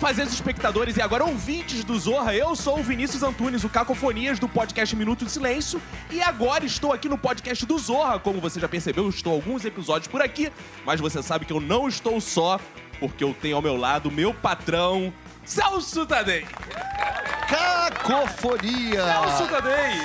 fazeres 0.00 0.32
espectadores 0.32 0.96
e 0.96 1.02
agora 1.02 1.24
ouvintes 1.24 1.84
do 1.84 1.98
Zorra, 1.98 2.34
eu 2.34 2.56
sou 2.56 2.78
o 2.80 2.82
Vinícius 2.82 3.22
Antunes, 3.22 3.64
o 3.64 3.68
Cacofonias 3.68 4.38
do 4.38 4.48
podcast 4.48 4.96
Minuto 4.96 5.26
de 5.26 5.30
Silêncio, 5.30 5.80
e 6.10 6.22
agora 6.22 6.64
estou 6.64 6.90
aqui 6.90 7.06
no 7.06 7.18
podcast 7.18 7.66
do 7.66 7.78
Zorra. 7.78 8.18
Como 8.18 8.40
você 8.40 8.58
já 8.58 8.66
percebeu, 8.66 9.04
eu 9.04 9.10
estou 9.10 9.34
alguns 9.34 9.62
episódios 9.62 10.08
por 10.08 10.22
aqui, 10.22 10.50
mas 10.86 11.00
você 11.00 11.22
sabe 11.22 11.44
que 11.44 11.52
eu 11.52 11.60
não 11.60 11.86
estou 11.86 12.18
só, 12.18 12.58
porque 12.98 13.22
eu 13.22 13.34
tenho 13.34 13.56
ao 13.56 13.62
meu 13.62 13.76
lado 13.76 14.10
meu 14.10 14.32
patrão, 14.32 15.12
Celso 15.44 16.06
Tadei. 16.06 16.46
Cacofonia! 17.46 19.04
Celso 19.04 19.48
Tadei! 19.48 20.00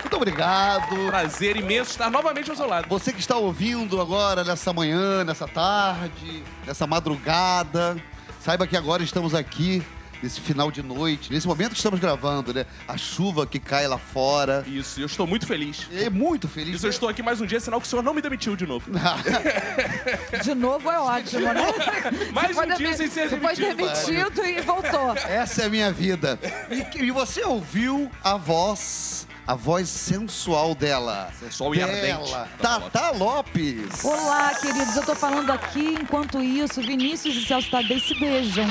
Muito 0.00 0.16
obrigado. 0.16 0.96
Prazer 1.08 1.58
imenso 1.58 1.90
estar 1.90 2.10
novamente 2.10 2.50
ao 2.50 2.56
seu 2.56 2.66
lado. 2.66 2.88
Você 2.88 3.12
que 3.12 3.20
está 3.20 3.36
ouvindo 3.36 4.00
agora, 4.00 4.42
nessa 4.42 4.72
manhã, 4.72 5.24
nessa 5.24 5.46
tarde, 5.46 6.42
nessa 6.66 6.86
madrugada, 6.86 8.02
saiba 8.40 8.66
que 8.66 8.76
agora 8.76 9.02
estamos 9.02 9.34
aqui 9.34 9.82
nesse 10.22 10.38
final 10.38 10.70
de 10.70 10.82
noite, 10.82 11.32
nesse 11.32 11.46
momento 11.46 11.70
que 11.70 11.76
estamos 11.78 11.98
gravando, 11.98 12.52
né? 12.52 12.66
A 12.86 12.94
chuva 12.98 13.46
que 13.46 13.58
cai 13.58 13.86
lá 13.88 13.96
fora. 13.96 14.62
Isso, 14.66 15.00
eu 15.00 15.06
estou 15.06 15.26
muito 15.26 15.46
feliz. 15.46 15.86
É 15.94 16.10
muito 16.10 16.46
feliz. 16.46 16.74
Isso, 16.76 16.86
eu 16.86 16.90
estou 16.90 17.08
aqui 17.08 17.22
mais 17.22 17.40
um 17.40 17.46
dia, 17.46 17.58
sinal 17.58 17.80
que 17.80 17.86
o 17.86 17.88
senhor 17.90 18.02
não 18.02 18.12
me 18.12 18.20
demitiu 18.20 18.54
de 18.54 18.66
novo. 18.66 18.90
De 20.44 20.54
novo 20.54 20.90
é 20.90 20.98
ótimo, 20.98 21.40
né? 21.52 21.62
Mais 22.32 22.54
Você 22.54 22.60
um 22.60 22.66
dia 22.66 22.76
demi- 22.76 22.96
sem 22.96 23.08
ser 23.08 23.28
Você 23.30 23.36
foi 23.38 23.56
demitido. 23.56 23.76
demitido 24.06 24.44
e 24.46 24.60
voltou. 24.60 25.14
Essa 25.26 25.62
é 25.62 25.66
a 25.66 25.68
minha 25.70 25.90
vida. 25.92 26.38
E, 26.70 27.04
e 27.04 27.10
você 27.10 27.42
ouviu 27.44 28.10
a 28.22 28.36
voz, 28.36 29.26
a 29.50 29.54
voz 29.56 29.88
sensual 29.88 30.76
dela. 30.76 31.28
Sensual 31.40 31.74
e 31.74 31.82
ardente. 31.82 32.02
Dela, 32.02 32.48
Tata 32.62 33.10
Lopes. 33.10 34.04
Olá, 34.04 34.54
queridos. 34.54 34.94
Eu 34.94 35.04
tô 35.04 35.16
falando 35.16 35.50
aqui, 35.50 35.96
enquanto 36.00 36.40
isso, 36.40 36.80
Vinícius 36.80 37.34
e 37.34 37.44
Celso 37.44 37.68
Tadei 37.68 37.98
se 37.98 38.14
beijam. 38.20 38.64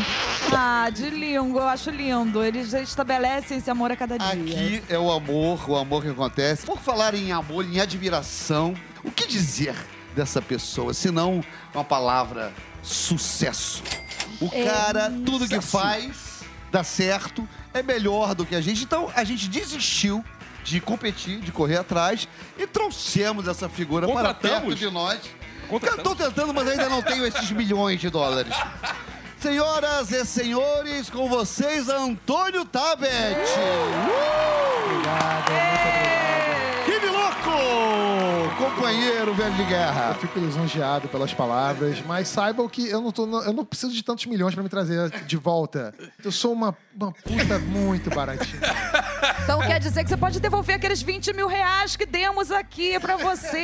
Ah, 0.55 0.89
de 0.89 1.09
lindo. 1.09 1.59
Eu 1.59 1.67
acho 1.67 1.89
lindo. 1.89 2.41
Eles 2.41 2.71
estabelecem 2.71 3.57
esse 3.57 3.69
amor 3.69 3.91
a 3.91 3.97
cada 3.97 4.15
dia. 4.15 4.29
Aqui 4.29 4.81
é 4.87 4.97
o 4.97 5.11
amor, 5.11 5.69
o 5.69 5.75
amor 5.75 6.01
que 6.01 6.11
acontece. 6.11 6.65
Por 6.65 6.79
falar 6.79 7.13
em 7.13 7.33
amor, 7.33 7.65
em 7.65 7.81
admiração, 7.81 8.73
o 9.03 9.11
que 9.11 9.27
dizer 9.27 9.75
dessa 10.15 10.41
pessoa, 10.41 10.93
se 10.93 11.11
não 11.11 11.43
uma 11.73 11.83
palavra 11.83 12.53
sucesso? 12.81 13.83
O 14.39 14.49
É, 14.53 14.63
cara, 14.63 15.11
tudo 15.25 15.45
que 15.45 15.59
faz, 15.59 16.39
dá 16.71 16.85
certo, 16.85 17.45
é 17.73 17.83
melhor 17.83 18.33
do 18.33 18.45
que 18.45 18.55
a 18.55 18.61
gente. 18.61 18.85
Então, 18.85 19.11
a 19.13 19.25
gente 19.25 19.49
desistiu 19.49 20.23
de 20.63 20.79
competir, 20.79 21.39
de 21.39 21.51
correr 21.51 21.77
atrás 21.77 22.27
e 22.57 22.67
trouxemos 22.67 23.47
essa 23.47 23.67
figura 23.69 24.07
para 24.07 24.33
perto 24.33 24.75
de 24.75 24.89
nós. 24.89 25.19
Estou 25.71 26.15
tentando, 26.15 26.53
mas 26.53 26.67
ainda 26.67 26.89
não 26.89 27.01
tenho 27.01 27.25
esses 27.25 27.51
milhões 27.51 27.99
de 27.99 28.09
dólares. 28.09 28.53
Senhoras 29.39 30.11
e 30.11 30.25
senhores, 30.25 31.09
com 31.09 31.29
vocês, 31.29 31.87
Antônio 31.87 32.65
Tabet. 32.65 33.37
Obrigado, 34.85 35.51
muito 35.51 35.81
obrigado. 35.81 36.18
Companheiro 38.59 39.33
velho 39.33 39.53
de 39.55 39.61
Eu 39.61 39.67
guerra. 39.67 40.13
fico 40.15 40.37
lisonjeado 40.37 41.07
pelas 41.07 41.33
palavras, 41.33 42.01
mas 42.05 42.27
saibam 42.27 42.67
que 42.67 42.89
eu 42.89 42.99
não, 42.99 43.09
tô, 43.11 43.23
eu 43.41 43.53
não 43.53 43.63
preciso 43.63 43.93
de 43.93 44.03
tantos 44.03 44.25
milhões 44.25 44.53
pra 44.53 44.61
me 44.61 44.67
trazer 44.67 45.09
de 45.25 45.37
volta. 45.37 45.93
Eu 46.23 46.29
sou 46.31 46.51
uma, 46.51 46.75
uma 46.93 47.11
puta 47.13 47.57
muito 47.59 48.09
baratinha. 48.09 48.59
Então 49.43 49.61
quer 49.61 49.79
dizer 49.79 50.03
que 50.03 50.09
você 50.09 50.17
pode 50.17 50.39
devolver 50.39 50.75
aqueles 50.75 51.01
20 51.01 51.33
mil 51.33 51.47
reais 51.47 51.95
que 51.95 52.05
demos 52.05 52.51
aqui 52.51 52.99
pra 52.99 53.15
você. 53.15 53.57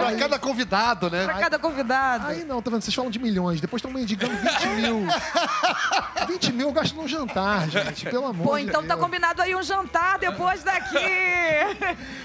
Pra 0.00 0.16
cada 0.18 0.38
convidado, 0.38 1.08
né? 1.08 1.24
Pra 1.24 1.34
cada 1.34 1.58
convidado. 1.58 2.26
Aí 2.26 2.44
não, 2.44 2.60
tá 2.60 2.70
vendo? 2.70 2.82
Vocês 2.82 2.94
falam 2.94 3.10
de 3.10 3.18
milhões, 3.20 3.60
depois 3.60 3.80
estão 3.80 3.90
mendigando 3.90 4.34
20 4.36 4.66
mil. 4.80 5.06
20 6.28 6.52
mil 6.52 6.66
eu 6.68 6.72
gasto 6.72 6.94
num 6.96 7.06
jantar, 7.06 7.70
gente, 7.70 8.04
pelo 8.10 8.26
amor 8.26 8.46
Pô, 8.48 8.56
de 8.58 8.64
então 8.64 8.82
tá 8.82 8.94
Deus. 8.94 9.00
combinado 9.00 9.40
aí 9.40 9.54
um 9.54 9.62
jantar 9.62 10.18
depois 10.18 10.62
daqui. 10.64 10.96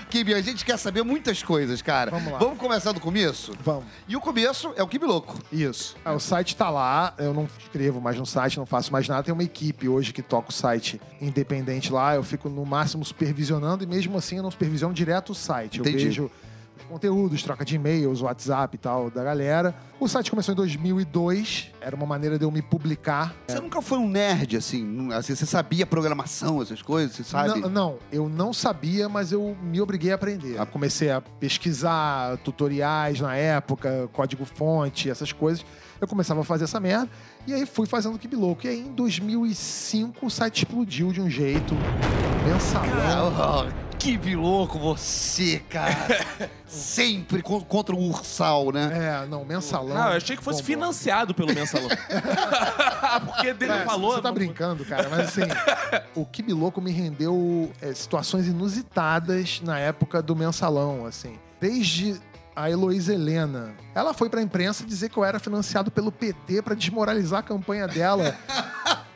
Kibi, 0.10 0.34
a 0.34 0.42
gente 0.42 0.66
quer 0.66 0.78
saber 0.78 1.04
muitas 1.04 1.42
coisas, 1.44 1.51
cara. 1.84 2.12
Vamos 2.12 2.32
lá. 2.32 2.40
Vamos 2.40 2.58
começar 2.58 2.92
do 2.92 3.00
começo? 3.00 3.54
Vamos. 3.64 3.86
E 4.08 4.16
o 4.16 4.22
começo 4.22 4.74
é 4.76 4.84
o 4.84 4.88
Kibi 4.88 5.06
Louco. 5.06 5.38
Isso. 5.52 5.96
Ah, 6.04 6.14
o 6.14 6.20
site 6.20 6.56
tá 6.56 6.70
lá, 6.70 7.14
eu 7.18 7.34
não 7.34 7.48
escrevo 7.60 8.00
mais 8.00 8.18
no 8.18 8.26
site, 8.26 8.58
não 8.58 8.66
faço 8.66 8.92
mais 8.92 9.08
nada. 9.08 9.24
Tem 9.24 9.34
uma 9.34 9.44
equipe 9.44 9.88
hoje 9.88 10.14
que 10.14 10.22
toca 10.22 10.50
o 10.50 10.54
site 10.54 11.02
independente 11.20 11.92
lá. 11.92 12.16
Eu 12.16 12.24
fico 12.24 12.50
no 12.50 12.66
máximo 12.66 13.04
supervisionando 13.04 13.84
e 13.84 13.88
mesmo 13.88 14.18
assim 14.18 14.38
eu 14.38 14.44
não 14.44 14.52
supervisiono 14.52 14.94
direto 14.94 15.32
o 15.32 15.36
site. 15.36 15.80
Eu 15.80 15.86
Entendi. 15.86 16.06
vejo 16.06 16.32
conteúdos, 16.88 17.42
troca 17.44 17.64
de 17.64 17.76
e-mails, 17.76 18.22
WhatsApp 18.22 18.76
e 18.76 18.78
tal 18.78 19.10
da 19.10 19.24
galera. 19.24 19.74
O 20.00 20.08
site 20.08 20.30
começou 20.30 20.54
em 20.54 20.56
2002, 20.56 21.72
era 21.80 21.96
uma 21.96 22.06
maneira 22.06 22.38
de 22.38 22.44
eu 22.44 22.52
me 22.52 22.62
publicar. 22.62 23.34
Você 23.48 23.60
nunca 23.60 23.82
foi 23.82 23.98
um 23.98 24.10
nerd, 24.10 24.58
assim, 24.58 25.12
assim, 25.14 25.36
você 25.36 25.46
sabia 25.46 25.86
programação, 25.86 26.62
essas 26.62 26.82
coisas, 26.82 27.16
você 27.16 27.24
sabe? 27.24 27.60
Não, 27.62 27.70
não, 27.70 27.98
eu 28.12 28.28
não 28.28 28.52
sabia, 28.52 29.08
mas 29.08 29.32
eu 29.32 29.56
me 29.62 29.80
obriguei 29.80 30.12
a 30.12 30.16
aprender. 30.16 30.60
Eu 30.60 30.66
comecei 30.66 31.12
a 31.12 31.22
pesquisar 31.22 32.38
tutoriais 32.38 33.20
na 33.22 33.36
época, 33.36 34.10
código-fonte, 34.12 35.10
essas 35.10 35.32
coisas. 35.32 35.66
Eu 36.00 36.08
começava 36.08 36.42
a 36.42 36.44
fazer 36.44 36.64
essa 36.64 36.80
merda. 36.80 37.08
E 37.46 37.54
aí 37.54 37.66
fui 37.66 37.86
fazendo 37.86 38.16
o 38.16 38.20
Kibi 38.20 38.36
Louco. 38.36 38.66
E 38.66 38.70
aí 38.70 38.80
em 38.80 38.92
2005 38.94 40.26
o 40.26 40.30
site 40.30 40.64
explodiu 40.64 41.12
de 41.12 41.22
um 41.22 41.30
jeito. 41.30 41.76
Mensalão. 42.44 43.34
Ah, 43.38 43.91
Kibi 44.02 44.36
Louco, 44.36 44.80
você, 44.80 45.62
cara. 45.70 45.96
Sempre 46.66 47.42
con- 47.44 47.62
contra 47.64 47.96
o 47.96 48.00
Ursal, 48.10 48.72
né? 48.72 48.90
É, 49.24 49.28
não, 49.28 49.46
mensalão. 49.46 49.96
Ah, 49.96 50.12
eu 50.12 50.18
achei 50.18 50.36
que 50.36 50.44
fosse 50.44 50.62
Bom, 50.62 50.66
financiado 50.66 51.36
pelo 51.36 51.54
mensalão. 51.54 51.88
Porque 53.28 53.54
dele 53.54 53.74
É, 53.74 53.86
falou. 53.86 54.14
Você 54.16 54.22
tá 54.22 54.30
não- 54.30 54.34
brincando, 54.36 54.84
cara, 54.86 55.08
mas 55.08 55.28
assim, 55.28 55.42
o 56.16 56.26
Kibi 56.26 56.52
Louco 56.52 56.82
me 56.82 56.92
rendeu 56.92 57.72
é, 57.80 57.94
situações 57.94 58.48
inusitadas 58.48 59.62
na 59.64 59.78
época 59.78 60.20
do 60.22 60.36
mensalão, 60.36 61.06
assim. 61.06 61.38
Desde 61.60 62.20
a 62.56 62.70
Heloísa 62.70 63.14
Helena. 63.14 63.74
Ela 63.96 64.14
foi 64.14 64.30
pra 64.30 64.42
imprensa 64.42 64.84
dizer 64.84 65.10
que 65.10 65.18
eu 65.18 65.24
era 65.24 65.40
financiado 65.40 65.90
pelo 65.92 66.12
PT 66.12 66.62
pra 66.64 66.74
desmoralizar 66.76 67.40
a 67.40 67.44
campanha 67.44 67.88
dela. 67.88 68.36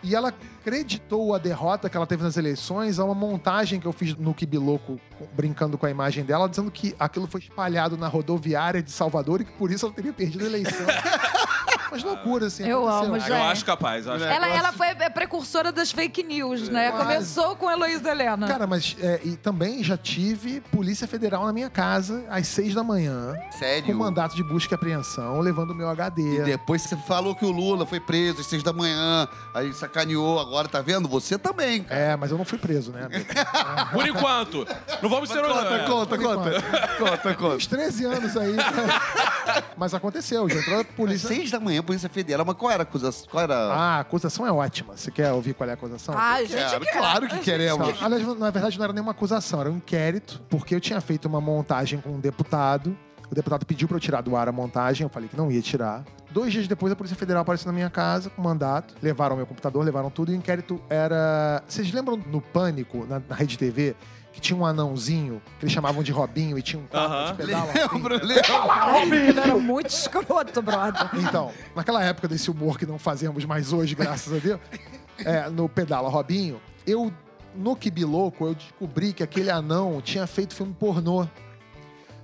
E 0.05 0.13
ela 0.13 0.31
acreditou 0.61 1.33
a 1.33 1.39
derrota 1.39 1.89
que 1.89 1.97
ela 1.97 2.05
teve 2.05 2.21
nas 2.21 2.37
eleições 2.37 2.99
a 2.99 3.03
uma 3.03 3.15
montagem 3.15 3.79
que 3.79 3.87
eu 3.87 3.91
fiz 3.91 4.15
no 4.15 4.35
Kibi 4.35 4.59
Louco, 4.59 4.99
brincando 5.33 5.79
com 5.79 5.87
a 5.87 5.89
imagem 5.89 6.23
dela, 6.23 6.47
dizendo 6.47 6.69
que 6.69 6.95
aquilo 6.99 7.25
foi 7.25 7.41
espalhado 7.41 7.97
na 7.97 8.07
rodoviária 8.07 8.83
de 8.83 8.91
Salvador 8.91 9.41
e 9.41 9.45
que 9.45 9.51
por 9.53 9.71
isso 9.71 9.83
ela 9.83 9.95
teria 9.95 10.13
perdido 10.13 10.43
a 10.43 10.47
eleição. 10.47 10.85
Mas 11.91 12.03
loucura, 12.03 12.47
assim. 12.47 12.63
Eu 12.63 12.87
aconteceu. 12.87 13.07
amo, 13.07 13.19
gente. 13.19 13.31
Eu 13.31 13.43
acho 13.43 13.65
capaz. 13.65 14.05
eu 14.05 14.13
acho 14.13 14.23
Ela, 14.23 14.33
capaz. 14.47 14.55
ela 14.59 14.71
foi 14.71 14.89
a 14.89 15.09
precursora 15.09 15.71
das 15.71 15.91
fake 15.91 16.23
news, 16.23 16.69
né? 16.69 16.91
Quase. 16.91 17.03
Começou 17.05 17.55
com 17.55 17.69
Heloísa 17.71 18.09
Helena. 18.11 18.47
Cara, 18.47 18.67
mas 18.67 18.95
é, 18.99 19.21
e 19.23 19.35
também 19.35 19.83
já 19.83 19.97
tive 19.97 20.61
Polícia 20.71 21.07
Federal 21.07 21.45
na 21.45 21.53
minha 21.53 21.69
casa 21.69 22.23
às 22.29 22.47
seis 22.47 22.73
da 22.73 22.83
manhã, 22.83 23.35
Sério? 23.57 23.85
com 23.85 23.93
mandato 23.93 24.35
de 24.35 24.43
busca 24.43 24.73
e 24.73 24.75
apreensão, 24.75 25.39
levando 25.39 25.71
o 25.71 25.75
meu 25.75 25.89
HD. 25.89 26.39
E 26.39 26.43
depois 26.43 26.81
você 26.81 26.95
falou 26.97 27.35
que 27.35 27.45
o 27.45 27.51
Lula 27.51 27.85
foi 27.85 27.99
preso 27.99 28.41
às 28.41 28.47
seis 28.47 28.63
da 28.63 28.73
manhã, 28.73 29.27
aí 29.53 29.73
sacaneou, 29.73 30.39
agora 30.39 30.67
tá 30.67 30.81
vendo? 30.81 31.07
Você 31.09 31.37
também, 31.37 31.83
cara. 31.83 31.99
É, 32.01 32.15
mas 32.15 32.31
eu 32.31 32.37
não 32.37 32.45
fui 32.45 32.57
preso, 32.57 32.91
né? 32.91 33.07
Por 33.93 34.07
enquanto. 34.07 34.67
Não 35.01 35.09
vamos 35.09 35.29
ser. 35.29 35.41
Conta, 35.41 35.75
é. 35.75 35.85
conta, 35.85 36.17
conta. 36.17 36.51
Conta, 36.97 37.33
conta. 37.35 37.55
Uns 37.55 37.67
13 37.67 38.05
anos 38.05 38.37
aí. 38.37 38.55
mas 39.77 39.93
aconteceu, 39.93 40.47
já 40.49 40.59
entrou 40.59 40.79
a 40.79 40.83
polícia. 40.83 41.27
Seis 41.27 41.51
da 41.51 41.59
manhã, 41.59 41.74
Polícia 41.83 42.09
Federal, 42.09 42.45
mas 42.45 42.55
qual 42.55 42.71
era 42.71 42.83
a 42.83 42.85
acusação? 42.85 43.27
Qual 43.29 43.43
era... 43.43 43.55
Ah, 43.55 43.97
a 43.97 43.99
acusação 44.01 44.45
é 44.45 44.51
ótima. 44.51 44.95
Você 44.95 45.11
quer 45.11 45.31
ouvir 45.31 45.53
qual 45.53 45.67
é 45.67 45.71
a 45.71 45.75
acusação? 45.75 46.15
Ah, 46.17 46.39
gente, 46.43 46.55
Quero, 46.55 46.85
quer. 46.85 46.97
claro 46.97 47.27
que 47.27 47.39
queremos. 47.39 48.01
Aliás, 48.01 48.39
na 48.39 48.49
verdade, 48.49 48.77
não 48.77 48.83
era 48.83 48.93
nenhuma 48.93 49.11
acusação, 49.11 49.61
era 49.61 49.71
um 49.71 49.77
inquérito, 49.77 50.41
porque 50.49 50.75
eu 50.75 50.79
tinha 50.81 50.99
feito 51.01 51.27
uma 51.27 51.41
montagem 51.41 51.99
com 51.99 52.09
um 52.11 52.19
deputado. 52.19 52.97
O 53.29 53.35
deputado 53.35 53.65
pediu 53.65 53.87
pra 53.87 53.97
eu 53.97 54.01
tirar 54.01 54.21
do 54.21 54.35
ar 54.35 54.47
a 54.47 54.51
montagem, 54.51 55.03
eu 55.03 55.09
falei 55.09 55.27
que 55.27 55.35
não 55.35 55.51
ia 55.51 55.61
tirar. 55.61 56.03
Dois 56.31 56.51
dias 56.51 56.67
depois, 56.67 56.91
a 56.91 56.95
Polícia 56.95 57.17
Federal 57.17 57.41
apareceu 57.41 57.67
na 57.67 57.73
minha 57.73 57.89
casa 57.89 58.29
com 58.29 58.41
mandato. 58.41 58.93
Levaram 59.01 59.35
meu 59.35 59.45
computador, 59.45 59.83
levaram 59.83 60.09
tudo. 60.09 60.31
E 60.31 60.35
o 60.35 60.37
inquérito 60.37 60.81
era. 60.89 61.63
Vocês 61.67 61.91
lembram 61.91 62.17
no 62.17 62.41
Pânico, 62.41 63.05
na, 63.07 63.21
na 63.27 63.35
Rede 63.35 63.57
TV, 63.57 63.95
que 64.33 64.41
tinha 64.41 64.57
um 64.57 64.65
anãozinho 64.65 65.41
que 65.57 65.65
eles 65.65 65.73
chamavam 65.73 66.03
de 66.03 66.11
Robinho 66.11 66.57
e 66.57 66.61
tinha 66.61 66.81
um 66.81 66.85
carro 66.87 67.13
Aham. 67.13 67.31
de 67.31 67.37
pedala? 67.37 67.71
Lembro, 67.93 68.15
lembro. 68.25 69.15
Ele 69.15 69.39
era 69.39 69.55
muito 69.55 69.89
escroto, 69.89 70.61
brother. 70.61 71.09
Então, 71.13 71.51
naquela 71.75 72.03
época 72.03 72.27
desse 72.27 72.51
humor 72.51 72.77
que 72.77 72.85
não 72.85 72.99
fazemos 72.99 73.45
mais 73.45 73.71
hoje, 73.71 73.95
graças 73.95 74.33
a 74.33 74.37
Deus, 74.37 74.59
é, 75.19 75.49
no 75.49 75.69
Pedala 75.69 76.09
Robinho, 76.09 76.59
eu, 76.85 77.11
no 77.55 77.75
Kibiloco, 77.77 78.45
eu 78.45 78.55
descobri 78.55 79.13
que 79.13 79.23
aquele 79.23 79.49
anão 79.49 80.01
tinha 80.01 80.27
feito 80.27 80.53
filme 80.53 80.75
pornô. 80.77 81.25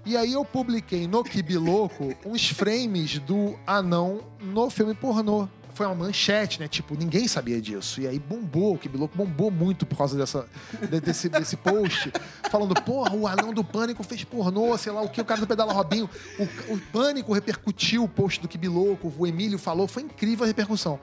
E 0.06 0.18
aí 0.18 0.34
eu 0.34 0.44
publiquei 0.44 1.08
no 1.08 1.24
Kibiloco 1.24 2.14
uns 2.26 2.50
frames 2.50 3.20
do 3.20 3.56
anão 3.68 4.22
no 4.42 4.70
filme 4.70 4.94
pornô. 4.96 5.48
Foi 5.74 5.86
uma 5.86 5.96
manchete, 5.96 6.60
né? 6.60 6.68
Tipo, 6.68 6.96
ninguém 6.98 7.28
sabia 7.30 7.62
disso. 7.62 8.02
E 8.02 8.08
aí 8.08 8.20
bombou, 8.20 8.74
o 8.74 8.78
Kibiloco 8.78 9.16
bombou 9.16 9.50
muito 9.50 9.86
por 9.86 9.98
causa 9.98 10.18
dessa, 10.18 10.46
de- 10.90 11.00
desse, 11.00 11.30
desse 11.30 11.56
post. 11.56 12.12
Falando, 12.50 12.74
porra, 12.82 13.16
o 13.16 13.26
anão 13.26 13.54
do 13.54 13.64
Pânico 13.64 14.04
fez 14.04 14.24
pornô, 14.24 14.78
sei 14.78 14.92
lá 14.92 15.02
o 15.02 15.08
que, 15.10 15.22
o 15.22 15.26
cara 15.26 15.40
do 15.40 15.48
Pedala 15.48 15.72
Robinho. 15.72 16.10
O, 16.38 16.74
o 16.74 16.80
Pânico 16.92 17.32
repercutiu 17.32 18.04
o 18.04 18.10
post 18.10 18.42
do 18.42 18.48
Kibiloco, 18.50 19.14
o 19.18 19.26
Emílio 19.26 19.58
falou, 19.58 19.88
foi 19.88 20.04
incrível 20.04 20.44
a 20.44 20.48
repercussão. 20.48 21.00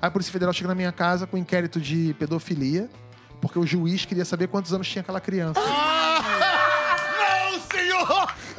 Aí 0.00 0.06
a 0.08 0.10
Polícia 0.10 0.32
Federal 0.32 0.52
chega 0.52 0.68
na 0.68 0.74
minha 0.74 0.92
casa 0.92 1.26
com 1.26 1.36
um 1.36 1.40
inquérito 1.40 1.80
de 1.80 2.14
pedofilia, 2.18 2.88
porque 3.40 3.58
o 3.58 3.66
juiz 3.66 4.04
queria 4.04 4.24
saber 4.24 4.46
quantos 4.46 4.72
anos 4.72 4.88
tinha 4.88 5.00
aquela 5.02 5.20
criança. 5.20 5.60
Senhor! 5.60 6.11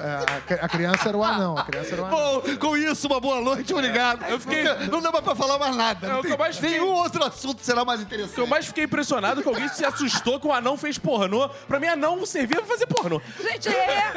É, 0.04 0.16
a, 0.16 0.42
cri- 0.42 0.60
a 0.62 0.68
criança 0.68 1.08
era 1.10 1.18
o 1.18 1.24
anão, 1.24 1.58
a 1.58 1.64
criança 1.64 1.94
era 1.94 2.02
o 2.02 2.06
anão. 2.06 2.42
Bom, 2.42 2.58
com 2.58 2.76
isso, 2.76 3.08
uma 3.08 3.20
boa 3.22 3.40
noite, 3.40 3.74
obrigado. 3.74 4.26
Eu 4.28 4.38
fiquei- 4.40 4.64
Não 4.92 5.02
dá 5.02 5.12
mais 5.12 5.24
pra 5.24 5.34
falar 5.34 5.58
mais 5.58 5.76
nada. 5.78 6.06
É, 6.06 6.10
Não 6.10 6.20
o 6.22 6.28
eu 6.28 6.38
mais 6.38 6.58
tem- 6.58 6.70
fiquei- 6.72 6.84
Nenhum 6.86 6.94
outro 6.94 7.24
assunto 7.24 7.62
será 7.64 7.86
mais 7.86 8.02
O 8.02 8.06
que 8.06 8.14
eu 8.14 8.20
interessante. 8.20 8.50
mais 8.50 8.66
fiquei 8.66 8.84
impressionado 8.84 9.40
é 9.40 9.44
que 9.44 9.48
alguém 9.50 9.68
se 9.70 9.86
assustou 9.86 10.40
que 10.42 10.48
o 10.48 10.52
anão 10.52 10.76
fez 10.76 10.98
pornô. 10.98 11.48
Pra 11.68 11.80
mim, 11.80 11.88
anão 11.88 12.26
servia 12.26 12.58
pra 12.58 12.66
fazer 12.66 12.86
pornô. 12.88 13.22
Gente, 13.42 13.70
é. 13.70 14.12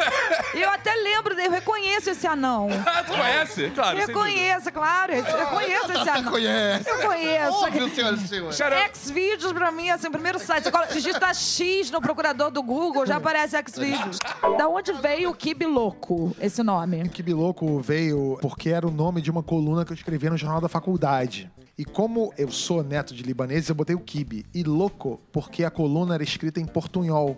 Eu 0.55 0.71
até 0.71 0.93
lembro, 0.95 1.39
eu 1.39 1.51
reconheço 1.51 2.11
esse 2.11 2.27
anão. 2.27 2.69
Ah, 2.87 3.03
tu 3.05 3.13
conhece? 3.13 3.71
Claro. 3.75 3.97
Reconheço, 3.99 4.73
claro. 4.73 5.13
Eu 5.13 5.47
conheço 5.49 5.85
esse 5.93 5.99
Você 6.05 6.11
anão. 6.11 6.33
conhece. 6.33 6.89
Eu 6.91 6.99
conheço. 6.99 7.65
Óbvio, 7.65 7.95
senhoras 7.95 8.23
e 8.23 8.29
senhores. 8.29 8.57
Xvideos 8.95 9.53
pra 9.53 9.71
mim, 9.71 9.91
assim, 9.91 10.09
o 10.09 10.11
primeiro 10.11 10.39
site. 10.39 10.65
Você 10.65 10.71
coloca- 10.71 10.93
digita 10.95 11.33
X 11.35 11.91
no 11.91 12.01
procurador 12.01 12.51
do 12.51 12.63
Google, 12.63 13.05
já 13.07 13.17
aparece 13.17 13.57
Xvideos. 13.71 14.19
Da 14.59 14.67
onde 14.69 14.93
veio 14.95 15.31
o 15.31 15.35
Kibi 15.35 15.67
Louco, 15.77 16.35
esse 16.41 16.63
nome? 16.63 17.07
Que 17.11 17.23
Biloco 17.23 17.79
veio 17.81 18.39
porque 18.41 18.71
era 18.71 18.89
o 18.89 18.91
nome 18.91 19.21
de 19.21 19.31
uma 19.31 19.43
coluna 19.43 19.85
que 19.85 19.93
eu 19.93 19.95
escrevia 19.95 20.31
no 20.31 20.37
jornal 20.39 20.59
da 20.59 20.71
faculdade. 20.71 21.53
E 21.77 21.85
como 21.85 22.33
eu 22.39 22.51
sou 22.51 22.83
neto 22.83 23.15
de 23.15 23.23
libaneses, 23.23 23.69
eu 23.69 23.75
botei 23.75 23.95
o 23.95 24.01
Kibe. 24.01 24.47
E 24.55 24.63
louco, 24.63 25.21
porque 25.31 25.65
a 25.65 25.71
coluna 25.71 26.15
era 26.15 26.23
escrita 26.23 26.59
em 26.59 26.65
portunhol. 26.65 27.37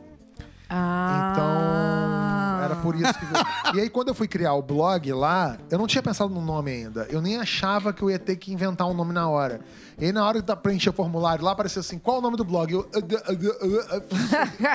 Ah. 0.70 1.32
Então, 1.32 2.64
era 2.64 2.76
por 2.76 2.94
isso 2.94 3.12
que. 3.12 3.76
E 3.76 3.80
aí, 3.80 3.90
quando 3.90 4.08
eu 4.08 4.14
fui 4.14 4.28
criar 4.28 4.54
o 4.54 4.62
blog 4.62 5.12
lá, 5.14 5.58
eu 5.68 5.76
não 5.76 5.88
tinha 5.88 6.02
pensado 6.02 6.32
no 6.32 6.40
nome 6.40 6.70
ainda. 6.70 7.08
Eu 7.10 7.20
nem 7.20 7.38
achava 7.38 7.92
que 7.92 8.02
eu 8.02 8.08
ia 8.10 8.20
ter 8.20 8.36
que 8.36 8.52
inventar 8.52 8.86
um 8.86 8.94
nome 8.94 9.12
na 9.12 9.28
hora. 9.28 9.62
E 9.98 10.04
aí, 10.04 10.12
na 10.12 10.24
hora 10.24 10.40
de 10.40 10.56
preencher 10.56 10.90
o 10.90 10.92
formulário 10.92 11.44
lá, 11.44 11.50
apareceu 11.50 11.80
assim: 11.80 11.98
qual 11.98 12.18
o 12.18 12.20
nome 12.20 12.36
do 12.36 12.44
blog? 12.44 12.72
Eu. 12.72 12.88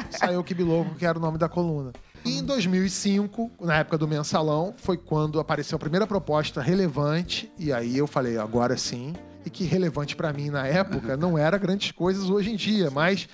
Saiu 0.10 0.42
o 0.42 0.44
Kibiloco, 0.44 0.95
que 0.95 1.06
era 1.06 1.18
o 1.18 1.21
nome 1.21 1.38
da 1.38 1.48
coluna. 1.48 1.94
E 2.25 2.38
em 2.38 2.44
2005, 2.44 3.52
na 3.62 3.78
época 3.78 3.98
do 3.98 4.08
mensalão, 4.08 4.74
foi 4.78 4.98
quando 4.98 5.40
apareceu 5.40 5.75
a 5.75 5.80
primeira 5.80 6.08
proposta 6.08 6.62
relevante. 6.62 7.52
E 7.58 7.72
aí 7.74 7.98
eu 7.98 8.08
falei: 8.08 8.38
agora 8.38 8.78
sim. 8.78 9.14
E 9.46 9.50
que 9.50 9.66
relevante 9.66 10.16
pra 10.16 10.31
mim 10.31 10.50
na 10.50 10.66
época 10.66 11.16
não 11.18 11.38
era 11.38 11.58
grandes 11.58 11.92
coisas 11.92 12.30
hoje 12.30 12.52
em 12.52 12.56
dia, 12.56 12.90
mas 12.90 13.28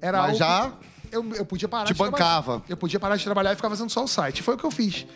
era 0.00 0.18
Mas 0.18 0.40
algo 0.40 0.70
já 0.72 0.72
eu, 1.12 1.34
eu 1.34 1.44
podia 1.44 1.68
parar 1.68 1.84
te 1.84 1.92
de 1.92 1.98
trabalhar. 1.98 2.10
bancava. 2.40 2.62
Eu 2.68 2.76
podia 2.76 2.98
parar 2.98 3.16
de 3.16 3.22
trabalhar 3.24 3.52
e 3.52 3.56
ficar 3.56 3.68
fazendo 3.68 3.90
só 3.90 4.02
o 4.02 4.08
site. 4.08 4.42
Foi 4.42 4.54
o 4.54 4.58
que 4.58 4.64
eu 4.64 4.70
fiz. 4.70 5.06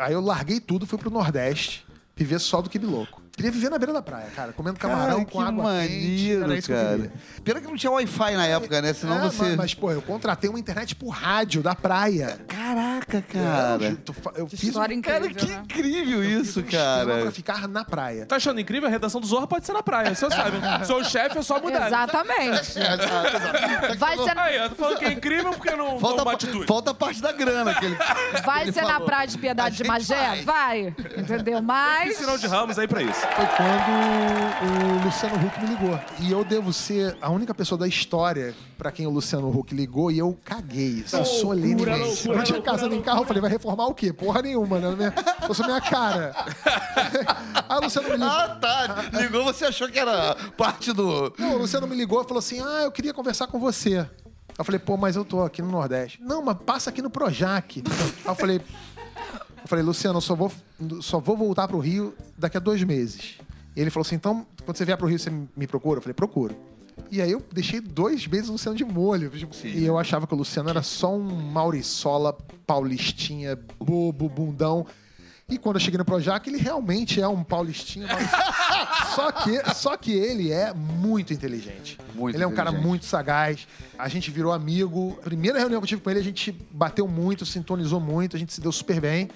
Aí 0.00 0.12
eu 0.12 0.20
larguei 0.20 0.58
tudo, 0.60 0.86
fui 0.86 0.98
pro 0.98 1.08
Nordeste, 1.10 1.86
viver 2.16 2.40
só 2.40 2.60
do 2.60 2.68
Kibi 2.68 2.84
Louco. 2.84 3.22
Queria 3.36 3.50
viver 3.52 3.68
na 3.68 3.78
beira 3.78 3.92
da 3.92 4.00
praia, 4.00 4.30
cara, 4.34 4.50
comendo 4.54 4.78
camarão 4.80 5.16
Cara, 5.16 5.24
com 5.26 5.30
que 5.30 5.38
água 5.38 5.64
quente. 5.82 5.92
maneiro, 5.92 6.44
Era 6.44 6.56
isso 6.56 6.66
que 6.68 6.72
eu 6.72 6.76
cara. 6.76 6.88
queria. 6.96 7.12
Pena 7.44 7.60
que 7.60 7.66
não 7.66 7.76
tinha 7.76 7.90
Wi-Fi 7.92 8.34
na 8.34 8.46
época, 8.46 8.80
né? 8.80 8.94
Senão 8.94 9.18
É, 9.18 9.20
você... 9.28 9.42
mas, 9.42 9.56
mas, 9.56 9.74
pô, 9.74 9.92
eu 9.92 10.00
contratei 10.00 10.48
uma 10.48 10.58
internet 10.58 10.96
por 10.96 11.10
rádio 11.10 11.62
da 11.62 11.74
praia. 11.74 12.38
Caraca, 13.08 13.38
Eu, 13.38 13.42
cara. 13.44 13.98
eu 14.36 14.46
Que 14.46 14.56
fiz 14.56 14.68
história 14.68 14.94
um, 14.94 14.98
incrível. 14.98 15.20
Cara, 15.22 15.34
que 15.34 15.46
né? 15.46 15.62
incrível 15.64 16.24
eu 16.24 16.40
isso, 16.40 16.60
um 16.60 16.62
cara. 16.64 17.20
pra 17.22 17.30
ficar 17.30 17.68
na 17.68 17.84
praia. 17.84 18.26
Tá 18.26 18.36
achando 18.36 18.60
incrível? 18.60 18.88
A 18.88 18.90
redação 18.90 19.20
do 19.20 19.26
Zorra 19.26 19.46
pode 19.46 19.64
ser 19.66 19.72
na 19.72 19.82
praia, 19.82 20.14
você 20.14 20.28
sabe. 20.30 20.56
Seu 20.86 21.02
chefe 21.04 21.38
é 21.38 21.42
só 21.42 21.60
mudar. 21.60 21.86
Exatamente. 21.86 22.78
É. 22.78 23.94
Vai 23.96 24.16
ser, 24.18 24.36
Aí, 24.38 24.56
eu 24.56 24.68
tô 24.70 24.74
falando 24.76 24.98
que 24.98 25.04
é 25.04 25.12
incrível 25.12 25.52
porque 25.52 25.70
não 25.74 25.98
Falta, 25.98 26.18
toma 26.18 26.30
a- 26.30 26.34
atitude. 26.34 26.66
falta 26.66 26.90
a 26.90 26.94
parte 26.94 27.20
da 27.22 27.32
grana 27.32 27.74
que 27.74 27.84
ele, 27.84 27.96
vai 28.44 28.62
ele 28.62 28.72
ser 28.72 28.82
na 28.82 28.88
falou. 28.94 29.06
praia 29.06 29.26
de 29.26 29.38
Piedade 29.38 29.74
A 29.80 29.82
de 29.82 29.88
Magé? 29.88 30.42
vai. 30.42 30.44
Vai. 30.44 30.94
Entendeu? 31.16 31.62
Mas. 31.62 32.16
Sinal 32.16 32.38
de 32.38 32.46
Ramos 32.46 32.78
aí 32.78 32.86
pra 32.88 33.02
isso. 33.02 33.20
Foi 33.20 33.46
quando 33.56 35.00
o 35.00 35.04
Luciano 35.04 35.36
Huck 35.36 35.60
me 35.60 35.66
ligou. 35.68 36.00
E 36.20 36.30
eu 36.32 36.44
devo 36.44 36.72
ser 36.72 37.16
a 37.20 37.30
única 37.30 37.54
pessoa 37.54 37.78
da 37.78 37.86
história 37.86 38.54
pra 38.76 38.90
quem 38.90 39.06
o 39.06 39.10
Luciano 39.10 39.48
Huck 39.48 39.74
ligou 39.74 40.10
e 40.10 40.18
eu 40.18 40.38
caguei. 40.44 41.02
Assim, 41.06 41.24
solenemente. 41.24 41.84
loucura, 41.84 41.92
eu 41.92 42.36
não 42.36 42.42
tinha 42.44 42.56
loucura, 42.58 42.88
nem 42.96 43.02
carro. 43.02 43.22
Eu 43.22 43.26
falei, 43.26 43.40
vai 43.40 43.50
reformar 43.50 43.86
o 43.86 43.94
quê? 43.94 44.12
Porra 44.12 44.42
nenhuma, 44.42 44.78
né? 44.78 44.94
Minha, 44.96 45.14
eu 45.48 45.54
sou 45.54 45.64
minha 45.64 45.80
cara. 45.80 46.34
O 47.68 47.80
Luciano 47.84 48.08
me 48.08 48.14
ligou. 48.16 48.28
Ah, 48.28 48.48
tá. 48.60 49.04
Ligou, 49.20 49.44
você 49.44 49.64
achou 49.66 49.88
que 49.88 49.98
era 49.98 50.34
parte 50.56 50.92
do... 50.92 51.32
Não, 51.38 51.54
o 51.54 51.58
Luciano 51.58 51.86
me 51.86 51.96
ligou 51.96 52.22
e 52.22 52.24
falou 52.24 52.38
assim: 52.38 52.60
Ah, 52.60 52.82
eu 52.82 52.92
queria 52.92 53.12
conversar 53.12 53.48
com 53.48 53.58
você. 53.58 54.08
Eu 54.58 54.64
falei, 54.64 54.78
pô, 54.78 54.96
mas 54.96 55.16
eu 55.16 55.24
tô 55.24 55.42
aqui 55.42 55.60
no 55.60 55.68
Nordeste. 55.68 56.20
Não, 56.22 56.42
mas 56.42 56.56
passa 56.64 56.88
aqui 56.90 57.02
no 57.02 57.10
Projac. 57.10 57.82
Aí 57.86 58.26
eu 58.26 58.34
falei, 58.34 58.56
eu 58.56 59.68
falei, 59.68 59.84
Luciano, 59.84 60.16
eu 60.16 60.22
só 60.22 60.34
vou, 60.34 60.50
só 61.02 61.18
vou 61.20 61.36
voltar 61.36 61.68
pro 61.68 61.78
Rio 61.78 62.14
daqui 62.38 62.56
a 62.56 62.60
dois 62.60 62.82
meses. 62.82 63.34
E 63.74 63.80
ele 63.80 63.90
falou 63.90 64.06
assim: 64.06 64.14
então, 64.14 64.46
quando 64.64 64.76
você 64.76 64.84
vier 64.84 64.96
pro 64.96 65.06
Rio, 65.06 65.18
você 65.18 65.30
me 65.30 65.66
procura? 65.66 65.98
Eu 65.98 66.02
falei, 66.02 66.14
procuro. 66.14 66.56
E 67.10 67.20
aí 67.20 67.30
eu 67.30 67.42
deixei 67.52 67.80
dois 67.80 68.26
meses 68.26 68.48
o 68.48 68.52
Luciano 68.52 68.76
de 68.76 68.84
molho. 68.84 69.30
Tipo, 69.30 69.54
E 69.66 69.84
eu 69.84 69.98
achava 69.98 70.26
que 70.26 70.34
o 70.34 70.36
Luciano 70.36 70.68
era 70.68 70.82
só 70.82 71.14
um 71.14 71.22
Mauriçola 71.22 72.36
paulistinha, 72.66 73.58
bobo, 73.78 74.28
bundão. 74.28 74.86
E 75.48 75.58
quando 75.58 75.76
eu 75.76 75.80
cheguei 75.80 75.96
no 75.96 76.04
Projac, 76.04 76.48
ele 76.48 76.58
realmente 76.58 77.20
é 77.20 77.28
um 77.28 77.44
paulistinha. 77.44 78.08
Mauriçola. 78.08 78.54
só, 79.14 79.32
que, 79.32 79.74
só 79.74 79.96
que 79.96 80.12
ele 80.12 80.50
é 80.50 80.72
muito 80.74 81.32
inteligente. 81.32 81.98
Muito 82.14 82.36
ele 82.36 82.42
é 82.42 82.46
um 82.46 82.54
cara 82.54 82.72
muito 82.72 83.04
sagaz. 83.04 83.68
A 83.96 84.08
gente 84.08 84.30
virou 84.30 84.52
amigo. 84.52 85.16
Primeira 85.22 85.58
reunião 85.58 85.80
que 85.80 85.84
eu 85.84 85.88
tive 85.88 86.00
com 86.00 86.10
ele, 86.10 86.18
a 86.18 86.24
gente 86.24 86.50
bateu 86.72 87.06
muito, 87.06 87.46
sintonizou 87.46 88.00
muito, 88.00 88.34
a 88.34 88.38
gente 88.38 88.52
se 88.52 88.60
deu 88.60 88.72
super 88.72 89.00
bem. 89.00 89.30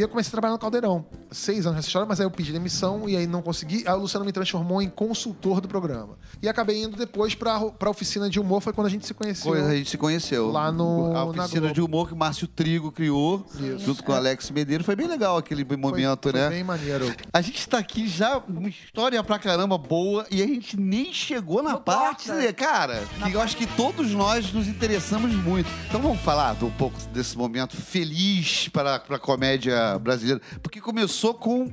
E 0.00 0.02
eu 0.02 0.08
comecei 0.08 0.30
a 0.30 0.32
trabalhar 0.32 0.54
no 0.54 0.58
Caldeirão. 0.58 1.04
Seis 1.30 1.66
anos 1.66 1.76
nessa 1.76 1.88
história, 1.88 2.08
mas 2.08 2.18
aí 2.18 2.24
eu 2.24 2.30
pedi 2.30 2.52
demissão 2.52 3.06
e 3.06 3.14
aí 3.18 3.26
não 3.26 3.42
consegui. 3.42 3.84
Aí 3.86 3.92
o 3.92 3.98
Luciano 3.98 4.24
me 4.24 4.32
transformou 4.32 4.80
em 4.80 4.88
consultor 4.88 5.60
do 5.60 5.68
programa. 5.68 6.16
E 6.40 6.48
acabei 6.48 6.82
indo 6.82 6.96
depois 6.96 7.34
pra, 7.34 7.60
pra 7.72 7.90
oficina 7.90 8.30
de 8.30 8.40
humor, 8.40 8.62
foi 8.62 8.72
quando 8.72 8.86
a 8.86 8.90
gente 8.90 9.06
se 9.06 9.12
conheceu. 9.12 9.52
Coisa, 9.52 9.68
a 9.68 9.76
gente 9.76 9.90
se 9.90 9.98
conheceu. 9.98 10.50
Lá 10.50 10.72
no- 10.72 11.10
A 11.14 11.26
na 11.34 11.44
oficina 11.44 11.70
de 11.70 11.82
humor 11.82 12.08
que 12.08 12.14
o 12.14 12.16
Márcio 12.16 12.48
Trigo 12.48 12.90
criou, 12.90 13.44
Isso. 13.60 13.80
junto 13.84 14.02
com 14.02 14.10
o 14.12 14.14
Alex 14.14 14.50
Medeiros. 14.50 14.86
Foi 14.86 14.96
bem 14.96 15.06
legal 15.06 15.36
aquele 15.36 15.66
Foi- 15.66 15.76
momento, 15.76 16.30
foi 16.30 16.40
né? 16.40 16.48
bem 16.48 16.64
maneiro. 16.64 17.14
A 17.30 17.42
gente 17.42 17.68
tá 17.68 17.76
aqui 17.76 18.08
já, 18.08 18.38
uma 18.48 18.70
história 18.70 19.22
pra 19.22 19.38
caramba 19.38 19.76
boa, 19.76 20.26
e 20.30 20.42
a 20.42 20.46
gente 20.46 20.80
nem 20.80 21.12
chegou 21.12 21.62
na 21.62 21.72
No 21.72 21.80
parte, 21.82 22.28
porta. 22.28 22.40
né, 22.40 22.52
cara, 22.54 23.04
que 23.22 23.32
eu 23.34 23.40
acho 23.42 23.54
que 23.54 23.66
todos 23.66 24.12
nós 24.12 24.50
nos 24.50 24.66
interessamos 24.66 25.34
muito. 25.34 25.68
Então 25.90 26.00
vamos 26.00 26.20
falar 26.22 26.56
um 26.64 26.70
pouco 26.70 26.98
desse 27.12 27.36
momento 27.36 27.76
feliz 27.76 28.66
para, 28.68 28.98
para 28.98 29.16
a 29.16 29.18
comédia 29.18 29.89
brasileira. 29.98 30.40
Porque 30.62 30.80
começou 30.80 31.34
com 31.34 31.68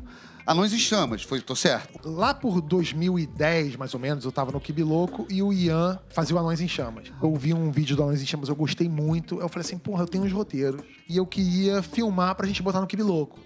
Anões 0.48 0.72
em 0.72 0.80
Chamas, 0.80 1.24
foi, 1.24 1.42
tô 1.42 1.54
certo? 1.56 2.00
Lá 2.08 2.34
por 2.34 2.62
2010, 2.62 3.76
mais 3.76 3.94
ou 3.94 4.00
menos, 4.00 4.24
eu 4.24 4.32
tava 4.32 4.50
no 4.50 4.62
Kibi 4.62 4.82
Louco 4.82 5.28
e 5.30 5.44
o 5.44 5.52
Ian 5.52 6.00
fazia 6.08 6.34
o 6.36 6.40
Anões 6.40 6.62
em 6.62 6.70
Chamas. 6.70 7.12
Eu 7.22 7.36
vi 7.36 7.54
um 7.54 7.70
vídeo 7.70 7.98
do 7.98 8.04
Anões 8.04 8.22
em 8.22 8.26
Chamas, 8.26 8.48
eu 8.48 8.56
gostei 8.56 8.88
muito. 8.88 9.42
Eu 9.42 9.50
falei 9.50 9.66
assim, 9.66 9.78
porra, 9.78 10.04
eu 10.04 10.08
tenho 10.08 10.24
uns 10.24 10.32
roteiros. 10.32 10.82
E 11.10 11.18
eu 11.18 11.26
queria 11.26 11.82
filmar 11.82 12.34
pra 12.36 12.48
gente 12.48 12.64
botar 12.64 12.80
no 12.80 12.88
Kibi 12.88 13.04
Louco. 13.04 13.38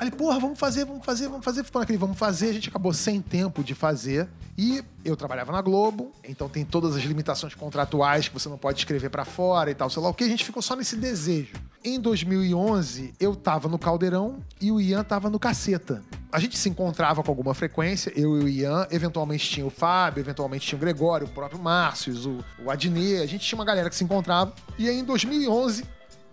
Ele, 0.00 0.10
porra, 0.10 0.38
vamos 0.38 0.58
fazer, 0.58 0.84
vamos 0.84 1.04
fazer, 1.04 1.28
vamos 1.28 1.44
fazer. 1.44 1.64
Ficou 1.64 1.80
naquele, 1.80 1.98
vamos 1.98 2.18
fazer. 2.18 2.50
A 2.50 2.52
gente 2.52 2.68
acabou 2.68 2.92
sem 2.92 3.20
tempo 3.20 3.64
de 3.64 3.74
fazer. 3.74 4.28
E 4.56 4.82
eu 5.04 5.16
trabalhava 5.16 5.52
na 5.52 5.62
Globo, 5.62 6.10
então 6.24 6.48
tem 6.48 6.64
todas 6.64 6.96
as 6.96 7.02
limitações 7.04 7.54
contratuais 7.54 8.26
que 8.26 8.34
você 8.34 8.48
não 8.48 8.58
pode 8.58 8.80
escrever 8.80 9.08
pra 9.08 9.24
fora 9.24 9.70
e 9.70 9.74
tal, 9.74 9.88
sei 9.88 10.02
lá 10.02 10.08
o 10.08 10.14
que. 10.14 10.24
A 10.24 10.28
gente 10.28 10.44
ficou 10.44 10.60
só 10.60 10.74
nesse 10.74 10.96
desejo. 10.96 11.54
Em 11.84 12.00
2011, 12.00 13.14
eu 13.20 13.36
tava 13.36 13.68
no 13.68 13.78
Caldeirão 13.78 14.42
e 14.60 14.72
o 14.72 14.80
Ian 14.80 15.04
tava 15.04 15.30
no 15.30 15.38
Caceta. 15.38 16.02
A 16.32 16.40
gente 16.40 16.58
se 16.58 16.68
encontrava 16.68 17.22
com 17.22 17.30
alguma 17.30 17.54
frequência, 17.54 18.12
eu 18.16 18.40
e 18.40 18.44
o 18.44 18.48
Ian. 18.48 18.88
Eventualmente 18.90 19.48
tinha 19.48 19.64
o 19.64 19.70
Fábio, 19.70 20.20
eventualmente 20.20 20.66
tinha 20.66 20.76
o 20.76 20.80
Gregório, 20.80 21.28
o 21.28 21.30
próprio 21.30 21.62
Márcio, 21.62 22.12
o, 22.58 22.64
o 22.64 22.70
Adnet. 22.70 23.22
A 23.22 23.26
gente 23.26 23.46
tinha 23.46 23.56
uma 23.56 23.64
galera 23.64 23.88
que 23.88 23.94
se 23.94 24.02
encontrava. 24.02 24.52
E 24.76 24.88
aí, 24.88 24.98
em 24.98 25.04
2011, 25.04 25.84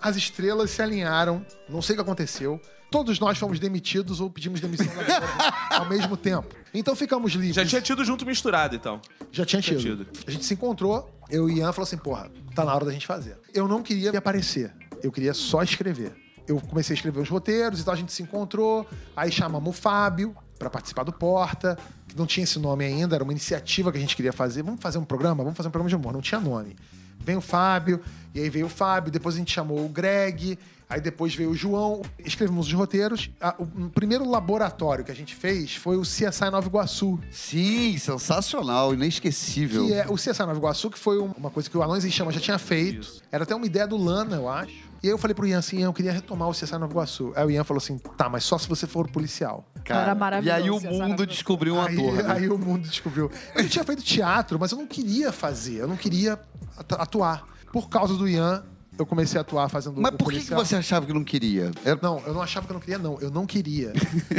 as 0.01 0.15
estrelas 0.15 0.71
se 0.71 0.81
alinharam. 0.81 1.45
Não 1.69 1.81
sei 1.81 1.93
o 1.93 1.97
que 1.97 2.01
aconteceu. 2.01 2.59
Todos 2.95 3.19
nós 3.19 3.37
fomos 3.37 3.59
demitidos 3.59 4.21
ou 4.21 4.29
pedimos 4.29 4.61
demissão 4.61 4.85
da 4.87 5.03
Globo 5.03 5.33
ao 5.69 5.89
mesmo 5.89 6.15
tempo. 6.15 6.55
Então 6.73 6.95
ficamos 6.95 7.33
livres. 7.33 7.53
Já 7.55 7.65
tinha 7.65 7.81
tido 7.81 8.05
junto 8.05 8.25
misturado, 8.25 8.73
então. 8.73 9.01
Já 9.33 9.45
tinha 9.45 9.61
Tinha 9.61 9.77
tido. 9.77 10.05
tido. 10.05 10.23
A 10.25 10.31
gente 10.31 10.45
se 10.45 10.53
encontrou, 10.53 11.13
eu 11.29 11.49
e 11.49 11.57
Ian 11.57 11.73
falou 11.73 11.83
assim, 11.83 11.97
porra, 11.97 12.31
tá 12.55 12.63
na 12.63 12.73
hora 12.73 12.85
da 12.85 12.93
gente 12.93 13.05
fazer. 13.05 13.37
Eu 13.53 13.67
não 13.67 13.83
queria 13.83 14.17
aparecer, 14.17 14.71
eu 15.03 15.11
queria 15.11 15.33
só 15.33 15.61
escrever. 15.61 16.15
Eu 16.47 16.61
comecei 16.61 16.93
a 16.93 16.95
escrever 16.95 17.19
os 17.19 17.27
roteiros, 17.27 17.81
então 17.81 17.93
a 17.93 17.97
gente 17.97 18.13
se 18.13 18.23
encontrou, 18.23 18.87
aí 19.13 19.29
chamamos 19.29 19.69
o 19.69 19.73
Fábio 19.77 20.33
pra 20.57 20.69
participar 20.69 21.03
do 21.03 21.11
Porta, 21.11 21.77
que 22.07 22.15
não 22.17 22.25
tinha 22.25 22.45
esse 22.45 22.57
nome 22.57 22.85
ainda, 22.85 23.13
era 23.13 23.25
uma 23.25 23.33
iniciativa 23.33 23.91
que 23.91 23.97
a 23.97 24.01
gente 24.01 24.15
queria 24.15 24.31
fazer. 24.31 24.63
Vamos 24.63 24.79
fazer 24.79 24.99
um 24.99 25.03
programa? 25.03 25.43
Vamos 25.43 25.57
fazer 25.57 25.67
um 25.67 25.71
programa 25.71 25.89
de 25.89 25.97
humor, 25.97 26.13
não 26.13 26.21
tinha 26.21 26.39
nome. 26.39 26.77
Vem 27.19 27.35
o 27.35 27.41
Fábio, 27.41 27.99
e 28.33 28.39
aí 28.39 28.49
veio 28.49 28.67
o 28.67 28.69
Fábio, 28.69 29.11
depois 29.11 29.35
a 29.35 29.37
gente 29.39 29.51
chamou 29.51 29.83
o 29.83 29.89
Greg, 29.89 30.57
aí 30.89 31.01
depois 31.01 31.33
veio 31.35 31.49
o 31.51 31.55
João, 31.55 32.01
escrevemos 32.19 32.67
os 32.67 32.73
roteiros. 32.73 33.29
Ah, 33.41 33.55
O 33.59 33.89
primeiro 33.89 34.27
laboratório 34.29 35.03
que 35.03 35.11
a 35.11 35.15
gente 35.15 35.35
fez 35.35 35.75
foi 35.75 35.97
o 35.97 36.01
CSI 36.01 36.49
Nova 36.51 36.67
Iguaçu, 36.67 37.19
Sim, 37.31 37.97
sensacional, 37.97 38.93
inesquecível. 38.93 39.85
que 39.87 39.93
é 39.93 40.05
o 40.07 40.15
CSI 40.15 40.39
Nova 40.39 40.57
Iguaçu, 40.57 40.89
que 40.89 40.99
foi 40.99 41.19
um- 41.19 41.31
uma 41.37 41.49
coisa 41.49 41.69
que 41.69 41.77
o 41.77 41.83
Anões 41.83 42.05
em 42.05 42.11
Chamas 42.11 42.33
já 42.35 42.39
tinha 42.41 42.57
feito. 42.59 43.01
Isso. 43.01 43.21
Era 43.31 43.43
até 43.43 43.55
uma 43.55 43.65
ideia 43.65 43.87
do 43.87 43.97
Lana, 43.97 44.35
eu 44.35 44.47
acho. 44.49 44.85
E 45.03 45.07
aí 45.07 45.13
eu 45.13 45.17
falei 45.19 45.35
pro 45.35 45.45
Ian 45.45 45.59
assim, 45.59 45.79
Ian, 45.79 45.85
eu 45.87 45.93
queria 45.93 46.11
retomar 46.11 46.47
o 46.49 46.51
CSI 46.51 46.71
Nova 46.77 46.91
Iguaçu. 46.91 47.31
Aí 47.35 47.45
o 47.45 47.51
Ian 47.51 47.63
falou 47.63 47.77
assim, 47.77 47.97
tá, 48.17 48.27
mas 48.27 48.43
só 48.43 48.57
se 48.57 48.67
você 48.67 48.87
for 48.87 49.07
policial. 49.09 49.63
Cara, 49.83 50.01
Era 50.01 50.15
maravilhoso 50.15 50.57
E 50.59 50.63
aí 50.63 50.69
o 50.69 51.07
mundo 51.07 51.27
descobriu 51.27 51.75
um 51.75 51.81
Aí, 51.81 51.93
ator. 51.99 52.13
né? 52.23 52.33
aí 52.33 52.49
o 52.49 52.57
mundo 52.57 52.87
descobriu. 52.87 53.29
Eu 53.55 53.69
tinha 53.69 53.83
feito 53.83 54.01
teatro, 54.01 54.57
mas 54.59 54.71
eu 54.71 54.77
não 54.79 54.87
queria 54.87 55.31
fazer. 55.31 55.75
Eu 55.81 55.87
não 55.87 55.95
queria 55.97 56.39
atu- 56.77 56.95
atuar. 56.95 57.45
Por 57.71 57.87
causa 57.87 58.15
do 58.15 58.27
Ian, 58.27 58.63
eu 58.97 59.05
comecei 59.05 59.37
a 59.37 59.41
atuar 59.41 59.69
fazendo 59.69 59.99
Mas 60.01 60.11
por 60.15 60.31
que, 60.31 60.39
que 60.43 60.53
você 60.53 60.75
achava 60.75 61.05
que 61.05 61.13
não 61.13 61.23
queria? 61.23 61.71
Era- 61.83 61.99
Não, 62.01 62.21
eu 62.25 62.33
não 62.33 62.41
achava 62.41 62.65
que 62.65 62.71
eu 62.71 62.75
não 62.75 62.81
queria, 62.81 62.97
não. 62.97 63.19
Eu 63.19 63.29
não 63.31 63.45
queria. 63.45 63.93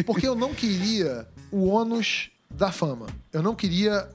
Porque 0.07 0.27
eu 0.27 0.35
não 0.35 0.55
queria 0.55 1.27
o 1.51 1.67
ônus 1.69 2.31
da 2.51 2.71
fama. 2.73 3.07
Eu 3.33 3.43
não 3.43 3.55
queria 3.55 4.09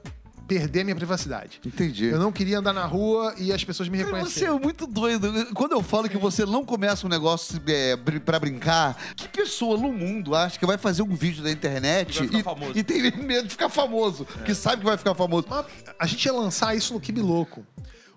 perder 0.47 0.83
minha 0.83 0.95
privacidade. 0.95 1.61
Entendi. 1.65 2.07
Eu 2.07 2.19
não 2.19 2.29
queria 2.29 2.59
andar 2.59 2.73
na 2.73 2.85
rua 2.85 3.33
e 3.37 3.53
as 3.53 3.63
pessoas 3.63 3.87
me 3.87 3.99
Cara, 3.99 4.09
Você 4.09 4.15
reconhecerem. 4.17 4.55
é 4.57 4.59
muito 4.59 4.85
doido. 4.85 5.31
Quando 5.53 5.71
eu 5.71 5.81
falo 5.81 6.09
que 6.09 6.17
você 6.17 6.45
não 6.45 6.65
começa 6.65 7.05
um 7.07 7.09
negócio 7.09 7.61
é, 7.67 7.95
br- 7.95 8.19
pra 8.19 8.37
brincar, 8.37 8.97
que 9.15 9.29
pessoa 9.29 9.77
no 9.77 9.93
mundo 9.93 10.35
acha 10.35 10.59
que 10.59 10.65
vai 10.65 10.77
fazer 10.77 11.03
um 11.03 11.15
vídeo 11.15 11.41
na 11.41 11.51
internet 11.51 12.21
E 12.23 12.39
e, 12.39 12.43
famoso. 12.43 12.73
e 12.75 12.83
tem 12.83 13.01
medo 13.15 13.43
de 13.47 13.51
ficar 13.51 13.69
famoso? 13.69 14.25
Porque 14.25 14.53
sabe 14.53 14.79
que 14.79 14.85
vai 14.85 14.97
ficar 14.97 15.15
famoso. 15.15 15.45
Mas 15.49 15.65
a 15.97 16.05
gente 16.05 16.25
ia 16.25 16.33
lançar 16.33 16.75
isso 16.75 16.93
no 16.93 16.99
Kibiloco. 16.99 17.65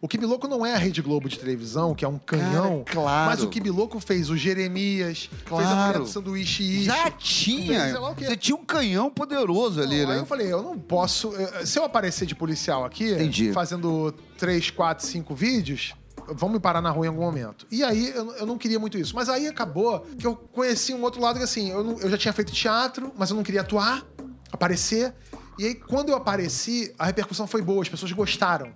O 0.04 0.06
Kibiloco 0.08 0.46
não 0.46 0.66
é 0.66 0.74
a 0.74 0.76
Rede 0.76 1.00
Globo 1.00 1.30
de 1.30 1.38
televisão, 1.38 1.94
que 1.94 2.04
é 2.04 2.08
um 2.08 2.18
canhão. 2.18 2.82
Cara, 2.84 2.92
claro. 3.02 3.30
Mas 3.30 3.42
o 3.42 3.48
Kibiloco 3.48 3.98
fez 3.98 4.28
o 4.28 4.36
Jeremias, 4.36 5.30
fez 5.30 5.40
a 5.42 5.44
Claro. 5.48 5.86
mulher 5.86 5.98
do 6.00 6.06
sanduíche 6.06 6.62
Ishi. 6.62 6.84
Já 6.84 7.04
fez 7.04 7.14
tinha. 7.20 7.84
sei 7.88 7.98
lá 7.98 8.10
o 8.10 8.14
quê. 8.14 8.26
Você 8.26 8.36
tinha 8.36 8.54
um 8.54 8.66
canhão 8.66 9.08
poderoso 9.10 9.80
ali, 9.80 10.02
Não, 10.02 10.10
Aí 10.10 10.16
né? 10.16 10.20
eu 10.20 10.26
falei, 10.26 10.52
eu 10.52 10.62
não 10.62 10.78
posso. 10.78 11.34
eh, 11.34 11.64
Se 11.64 11.78
eu 11.78 11.84
aparecer 11.84 12.26
de 12.26 12.34
policial 12.34 12.84
aqui, 12.84 13.12
Entendi. 13.12 13.50
fazendo 13.54 14.12
três, 14.36 14.68
quatro, 14.68 15.06
cinco 15.06 15.34
vídeos, 15.34 15.94
vão 16.34 16.50
me 16.50 16.60
parar 16.60 16.82
na 16.82 16.90
rua 16.90 17.06
em 17.06 17.08
algum 17.08 17.22
momento. 17.22 17.66
E 17.70 17.82
aí 17.82 18.10
eu, 18.14 18.30
eu 18.34 18.44
não 18.44 18.58
queria 18.58 18.78
muito 18.78 18.98
isso. 18.98 19.16
Mas 19.16 19.30
aí 19.30 19.46
acabou 19.48 20.00
que 20.18 20.26
eu 20.26 20.36
conheci 20.36 20.92
um 20.92 21.02
outro 21.02 21.18
lado 21.18 21.38
que 21.38 21.44
assim, 21.44 21.70
eu, 21.70 21.82
não- 21.82 21.98
eu 21.98 22.10
já 22.10 22.18
tinha 22.18 22.34
feito 22.34 22.52
teatro, 22.52 23.10
mas 23.16 23.30
eu 23.30 23.36
não 23.36 23.42
queria 23.42 23.62
atuar, 23.62 24.04
aparecer. 24.52 25.14
E 25.58 25.64
aí, 25.64 25.74
quando 25.74 26.10
eu 26.10 26.16
apareci, 26.16 26.92
a 26.98 27.06
repercussão 27.06 27.46
foi 27.46 27.62
boa, 27.62 27.80
as 27.80 27.88
pessoas 27.88 28.12
gostaram. 28.12 28.70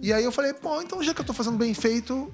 E 0.00 0.12
aí 0.12 0.24
eu 0.24 0.32
falei, 0.32 0.54
pô, 0.54 0.80
então 0.80 1.02
já 1.02 1.12
que 1.12 1.20
eu 1.20 1.24
tô 1.24 1.32
fazendo 1.32 1.56
bem 1.56 1.74
feito, 1.74 2.32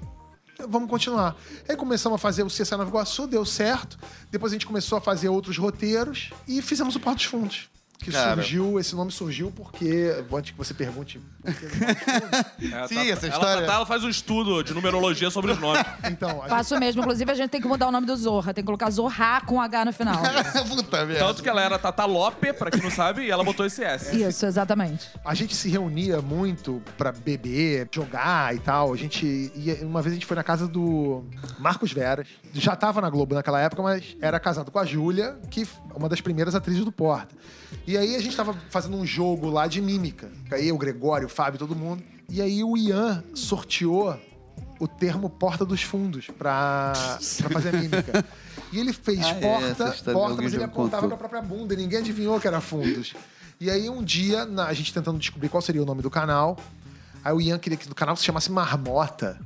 vamos 0.67 0.89
continuar. 0.89 1.35
Aí 1.67 1.75
começamos 1.75 2.15
a 2.15 2.19
fazer 2.19 2.43
o 2.43 2.47
CSA 2.47 2.77
Nova 2.77 2.89
Iguaçu, 2.89 3.27
deu 3.27 3.45
certo. 3.45 3.97
Depois 4.29 4.51
a 4.51 4.55
gente 4.55 4.65
começou 4.65 4.97
a 4.97 5.01
fazer 5.01 5.29
outros 5.29 5.57
roteiros 5.57 6.31
e 6.47 6.61
fizemos 6.61 6.95
o 6.95 6.99
Porto 6.99 7.17
dos 7.17 7.25
Fundos. 7.25 7.69
Que 7.97 8.11
Cara. 8.11 8.35
surgiu, 8.35 8.79
esse 8.79 8.93
nome 8.95 9.11
surgiu 9.11 9.51
porque, 9.55 10.13
antes 10.31 10.51
que 10.51 10.57
você 10.57 10.73
pergunte, 10.75 11.19
por 11.43 11.53
que 11.55 11.65
do 11.65 11.79
Porto 11.79 11.95
dos 11.95 12.13
Fundos. 12.13 12.73
É, 12.73 12.87
Sim, 12.87 12.95
tá- 12.95 13.05
essa 13.05 13.25
ela, 13.27 13.35
história- 13.35 13.61
Tatá, 13.61 13.73
ela 13.75 13.85
faz 13.85 14.03
um 14.03 14.09
estudo 14.09 14.63
de 14.63 14.73
numerologia 14.73 15.31
sobre 15.31 15.51
os 15.53 15.59
nomes. 15.59 15.83
então, 16.11 16.29
gente, 16.41 16.49
Faço 16.49 16.77
mesmo. 16.79 17.01
Inclusive, 17.01 17.31
a 17.31 17.33
gente 17.33 17.49
tem 17.49 17.61
que 17.61 17.67
mudar 17.67 17.87
o 17.87 17.91
nome 17.91 18.05
do 18.05 18.15
Zorra. 18.15 18.53
Tem 18.53 18.63
que 18.63 18.65
colocar 18.65 18.91
Zorra 18.91 19.41
com 19.41 19.59
H 19.59 19.85
no 19.85 19.93
final. 19.93 20.21
Puta 20.69 21.05
merda. 21.05 21.25
Tanto 21.25 21.41
que 21.41 21.49
ela 21.49 21.61
era 21.61 21.79
Tata 21.79 22.05
Lope, 22.05 22.53
pra 22.53 22.69
quem 22.69 22.81
não 22.81 22.91
sabe, 22.91 23.23
e 23.23 23.31
ela 23.31 23.43
botou 23.43 23.65
esse 23.65 23.83
S. 23.83 24.15
Isso, 24.21 24.45
exatamente. 24.45 25.09
a 25.23 25.33
gente 25.33 25.55
se 25.55 25.67
reunia 25.69 26.21
muito 26.21 26.81
pra 26.97 27.11
beber, 27.11 27.87
jogar 27.91 28.53
e 28.55 28.59
tal. 28.59 28.93
A 28.93 28.97
gente 28.97 29.51
ia, 29.55 29.83
uma 29.85 30.01
vez 30.01 30.11
a 30.11 30.15
gente 30.15 30.25
foi 30.27 30.35
na 30.35 30.43
casa 30.43 30.67
do 30.67 31.23
Marcos 31.57 31.91
Veras. 31.91 32.27
Já 32.53 32.75
tava 32.75 33.01
na 33.01 33.09
Globo 33.09 33.33
naquela 33.33 33.59
época, 33.61 33.81
mas 33.81 34.15
era 34.21 34.39
casado 34.39 34.69
com 34.69 34.77
a 34.79 34.85
Júlia, 34.85 35.37
que 35.49 35.63
é 35.63 35.67
uma 35.97 36.07
das 36.09 36.21
primeiras 36.21 36.53
atrizes 36.53 36.83
do 36.85 36.91
Porta. 36.91 37.33
E 37.87 37.97
aí 37.97 38.15
a 38.15 38.19
gente 38.19 38.35
tava 38.35 38.55
fazendo 38.69 38.97
um 38.97 39.05
jogo 39.05 39.49
lá 39.49 39.67
de 39.67 39.81
mímica. 39.81 40.31
Aí 40.51 40.71
o 40.71 40.77
Gregório, 40.77 41.27
o 41.27 41.29
Fábio, 41.29 41.59
todo 41.59 41.75
mundo. 41.75 42.01
E 42.29 42.41
aí 42.41 42.63
o 42.63 42.75
Ian 42.75 43.23
sorteou 43.35 44.19
o 44.79 44.87
termo 44.87 45.29
porta 45.29 45.63
dos 45.63 45.81
fundos 45.83 46.27
pra, 46.37 46.93
pra 47.37 47.49
fazer 47.49 47.69
a 47.75 47.79
mímica. 47.79 48.25
E 48.73 48.79
ele 48.79 48.91
fez 48.91 49.19
Ah, 49.23 49.29
é, 49.29 49.33
porta, 49.39 49.89
história 49.95 50.13
porta, 50.19 50.41
mas 50.41 50.53
ele 50.53 50.63
apontava 50.63 51.03
contou. 51.03 51.09
com 51.17 51.25
a 51.25 51.29
própria 51.29 51.41
bunda 51.41 51.73
e 51.73 51.77
ninguém 51.77 51.99
adivinhou 51.99 52.39
que 52.39 52.47
era 52.47 52.59
fundos. 52.59 53.13
E 53.59 53.69
aí 53.69 53.87
um 53.89 54.03
dia, 54.03 54.45
na- 54.45 54.65
a 54.65 54.73
gente 54.73 54.93
tentando 54.93 55.17
descobrir 55.19 55.47
qual 55.49 55.61
seria 55.61 55.81
o 55.81 55.85
nome 55.85 56.01
do 56.01 56.09
canal, 56.09 56.57
aí 57.23 57.33
o 57.33 57.39
Ian 57.39 57.57
queria 57.59 57.77
que 57.77 57.89
o 57.89 57.95
canal 57.95 58.15
se 58.15 58.23
chamasse 58.25 58.51
Marmota. 58.51 59.39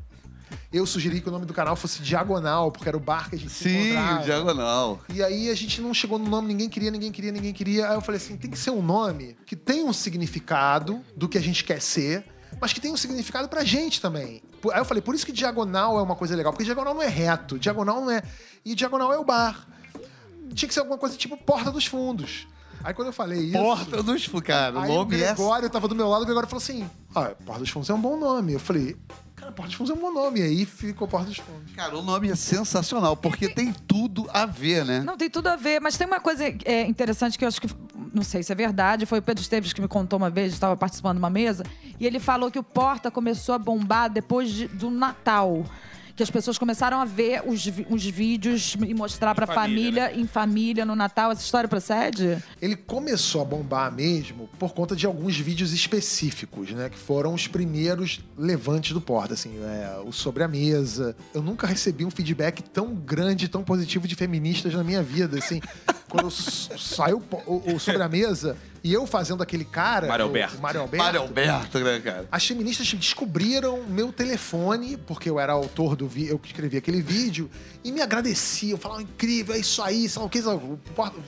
Eu 0.71 0.85
sugeri 0.85 1.21
que 1.21 1.29
o 1.29 1.31
nome 1.31 1.45
do 1.45 1.53
canal 1.53 1.75
fosse 1.75 2.01
Diagonal, 2.01 2.71
porque 2.71 2.87
era 2.87 2.97
o 2.97 2.99
bar 2.99 3.29
que 3.29 3.35
a 3.35 3.39
gente 3.39 3.51
Sim, 3.51 3.91
encontrava. 3.91 4.23
diagonal. 4.23 4.99
E 5.13 5.23
aí 5.23 5.49
a 5.49 5.55
gente 5.55 5.81
não 5.81 5.93
chegou 5.93 6.19
no 6.19 6.29
nome, 6.29 6.47
ninguém 6.47 6.69
queria, 6.69 6.91
ninguém 6.91 7.11
queria, 7.11 7.31
ninguém 7.31 7.53
queria. 7.53 7.89
Aí 7.89 7.95
eu 7.95 8.01
falei 8.01 8.21
assim, 8.21 8.37
tem 8.37 8.49
que 8.51 8.57
ser 8.57 8.71
um 8.71 8.81
nome 8.81 9.35
que 9.45 9.55
tenha 9.55 9.85
um 9.85 9.93
significado 9.93 11.01
do 11.15 11.27
que 11.27 11.37
a 11.37 11.41
gente 11.41 11.63
quer 11.63 11.81
ser, 11.81 12.25
mas 12.61 12.73
que 12.73 12.79
tenha 12.79 12.93
um 12.93 12.97
significado 12.97 13.47
pra 13.47 13.63
gente 13.63 13.99
também. 14.01 14.41
Aí 14.71 14.79
eu 14.79 14.85
falei, 14.85 15.01
por 15.01 15.15
isso 15.15 15.25
que 15.25 15.31
diagonal 15.31 15.97
é 15.97 16.01
uma 16.01 16.15
coisa 16.15 16.35
legal, 16.35 16.51
porque 16.51 16.65
diagonal 16.65 16.93
não 16.93 17.01
é 17.01 17.07
reto, 17.07 17.57
diagonal 17.57 18.01
não 18.01 18.11
é. 18.11 18.21
E 18.63 18.75
diagonal 18.75 19.13
é 19.13 19.17
o 19.17 19.23
bar. 19.23 19.67
Tinha 20.53 20.67
que 20.67 20.73
ser 20.73 20.81
alguma 20.81 20.97
coisa 20.97 21.15
tipo 21.15 21.37
Porta 21.37 21.71
dos 21.71 21.85
Fundos. 21.85 22.47
Aí 22.83 22.93
quando 22.93 23.07
eu 23.07 23.13
falei 23.13 23.39
isso. 23.39 23.57
Porta 23.57 24.01
dos 24.03 24.25
Fundos. 24.25 24.47
Cara, 24.47 24.81
Aí 24.81 24.91
o 24.91 25.01
é... 25.01 25.05
Gregório 25.05 25.69
tava 25.69 25.87
do 25.87 25.95
meu 25.95 26.07
lado, 26.07 26.21
o 26.21 26.25
Gregório 26.25 26.47
falou 26.49 26.61
assim: 26.61 26.89
Ah, 27.13 27.31
Porta 27.45 27.61
dos 27.61 27.69
Fundos 27.69 27.89
é 27.89 27.93
um 27.93 28.01
bom 28.01 28.17
nome. 28.17 28.53
Eu 28.53 28.59
falei, 28.59 28.95
cara, 29.49 29.51
Porta 29.51 29.67
dos 29.69 29.75
Fundos 29.75 29.91
é 29.91 29.93
um 29.93 30.01
bom 30.01 30.11
nome. 30.13 30.39
E 30.39 30.43
aí 30.43 30.65
ficou 30.65 31.07
Porta 31.07 31.27
dos 31.27 31.37
Fundos. 31.37 31.73
Cara, 31.75 31.97
o 31.97 32.01
nome 32.01 32.29
é 32.29 32.35
sensacional, 32.35 33.15
porque 33.17 33.49
tem 33.49 33.73
tudo 33.87 34.27
a 34.33 34.45
ver, 34.45 34.85
né? 34.85 34.99
Não, 35.01 35.17
tem 35.17 35.29
tudo 35.29 35.47
a 35.47 35.55
ver, 35.55 35.79
mas 35.81 35.97
tem 35.97 36.07
uma 36.07 36.19
coisa 36.19 36.43
é, 36.65 36.85
interessante 36.85 37.37
que 37.37 37.43
eu 37.43 37.47
acho 37.47 37.59
que. 37.61 37.67
Não 38.13 38.23
sei 38.23 38.41
se 38.41 38.51
é 38.51 38.55
verdade, 38.55 39.05
foi 39.05 39.19
o 39.19 39.21
Pedro 39.21 39.41
Esteves 39.41 39.71
que 39.71 39.79
me 39.81 39.87
contou 39.87 40.17
uma 40.17 40.31
vez, 40.31 40.51
estava 40.53 40.75
participando 40.75 41.17
de 41.17 41.19
uma 41.19 41.29
mesa, 41.29 41.63
e 41.99 42.07
ele 42.07 42.19
falou 42.19 42.49
que 42.49 42.57
o 42.57 42.63
Porta 42.63 43.11
começou 43.11 43.53
a 43.53 43.59
bombar 43.59 44.09
depois 44.09 44.49
de- 44.49 44.67
do 44.67 44.89
Natal. 44.89 45.63
Que 46.19 46.23
as 46.23 46.29
pessoas 46.29 46.57
começaram 46.57 46.99
a 46.99 47.05
ver 47.05 47.43
os, 47.47 47.65
os 47.89 48.05
vídeos 48.05 48.75
e 48.85 48.93
mostrar 48.93 49.33
pra 49.33 49.47
família, 49.47 50.07
família, 50.07 50.21
em 50.21 50.27
família, 50.27 50.85
no 50.85 50.93
Natal. 50.93 51.31
Essa 51.31 51.43
história 51.43 51.69
procede? 51.69 52.43
Ele 52.61 52.75
começou 52.75 53.41
a 53.41 53.45
bombar 53.45 53.89
mesmo 53.89 54.49
por 54.59 54.73
conta 54.73 54.97
de 54.97 55.05
alguns 55.05 55.39
vídeos 55.39 55.71
específicos, 55.71 56.71
né? 56.71 56.89
Que 56.89 56.97
foram 56.97 57.33
os 57.33 57.47
primeiros 57.47 58.19
levantes 58.37 58.91
do 58.91 58.99
Porta, 58.99 59.33
assim, 59.33 59.59
é, 59.63 60.01
o 60.05 60.11
Sobre 60.11 60.43
a 60.43 60.47
Mesa. 60.49 61.15
Eu 61.33 61.41
nunca 61.41 61.65
recebi 61.65 62.03
um 62.03 62.11
feedback 62.11 62.61
tão 62.63 62.93
grande, 62.93 63.47
tão 63.47 63.63
positivo 63.63 64.05
de 64.05 64.13
feministas 64.13 64.73
na 64.73 64.83
minha 64.83 65.01
vida, 65.01 65.37
assim. 65.37 65.61
Quando 66.09 66.31
saiu 66.31 67.23
o, 67.45 67.75
o 67.75 67.79
Sobre 67.79 68.01
a 68.01 68.09
Mesa 68.09 68.57
e 68.83 68.93
eu 68.93 69.05
fazendo 69.05 69.43
aquele 69.43 69.65
cara... 69.65 70.07
Mário 70.07 70.25
Alberto. 70.25 70.57
o 70.57 70.61
Mário 70.61 70.81
Alberto. 70.81 71.03
Mário 71.03 71.21
Alberto, 71.21 71.79
né, 71.79 71.99
cara? 71.99 72.27
As 72.31 72.45
feministas 72.45 72.91
descobriram 72.93 73.83
meu 73.83 74.11
telefone, 74.11 74.97
porque 74.97 75.29
eu 75.29 75.39
era 75.39 75.53
autor 75.53 75.95
do 75.95 76.07
vídeo, 76.07 76.31
eu 76.31 76.39
que 76.39 76.47
escrevi 76.47 76.77
aquele 76.77 77.01
vídeo, 77.01 77.49
e 77.83 77.91
me 77.91 78.01
agradeciam, 78.01 78.77
falavam, 78.77 79.03
incrível, 79.03 79.53
é 79.53 79.59
isso 79.59 79.81
aí, 79.81 80.07
sabe 80.07 80.25
o 80.25 80.29
que? 80.29 80.39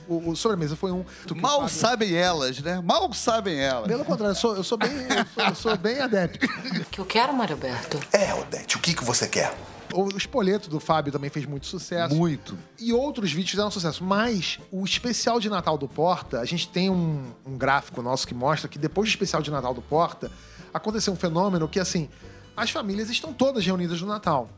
O, 0.08 0.32
o, 0.32 0.36
sobremesa 0.36 0.76
foi 0.76 0.92
um. 0.92 1.04
Mal 1.36 1.62
Fábio- 1.62 1.70
sabem 1.76 2.16
elas, 2.16 2.60
né? 2.60 2.82
Mal 2.84 3.14
sabem 3.14 3.60
elas. 3.60 3.88
Pelo 3.88 4.06
contrário, 4.06 4.32
eu 4.32 4.36
sou, 4.36 4.56
eu 4.56 4.64
sou 4.64 4.78
bem, 4.78 4.90
eu 4.92 5.26
sou, 5.34 5.44
eu 5.46 5.56
sou 5.56 5.78
bem 5.78 6.00
adepto. 6.00 6.46
O 6.46 6.86
que 6.86 7.00
eu 7.00 7.06
quero, 7.06 7.34
Mário 7.34 7.56
Alberto? 7.56 8.00
É, 8.12 8.34
Odete, 8.34 8.78
o 8.78 8.80
que, 8.80 8.94
que 8.94 9.04
você 9.04 9.28
quer? 9.28 9.54
O 9.94 10.18
espoleto 10.18 10.70
do 10.70 10.80
Fábio 10.80 11.12
também 11.12 11.30
fez 11.30 11.46
muito 11.46 11.66
sucesso. 11.66 12.16
Muito. 12.16 12.58
E 12.80 12.94
outros 12.94 13.32
vídeos 13.32 13.52
fizeram 13.52 13.72
sucesso. 13.72 14.04
Mas 14.04 14.60
o 14.72 14.84
especial 14.84 15.40
de 15.40 15.50
Natal 15.50 15.78
do 15.78 15.88
Porta, 15.88 16.40
a 16.40 16.46
gente 16.46 16.68
tem 16.68 16.90
um, 16.90 17.32
um 17.46 17.58
gráfico 17.58 18.02
nosso 18.02 18.28
que 18.28 18.34
mostra 18.34 18.68
que 18.70 18.78
depois 18.80 19.10
do 19.10 19.12
especial 19.12 19.42
de 19.42 19.52
Natal 19.52 19.74
do 19.74 19.82
Porta, 19.82 20.32
aconteceu 20.74 21.12
um 21.14 21.16
fenômeno 21.16 21.68
que, 21.68 21.80
assim, 21.80 22.10
as 22.56 22.70
famílias 22.70 23.10
estão 23.10 23.34
todas 23.34 23.66
reunidas 23.66 24.02
no 24.02 24.08
Natal. 24.08 24.50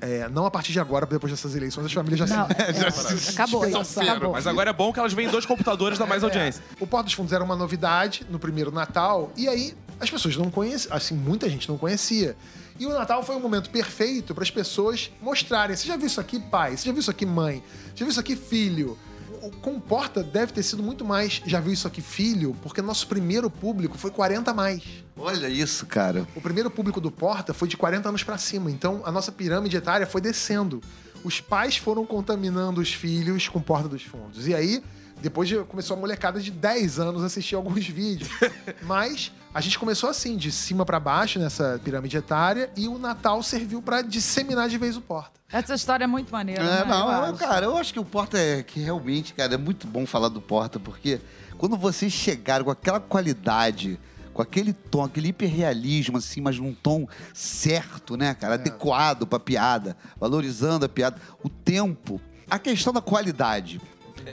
É, 0.00 0.28
não 0.28 0.44
a 0.44 0.50
partir 0.50 0.72
de 0.72 0.80
agora, 0.80 1.06
depois 1.06 1.32
dessas 1.32 1.54
eleições, 1.54 1.86
as 1.86 1.92
famílias 1.92 2.18
já 2.18 2.26
Não, 2.26 2.46
se. 2.46 2.52
é, 2.52 3.30
acabou 3.32 3.66
isso, 3.66 4.00
acabou. 4.00 4.32
Mas 4.32 4.46
agora 4.46 4.70
é 4.70 4.72
bom 4.72 4.92
que 4.92 4.98
elas 4.98 5.12
veem 5.12 5.28
dois 5.28 5.46
computadores 5.46 5.98
da 5.98 6.04
mais 6.04 6.22
audiência. 6.22 6.62
O 6.80 6.86
Porta 6.86 7.04
dos 7.04 7.14
Fundos 7.14 7.32
era 7.32 7.42
uma 7.42 7.56
novidade 7.56 8.26
no 8.28 8.38
primeiro 8.38 8.70
Natal, 8.70 9.32
e 9.36 9.48
aí 9.48 9.74
as 10.00 10.10
pessoas 10.10 10.36
não 10.36 10.50
conheciam, 10.50 10.94
assim, 10.94 11.14
muita 11.14 11.48
gente 11.48 11.68
não 11.68 11.78
conhecia. 11.78 12.36
E 12.78 12.86
o 12.86 12.90
Natal 12.90 13.22
foi 13.22 13.36
um 13.36 13.40
momento 13.40 13.70
perfeito 13.70 14.34
para 14.34 14.42
as 14.42 14.50
pessoas 14.50 15.10
mostrarem. 15.20 15.76
Você 15.76 15.86
já 15.86 15.96
viu 15.96 16.06
isso 16.06 16.20
aqui, 16.20 16.40
pai? 16.40 16.76
Você 16.76 16.86
já 16.86 16.92
viu 16.92 17.00
isso 17.00 17.10
aqui, 17.10 17.24
mãe? 17.24 17.62
Você 17.86 17.90
já 17.98 18.04
viu 18.04 18.08
isso 18.08 18.20
aqui, 18.20 18.34
filho? 18.36 18.98
O 19.42 19.50
com 19.50 19.76
o 19.76 19.80
Porta 19.80 20.22
deve 20.22 20.52
ter 20.52 20.62
sido 20.62 20.82
muito 20.82 21.04
mais 21.04 21.42
já 21.46 21.60
viu 21.60 21.72
isso 21.72 21.86
aqui, 21.86 22.00
filho, 22.00 22.56
porque 22.62 22.80
nosso 22.80 23.06
primeiro 23.06 23.50
público 23.50 23.96
foi 23.98 24.10
40 24.10 24.50
a 24.50 24.54
mais. 24.54 24.82
Olha 25.16 25.48
isso, 25.48 25.84
cara. 25.86 26.26
O 26.34 26.40
primeiro 26.40 26.70
público 26.70 27.00
do 27.00 27.10
Porta 27.10 27.52
foi 27.52 27.68
de 27.68 27.76
40 27.76 28.08
anos 28.08 28.22
pra 28.24 28.38
cima, 28.38 28.70
então 28.70 29.02
a 29.04 29.12
nossa 29.12 29.30
pirâmide 29.30 29.76
etária 29.76 30.06
foi 30.06 30.20
descendo. 30.20 30.80
Os 31.22 31.40
pais 31.40 31.76
foram 31.76 32.04
contaminando 32.06 32.80
os 32.80 32.92
filhos 32.92 33.46
com 33.48 33.60
Porta 33.60 33.88
dos 33.88 34.02
Fundos. 34.02 34.46
E 34.48 34.54
aí, 34.54 34.82
depois 35.20 35.48
de- 35.48 35.58
começou 35.64 35.96
a 35.96 36.00
molecada 36.00 36.40
de 36.40 36.50
10 36.50 36.98
anos 36.98 37.22
a 37.22 37.26
assistir 37.26 37.54
alguns 37.54 37.86
vídeos. 37.86 38.30
Mas 38.82 39.30
a 39.54 39.60
gente 39.60 39.78
começou 39.78 40.10
assim, 40.10 40.36
de 40.36 40.50
cima 40.50 40.84
pra 40.84 40.98
baixo 40.98 41.38
nessa 41.38 41.80
pirâmide 41.82 42.16
etária, 42.16 42.70
e 42.76 42.88
o 42.88 42.98
Natal 42.98 43.40
serviu 43.42 43.80
pra 43.80 44.02
disseminar 44.02 44.68
de 44.68 44.76
vez 44.76 44.96
o 44.96 45.00
Porta. 45.00 45.40
Essa 45.52 45.74
história 45.74 46.02
é 46.04 46.06
muito 46.08 46.32
maneira. 46.32 46.62
É, 46.62 46.66
né? 46.80 46.84
não, 46.84 47.06
Eu 47.12 47.18
eu- 47.18 47.24
acho. 47.26 47.34
cara, 47.38 47.66
eu 47.66 47.76
acho 47.76 47.92
que 47.92 48.00
o 48.00 48.04
Porta 48.04 48.36
é 48.36 48.62
que 48.64 48.80
realmente, 48.80 49.32
cara, 49.32 49.54
é 49.54 49.58
muito 49.58 49.86
bom 49.86 50.04
falar 50.04 50.28
do 50.28 50.40
Porta, 50.40 50.80
porque 50.80 51.20
quando 51.56 51.76
vocês 51.76 52.12
chegaram 52.12 52.64
com 52.64 52.70
aquela 52.72 52.98
qualidade, 52.98 53.98
com 54.32 54.42
aquele 54.42 54.72
tom, 54.72 55.04
aquele 55.04 55.28
hiperrealismo, 55.28 56.18
assim, 56.18 56.40
mas 56.40 56.58
num 56.58 56.74
tom 56.74 57.06
certo, 57.32 58.16
né, 58.16 58.34
cara? 58.34 58.54
Adequado 58.54 59.26
pra 59.26 59.38
piada, 59.38 59.96
valorizando 60.18 60.84
a 60.84 60.88
piada, 60.88 61.20
o 61.44 61.48
tempo, 61.48 62.20
a 62.50 62.58
questão 62.58 62.92
da 62.92 63.00
qualidade, 63.00 63.80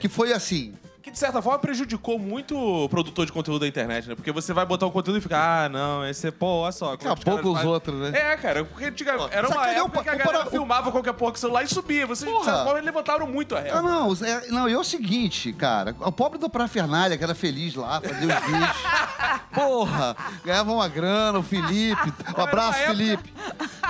que 0.00 0.08
foi 0.08 0.32
assim. 0.32 0.74
Que 1.02 1.10
de 1.10 1.18
certa 1.18 1.42
forma 1.42 1.58
prejudicou 1.58 2.16
muito 2.16 2.56
o 2.56 2.88
produtor 2.88 3.26
de 3.26 3.32
conteúdo 3.32 3.62
da 3.62 3.66
internet, 3.66 4.08
né? 4.08 4.14
Porque 4.14 4.30
você 4.30 4.52
vai 4.52 4.64
botar 4.64 4.86
o 4.86 4.90
conteúdo 4.92 5.18
e 5.18 5.20
fica, 5.20 5.36
ah, 5.36 5.68
não, 5.68 6.06
esse 6.06 6.28
é, 6.28 6.30
pô, 6.30 6.46
olha 6.46 6.70
só. 6.70 6.92
Acabou 6.92 7.16
caras 7.24 7.40
com 7.40 7.48
os 7.48 7.54
fazem. 7.56 7.70
outros, 7.70 7.94
né? 8.00 8.32
É, 8.32 8.36
cara, 8.36 8.64
porque 8.64 8.84
antiga, 8.84 9.10
era 9.32 9.48
uma 9.48 9.56
sacaneou 9.56 9.86
época 9.86 10.00
o 10.00 10.02
que 10.04 10.08
a 10.10 10.14
o 10.14 10.18
galera 10.18 10.38
para- 10.42 10.50
filmava 10.50 10.92
qualquer 10.92 11.12
porra 11.14 11.32
com 11.32 11.36
o 11.38 11.40
celular 11.40 11.64
e 11.64 11.68
subia. 11.68 12.06
Vocês, 12.06 12.30
de 12.30 12.32
Porra. 12.32 12.44
certa 12.44 12.64
forma, 12.64 12.80
levantaram 12.80 13.26
muito 13.26 13.56
a 13.56 13.58
Ah, 13.58 13.62
régua. 13.62 13.82
não, 13.82 14.12
é, 14.24 14.46
não, 14.48 14.68
e 14.68 14.72
é 14.74 14.78
o 14.78 14.84
seguinte, 14.84 15.52
cara. 15.52 15.96
O 15.98 16.12
pobre 16.12 16.38
do 16.38 16.48
Parafernália, 16.48 17.18
que 17.18 17.24
era 17.24 17.34
feliz 17.34 17.74
lá, 17.74 18.00
fazia 18.00 18.36
os 18.36 18.44
vídeos. 18.46 18.76
Porra, 19.52 20.16
ganhava 20.44 20.72
uma 20.72 20.86
grana, 20.88 21.38
o 21.40 21.42
Felipe. 21.42 22.12
Um 22.38 22.40
abraço, 22.42 22.78
época- 22.78 22.96
Felipe. 22.96 23.34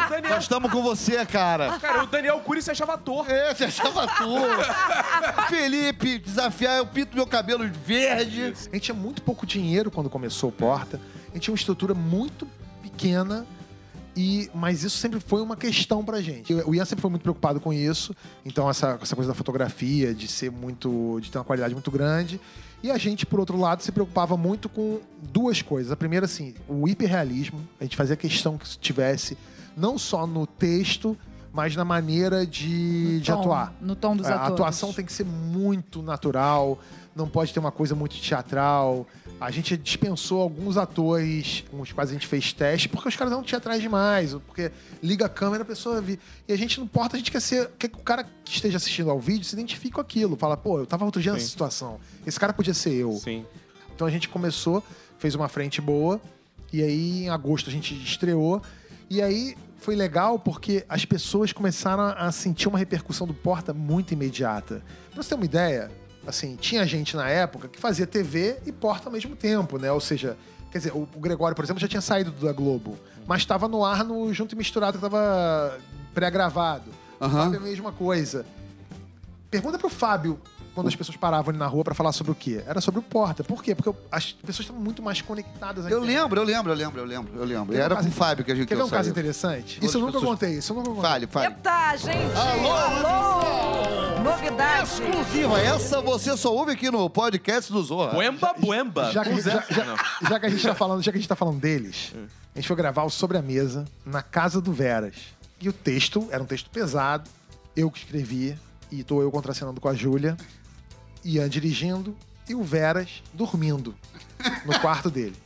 O 0.07 0.09
Daniel, 0.09 0.35
Nós 0.35 0.43
estamos 0.45 0.73
com 0.73 0.83
você, 0.83 1.25
cara. 1.27 1.79
cara, 1.79 2.03
o 2.03 2.07
Daniel 2.07 2.41
Cury 2.41 2.61
se 2.63 2.71
achava 2.71 2.95
ator. 2.95 3.31
É, 3.31 3.55
você 3.55 3.65
achava 3.65 4.07
tudo. 4.17 4.43
Felipe, 5.49 6.19
desafiar, 6.19 6.79
eu 6.79 6.87
pinto 6.87 7.15
meu 7.15 7.27
cabelo 7.27 7.69
verde. 7.85 8.43
A 8.43 8.75
gente 8.75 8.81
tinha 8.81 8.95
muito 8.95 9.23
pouco 9.23 9.47
dinheiro 9.47 9.91
quando 9.91 10.11
começou 10.11 10.51
o 10.51 10.53
Porta. 10.53 11.01
A 11.31 11.35
gente 11.35 11.45
tinha 11.45 11.53
uma 11.53 11.59
estrutura 11.59 11.95
muito 11.95 12.47
pequena. 12.83 13.47
E, 14.15 14.51
mas 14.55 14.83
isso 14.83 14.99
sempre 14.99 15.19
foi 15.21 15.41
uma 15.41 15.57
questão 15.57 16.05
pra 16.05 16.21
gente. 16.21 16.53
O 16.53 16.75
Ian 16.75 16.85
sempre 16.85 17.01
foi 17.01 17.11
muito 17.11 17.23
preocupado 17.23 17.59
com 17.59 17.73
isso. 17.73 18.15
Então, 18.45 18.69
essa, 18.69 18.99
essa 19.01 19.17
coisa 19.17 19.31
da 19.31 19.35
fotografia, 19.35 20.15
de 20.15 20.29
ser 20.29 20.51
muito. 20.51 21.19
de 21.21 21.31
ter 21.31 21.39
uma 21.39 21.45
qualidade 21.45 21.73
muito 21.73 21.91
grande. 21.91 22.39
E 22.83 22.91
a 22.91 22.99
gente, 22.99 23.25
por 23.25 23.41
outro 23.41 23.57
lado, 23.57 23.83
se 23.83 23.91
preocupava 23.91 24.37
muito 24.37 24.69
com 24.69 25.01
duas 25.33 25.63
coisas. 25.63 25.91
A 25.91 25.97
primeira, 25.97 26.27
assim, 26.27 26.55
o 26.69 26.87
hiperrealismo. 26.87 27.67
A 27.81 27.85
gente 27.85 27.97
fazia 27.97 28.17
questão 28.17 28.59
que 28.59 28.67
isso 28.67 28.79
tivesse 28.79 29.39
não 29.75 29.97
só 29.97 30.27
no 30.27 30.47
texto, 30.47 31.17
mas 31.53 31.77
na 31.77 31.85
maneira 31.85 32.47
de, 32.47 33.21
de 33.21 33.27
tom, 33.33 33.41
atuar. 33.41 33.75
no 33.81 33.95
tom 33.95 34.17
dos 34.17 34.27
É, 34.27 34.31
A 34.33 34.35
atores. 34.37 34.53
atuação 34.55 34.93
tem 34.93 35.05
que 35.05 35.13
ser 35.13 35.25
muito 35.25 36.03
natural, 36.03 36.79
não 37.15 37.29
pode 37.29 37.53
ter 37.53 37.61
uma 37.61 37.71
coisa 37.73 37.95
muito 37.95 38.17
teatral. 38.21 39.07
A 39.41 39.51
gente 39.51 39.77
dispensou 39.77 40.41
alguns 40.41 40.77
atores 40.77 41.65
com 41.71 41.81
os 41.81 41.91
quais 41.93 42.11
a 42.11 42.13
gente 42.13 42.27
fez 42.29 42.53
teste, 42.53 42.89
porque 42.89 43.09
os 43.09 43.17
caras 43.17 43.33
eram 43.33 43.43
teatrais 43.43 43.83
demais, 43.83 44.35
porque 44.47 44.71
liga 45.03 45.27
a 45.27 45.29
câmera, 45.29 45.63
a 45.63 45.67
pessoa 45.67 46.01
vê. 46.01 46.19
E 46.47 46.53
a 46.53 46.57
gente 46.57 46.79
não 46.79 46.85
importa, 46.87 47.17
a 47.17 47.19
gente 47.19 47.31
quer 47.31 47.41
ser. 47.41 47.69
Quer 47.79 47.89
que 47.89 47.97
o 47.99 48.03
cara 48.03 48.25
que 48.45 48.53
esteja 48.55 48.77
assistindo 48.77 49.11
ao 49.11 49.19
vídeo 49.19 49.45
se 49.45 49.55
identifique 49.55 49.95
com 49.95 50.01
aquilo. 50.01 50.37
Fala, 50.37 50.57
pô, 50.57 50.79
eu 50.79 50.87
tava 50.87 51.05
outro 51.05 51.21
dia 51.21 51.33
nessa 51.33 51.47
situação. 51.47 51.99
Esse 52.25 52.39
cara 52.39 52.53
podia 52.53 52.73
ser 52.73 52.93
eu. 52.95 53.13
Sim. 53.15 53.45
Então 53.95 54.07
a 54.07 54.11
gente 54.11 54.29
começou, 54.29 54.83
fez 55.19 55.35
uma 55.35 55.49
frente 55.49 55.81
boa, 55.81 56.21
e 56.73 56.81
aí 56.83 57.25
em 57.25 57.29
agosto 57.29 57.69
a 57.69 57.73
gente 57.73 57.95
estreou. 57.95 58.63
E 59.11 59.21
aí 59.21 59.57
foi 59.83 59.97
legal 59.97 60.39
porque 60.39 60.85
as 60.89 61.05
pessoas 61.05 61.53
começaram 61.53 62.15
a 62.17 62.31
sentir 62.31 62.69
uma 62.69 62.79
repercussão 62.79 63.27
do 63.27 63.35
Porta 63.35 63.75
muito 63.75 64.13
imediata. 64.15 64.81
Pra 65.13 65.21
você 65.23 65.31
ter 65.31 65.35
uma 65.35 65.45
ideia, 65.45 65.91
assim, 66.25 66.55
tinha 66.55 66.87
gente 66.87 67.17
na 67.17 67.29
época 67.29 67.67
que 67.67 67.81
fazia 67.81 68.07
TV 68.07 68.59
e 68.65 68.71
Porta 68.71 69.09
ao 69.09 69.13
mesmo 69.13 69.35
tempo, 69.35 69.79
né? 69.79 69.91
Ou 69.91 70.01
seja, 70.01 70.37
quer 70.71 70.79
dizer, 70.79 70.93
o 70.95 71.07
Gregório, 71.17 71.57
por 71.57 71.65
exemplo, 71.65 71.81
já 71.81 71.89
tinha 71.89 72.01
saído 72.01 72.31
da 72.31 72.53
Globo, 72.53 72.97
mas 73.27 73.41
estava 73.41 73.67
no 73.67 73.85
ar 73.85 74.05
no 74.05 74.33
Junto 74.33 74.55
e 74.55 74.59
Misturado, 74.59 74.99
que 74.99 75.05
estava 75.05 75.77
pré-gravado. 76.15 76.91
Aham. 77.21 77.45
Fábio 77.45 77.55
é 77.57 77.59
a 77.59 77.63
mesma 77.63 77.91
coisa. 77.91 78.47
Pergunta 79.51 79.79
pro 79.81 79.89
Fábio 79.89 80.41
quando 80.75 80.89
as 80.89 80.97
pessoas 80.97 81.17
paravam 81.17 81.51
ali 81.51 81.59
na 81.59 81.67
rua 81.67 81.85
pra 81.85 81.95
falar 81.95 82.13
sobre 82.13 82.33
o 82.33 82.35
quê? 82.35 82.63
Era 82.67 82.81
sobre 82.81 83.01
o 83.01 83.03
Porta. 83.03 83.45
Por 83.45 83.63
quê? 83.63 83.75
Porque 83.75 83.95
as 84.11 84.33
pessoas 84.33 84.61
estavam 84.61 84.81
muito 84.83 85.03
mais 85.03 85.21
conectadas 85.21 85.85
Eu 85.85 85.99
internet. 85.99 86.21
lembro, 86.23 86.41
eu 86.41 86.45
lembro, 86.45 86.73
eu 86.73 86.77
lembro, 86.77 87.01
eu 87.01 87.05
lembro, 87.05 87.33
eu 87.37 87.45
lembro. 87.45 87.77
Era 87.77 87.95
um 87.95 87.97
com 87.99 88.03
o 88.03 88.07
caso- 88.07 88.17
Fábio 88.17 88.45
que 88.45 88.53
a 88.53 88.55
gente 88.55 88.69
Quer 88.69 88.77
ver 88.77 88.83
um 88.85 88.89
caso 88.89 89.11
interessante? 89.11 89.75
Todas 89.77 89.89
Isso 89.89 89.97
eu 89.99 90.01
nunca 90.01 90.13
pessoas- 90.15 90.31
contei, 90.31 90.59
isso 90.59 90.73
eu 90.73 90.77
nunca 90.77 90.89
contei. 90.91 91.03
Fale, 91.11 91.27
fale. 91.27 91.47
Eita, 91.49 91.97
gente! 91.97 92.37
Alô, 92.37 92.73
Alô! 92.73 94.23
Novidade! 94.23 94.83
Exclusiva, 94.93 95.61
essa 95.61 96.01
você 96.01 96.37
só 96.37 96.55
ouve 96.55 96.73
aqui 96.73 96.91
no 96.91 97.09
podcast 97.11 97.73
do 97.73 97.83
Zorra. 97.83 98.13
Buemba, 98.13 98.55
buemba. 98.59 99.11
Já 99.13 99.25
que, 99.25 99.41
já 99.41 100.41
que 100.41 100.47
a 100.47 100.49
gente 100.49 100.63
tá 100.63 100.75
falando, 100.75 101.03
já 101.03 101.11
que 101.13 101.19
a 101.19 101.21
gente 101.21 101.29
tá 101.29 101.37
falando 101.37 101.61
deles, 101.61 102.13
a 102.55 102.59
gente 102.59 102.67
foi 102.69 102.77
gravar 102.77 103.03
o 103.05 103.11
Sobre 103.11 103.37
a 103.39 103.43
Mesa 103.43 103.85
na 104.05 104.23
casa 104.23 104.61
do 104.61 104.73
Veras. 104.73 105.15
E 105.61 105.69
o 105.69 105.73
texto 105.73 106.27
era 106.31 106.43
um 106.43 106.47
texto 106.47 106.71
pesado, 106.71 107.29
eu 107.77 107.91
que 107.91 107.99
escrevi, 107.99 108.57
e 108.91 109.03
tô 109.05 109.23
eu 109.23 109.31
contracenando 109.31 109.81
com 109.81 109.89
a 109.89 109.95
Júlia, 109.95 110.37
Ian 111.25 111.49
dirigindo 111.49 112.17
e 112.49 112.55
o 112.55 112.63
Veras 112.63 113.23
dormindo 113.33 113.95
no 114.65 114.79
quarto 114.81 115.11
dele. 115.11 115.37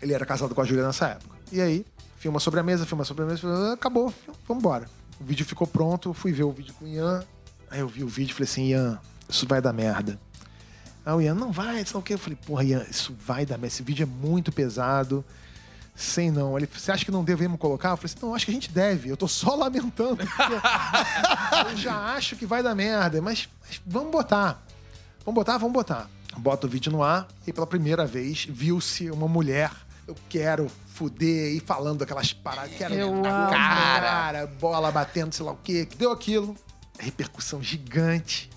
Ele 0.00 0.12
era 0.12 0.24
casado 0.24 0.54
com 0.54 0.60
a 0.60 0.64
Júlia 0.64 0.86
nessa 0.86 1.08
época. 1.08 1.36
E 1.52 1.60
aí, 1.60 1.84
filma 2.16 2.40
sobre 2.40 2.60
a 2.60 2.62
mesa, 2.62 2.86
filma 2.86 3.04
sobre 3.04 3.24
a 3.24 3.26
mesa, 3.26 3.72
acabou, 3.72 4.12
vamos 4.46 4.62
embora. 4.62 4.88
O 5.20 5.24
vídeo 5.24 5.44
ficou 5.44 5.66
pronto, 5.66 6.14
fui 6.14 6.32
ver 6.32 6.44
o 6.44 6.52
vídeo 6.52 6.74
com 6.78 6.84
o 6.84 6.88
Ian. 6.88 7.24
Aí 7.70 7.80
eu 7.80 7.88
vi 7.88 8.02
o 8.02 8.08
vídeo 8.08 8.32
e 8.32 8.34
falei 8.34 8.50
assim, 8.50 8.66
Ian, 8.68 8.98
isso 9.28 9.46
vai 9.46 9.60
dar 9.60 9.72
merda. 9.72 10.18
Aí 11.04 11.14
o 11.14 11.20
Ian, 11.20 11.34
não 11.34 11.52
vai, 11.52 11.84
sei 11.84 11.98
o 11.98 12.02
quê. 12.02 12.14
Eu 12.14 12.18
falei, 12.18 12.38
porra, 12.46 12.64
Ian, 12.64 12.84
isso 12.88 13.14
vai 13.26 13.44
dar 13.44 13.56
merda. 13.58 13.68
Esse 13.68 13.82
vídeo 13.82 14.02
é 14.02 14.06
muito 14.06 14.50
pesado. 14.50 15.24
Sei 15.94 16.30
não. 16.30 16.56
Ele, 16.56 16.66
você 16.66 16.90
acha 16.90 17.04
que 17.04 17.10
não 17.10 17.22
devemos 17.22 17.58
colocar? 17.58 17.90
Eu 17.90 17.96
falei 17.96 18.12
assim, 18.12 18.26
não, 18.26 18.34
acho 18.34 18.46
que 18.46 18.50
a 18.50 18.54
gente 18.54 18.70
deve. 18.70 19.10
Eu 19.10 19.16
tô 19.16 19.28
só 19.28 19.54
lamentando. 19.54 20.22
eu 21.70 21.76
já 21.76 22.14
acho 22.14 22.36
que 22.36 22.46
vai 22.46 22.62
dar 22.62 22.74
merda, 22.74 23.20
mas, 23.20 23.48
mas 23.66 23.80
vamos 23.86 24.10
botar. 24.10 24.62
Vamos 25.24 25.34
botar? 25.34 25.58
Vamos 25.58 25.72
botar. 25.74 26.08
Bota 26.36 26.66
o 26.66 26.70
vídeo 26.70 26.90
no 26.92 27.02
ar 27.02 27.26
e 27.46 27.52
pela 27.52 27.66
primeira 27.66 28.06
vez 28.06 28.46
viu-se 28.48 29.10
uma 29.10 29.28
mulher. 29.28 29.70
Eu 30.06 30.16
quero 30.28 30.70
fuder 30.94 31.52
e 31.54 31.60
falando 31.60 32.02
aquelas 32.02 32.32
paradas. 32.32 32.74
Quero 32.76 32.94
Eu 32.94 33.14
na 33.20 33.44
amo. 33.44 33.50
cara, 33.52 34.46
bola 34.46 34.90
batendo, 34.90 35.32
sei 35.34 35.44
lá 35.44 35.52
o 35.52 35.56
quê. 35.56 35.86
Que 35.86 35.96
deu 35.96 36.10
aquilo. 36.10 36.56
Repercussão 36.98 37.62
gigante. 37.62 38.50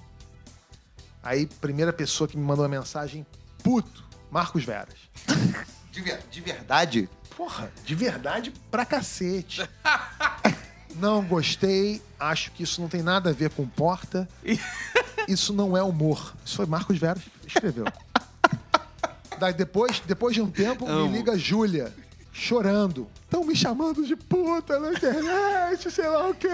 Aí, 1.21 1.45
primeira 1.45 1.93
pessoa 1.93 2.27
que 2.27 2.35
me 2.37 2.43
mandou 2.43 2.63
uma 2.65 2.69
mensagem, 2.69 3.25
puto, 3.63 4.03
Marcos 4.31 4.63
Veras. 4.65 4.95
De, 5.91 6.01
ver- 6.01 6.23
de 6.31 6.41
verdade? 6.41 7.07
Porra, 7.37 7.71
de 7.85 7.93
verdade 7.93 8.51
pra 8.71 8.83
cacete. 8.83 9.61
Não 10.95 11.23
gostei, 11.23 12.01
acho 12.19 12.51
que 12.51 12.63
isso 12.63 12.79
não 12.81 12.87
tem 12.87 13.01
nada 13.03 13.29
a 13.29 13.33
ver 13.33 13.49
com 13.51 13.67
porta. 13.67 14.27
Isso 15.27 15.53
não 15.53 15.75
é 15.77 15.83
humor. 15.83 16.33
Isso 16.45 16.55
foi 16.55 16.65
Marcos 16.65 16.97
Veras 16.97 17.23
que 17.41 17.47
escreveu. 17.47 17.85
Daí 19.39 19.53
depois, 19.53 20.01
depois 20.05 20.35
de 20.35 20.41
um 20.41 20.49
tempo, 20.49 20.87
Amo. 20.87 21.09
me 21.09 21.17
liga 21.17 21.37
Júlia, 21.37 21.93
chorando. 22.31 23.07
Estão 23.23 23.43
me 23.43 23.55
chamando 23.55 24.05
de 24.05 24.15
puta 24.15 24.79
na 24.79 24.91
internet, 24.91 25.89
sei 25.91 26.07
lá 26.07 26.29
o 26.29 26.33
quê. 26.35 26.47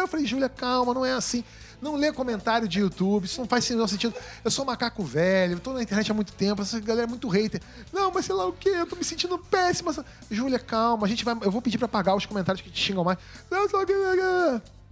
Eu 0.00 0.08
falei, 0.08 0.26
Júlia, 0.26 0.48
calma, 0.48 0.94
não 0.94 1.04
é 1.04 1.12
assim. 1.12 1.44
Não 1.80 1.96
lê 1.96 2.12
comentário 2.12 2.68
de 2.68 2.78
YouTube, 2.78 3.24
isso 3.24 3.40
não 3.40 3.48
faz 3.48 3.64
sentido. 3.64 4.14
Eu 4.44 4.50
sou 4.52 4.64
macaco 4.64 5.02
velho, 5.02 5.58
tô 5.58 5.72
na 5.72 5.82
internet 5.82 6.10
há 6.12 6.14
muito 6.14 6.32
tempo, 6.32 6.62
essa 6.62 6.78
galera 6.78 7.06
é 7.06 7.08
muito 7.08 7.28
hater. 7.28 7.60
Não, 7.92 8.12
mas 8.12 8.24
sei 8.24 8.36
lá 8.36 8.46
o 8.46 8.52
quê, 8.52 8.68
eu 8.68 8.86
tô 8.86 8.94
me 8.94 9.02
sentindo 9.02 9.36
péssima. 9.36 9.92
Júlia, 10.30 10.60
calma, 10.60 11.06
a 11.06 11.08
gente 11.08 11.24
vai. 11.24 11.36
Eu 11.42 11.50
vou 11.50 11.60
pedir 11.60 11.78
pra 11.78 11.86
apagar 11.86 12.16
os 12.16 12.24
comentários 12.24 12.62
que 12.62 12.70
te 12.70 12.80
xingam 12.80 13.02
mais. 13.02 13.18
Não, 13.50 13.64
o 13.64 13.86
quê. 13.86 13.92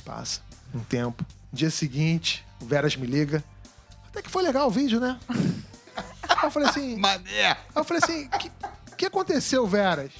Passa 0.04 0.40
um 0.74 0.80
tempo. 0.80 1.24
Dia 1.52 1.70
seguinte, 1.70 2.44
o 2.60 2.66
Veras 2.66 2.96
me 2.96 3.06
liga. 3.06 3.42
Até 4.08 4.22
que 4.22 4.30
foi 4.30 4.42
legal 4.42 4.68
o 4.68 4.70
vídeo, 4.70 5.00
né? 5.00 5.18
Aí 5.28 6.44
eu 6.44 6.50
falei 6.50 6.68
assim. 6.68 6.96
Mané! 7.00 7.50
Aí 7.50 7.56
eu 7.74 7.84
falei 7.84 8.02
assim: 8.02 8.26
o 8.26 8.38
que, 8.38 8.50
que 8.96 9.06
aconteceu, 9.06 9.66
Veras? 9.66 10.12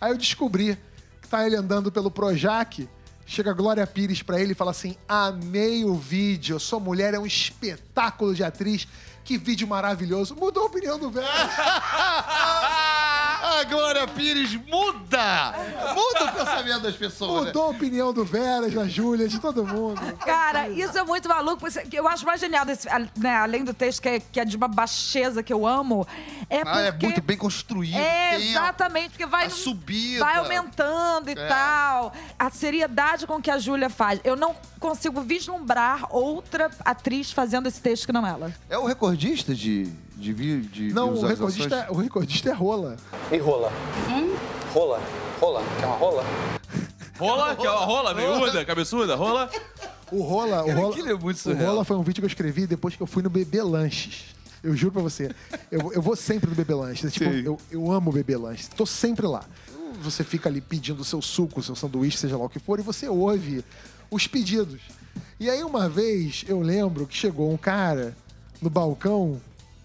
Aí 0.00 0.10
eu 0.12 0.18
descobri 0.18 0.78
que 1.22 1.28
tá 1.28 1.46
ele 1.46 1.56
andando 1.56 1.90
pelo 1.92 2.10
Projac. 2.10 2.88
Chega 3.26 3.52
a 3.52 3.54
Glória 3.54 3.86
Pires 3.86 4.22
pra 4.22 4.40
ele 4.40 4.52
e 4.52 4.54
fala 4.54 4.72
assim: 4.72 4.96
Amei 5.08 5.84
o 5.84 5.94
vídeo, 5.94 6.60
sua 6.60 6.80
mulher 6.80 7.14
é 7.14 7.18
um 7.18 7.26
espetáculo 7.26 8.34
de 8.34 8.44
atriz. 8.44 8.86
Que 9.24 9.38
vídeo 9.38 9.66
maravilhoso. 9.66 10.36
Mudou 10.36 10.64
a 10.64 10.66
opinião 10.66 10.98
do 10.98 11.10
Veras. 11.10 11.30
A 13.46 13.62
Glória 13.64 14.06
Pires 14.08 14.54
muda! 14.66 15.52
Muda 15.94 16.24
o 16.24 16.32
pensamento 16.32 16.80
das 16.80 16.96
pessoas. 16.96 17.40
né? 17.42 17.46
Mudou 17.48 17.64
a 17.64 17.68
opinião 17.68 18.10
do 18.10 18.24
Veras, 18.24 18.72
da 18.72 18.88
Júlia, 18.88 19.28
de 19.28 19.38
todo 19.38 19.66
mundo. 19.66 20.00
Cara, 20.24 20.68
isso 20.70 20.96
é 20.96 21.02
muito 21.04 21.28
maluco. 21.28 21.66
Eu 21.92 22.08
acho 22.08 22.24
mais 22.24 22.40
genial, 22.40 22.64
desse, 22.64 22.88
né, 23.18 23.36
além 23.36 23.62
do 23.62 23.74
texto 23.74 24.00
que 24.00 24.08
é, 24.08 24.18
que 24.20 24.40
é 24.40 24.46
de 24.46 24.56
uma 24.56 24.66
baixeza 24.66 25.42
que 25.42 25.52
eu 25.52 25.66
amo, 25.66 26.06
é 26.48 26.64
porque... 26.64 26.78
Ah, 26.78 26.80
é 26.82 26.92
muito 26.92 27.20
bem 27.22 27.36
construído. 27.36 27.96
É, 27.98 28.40
exatamente, 28.40 29.10
porque 29.10 29.26
vai, 29.26 29.46
a 29.46 29.50
subida. 29.50 30.24
vai 30.24 30.36
aumentando 30.38 31.28
e 31.28 31.32
É. 31.38 31.46
tal. 31.46 32.14
A 32.38 32.48
seriedade 32.50 33.26
com 33.26 33.42
que 33.42 33.50
a 33.50 33.58
Júlia 33.58 33.90
faz. 33.90 34.20
Eu 34.24 34.36
não 34.36 34.56
consigo 34.80 35.20
vislumbrar 35.20 36.06
outra 36.08 36.70
atriz 36.82 37.30
fazendo 37.30 37.66
esse 37.68 37.80
texto 37.82 38.06
que 38.06 38.12
não 38.12 38.26
ela. 38.26 38.50
É 38.70 38.78
o 38.78 38.86
recordista 38.86 39.54
de, 39.54 39.84
de, 40.16 40.32
vi- 40.32 40.60
de 40.60 40.92
Não, 40.92 41.14
o 41.14 41.26
recordista, 41.26 41.86
o 41.90 41.94
recordista 41.96 42.50
é 42.50 42.52
rola. 42.52 42.96
E 43.30 43.38
rola. 43.38 43.72
Rola. 44.72 45.00
Rola. 45.40 45.62
Quer 45.78 45.86
uma 45.86 45.96
rola? 45.96 46.24
Rola, 47.18 47.56
que 47.56 47.66
é 47.66 47.70
uma 47.70 47.84
rola, 47.84 48.14
veiuda, 48.14 48.64
cabeçuda, 48.64 49.14
rola. 49.14 49.48
O 50.10 50.22
rola, 50.22 50.64
o 50.64 50.70
rola, 50.72 51.10
é 51.10 51.14
muito 51.14 51.50
o 51.50 51.54
rola 51.54 51.84
foi 51.84 51.96
um 51.96 52.02
vídeo 52.02 52.20
que 52.20 52.24
eu 52.26 52.28
escrevi 52.28 52.66
depois 52.66 52.94
que 52.96 53.02
eu 53.02 53.06
fui 53.06 53.22
no 53.22 53.30
Bebê 53.30 53.62
Lanches. 53.62 54.24
Eu 54.62 54.74
juro 54.76 54.92
pra 54.92 55.02
você. 55.02 55.30
Eu, 55.70 55.92
eu 55.92 56.00
vou 56.02 56.16
sempre 56.16 56.48
no 56.50 56.56
Bebê 56.56 56.74
Lanches. 56.74 57.12
Tipo, 57.12 57.30
eu, 57.30 57.58
eu 57.70 57.90
amo 57.92 58.10
Bebê 58.12 58.36
Lanches. 58.36 58.68
Tô 58.68 58.86
sempre 58.86 59.26
lá. 59.26 59.44
Você 60.02 60.24
fica 60.24 60.48
ali 60.48 60.60
pedindo 60.60 61.00
o 61.00 61.04
seu 61.04 61.22
suco, 61.22 61.60
o 61.60 61.62
seu 61.62 61.76
sanduíche, 61.76 62.18
seja 62.18 62.36
lá 62.36 62.44
o 62.44 62.48
que 62.48 62.58
for, 62.58 62.78
e 62.78 62.82
você 62.82 63.08
ouve 63.08 63.64
os 64.10 64.26
pedidos. 64.26 64.80
E 65.38 65.48
aí, 65.48 65.62
uma 65.62 65.88
vez, 65.88 66.44
eu 66.48 66.60
lembro 66.60 67.06
que 67.06 67.16
chegou 67.16 67.52
um 67.52 67.56
cara 67.56 68.16
no 68.60 68.68
balcão, 68.68 69.40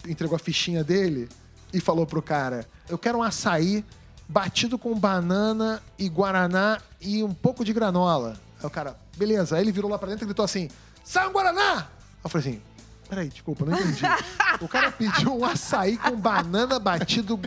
entregou 0.07 0.35
a 0.35 0.39
fichinha 0.39 0.83
dele 0.83 1.29
e 1.73 1.79
falou 1.79 2.05
pro 2.05 2.21
cara: 2.21 2.67
Eu 2.87 2.97
quero 2.97 3.17
um 3.19 3.23
açaí 3.23 3.83
batido 4.27 4.77
com 4.77 4.97
banana 4.97 5.81
e 5.97 6.07
guaraná 6.07 6.79
e 7.01 7.23
um 7.23 7.33
pouco 7.33 7.65
de 7.65 7.73
granola. 7.73 8.39
Aí 8.59 8.65
o 8.65 8.69
cara, 8.69 8.97
beleza. 9.17 9.55
Aí 9.55 9.63
ele 9.63 9.71
virou 9.71 9.89
lá 9.89 9.97
pra 9.97 10.09
dentro 10.09 10.25
e 10.25 10.27
gritou 10.27 10.45
assim: 10.45 10.69
Sai 11.03 11.27
um 11.27 11.31
guaraná! 11.31 11.77
Aí 11.79 11.85
eu 12.23 12.29
falei 12.29 12.47
assim. 12.47 12.61
Peraí, 13.09 13.27
desculpa, 13.27 13.65
não 13.65 13.73
entendi. 13.73 14.03
O 14.61 14.67
cara 14.67 14.91
pediu 14.91 15.37
um 15.37 15.45
açaí 15.45 15.97
com 15.97 16.15
banana 16.17 16.77
batido 16.79 17.39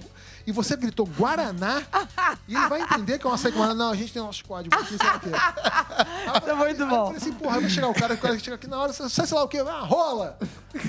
e 0.47 0.53
você 0.53 0.77
gritou 0.77 1.07
Guaraná 1.07 1.83
e 2.49 2.55
ele 2.55 2.69
vai 2.69 2.83
entender 2.83 3.19
que 3.19 3.27
é 3.27 3.31
um 3.31 3.33
açaí 3.33 3.53
com 3.53 3.59
banana. 3.59 3.85
Não, 3.85 3.91
a 3.91 3.97
gente 3.97 4.13
tem 4.13 4.23
nosso 4.23 4.45
código 4.45 4.75
aqui, 4.75 4.97
sei 4.97 5.07
lá 5.07 5.17
o 5.17 5.21
quê. 5.21 5.29
Isso 5.29 6.51
é 6.51 6.55
muito 6.55 6.83
Aí 6.83 6.89
eu 6.89 6.89
bom. 6.89 7.05
falei 7.07 7.17
assim, 7.17 7.33
porra, 7.33 7.61
vai 7.61 7.71
chegar 7.71 7.89
o 7.89 7.95
cara, 7.95 8.15
o 8.15 8.19
cara 8.19 8.39
chega 8.39 8.57
aqui 8.57 8.67
na 8.67 8.81
hora, 8.81 8.93
você 8.93 9.09
sei 9.09 9.37
lá 9.37 9.45
o 9.45 9.49
quê, 9.49 9.59
ah, 9.59 9.81
rola. 9.81 10.39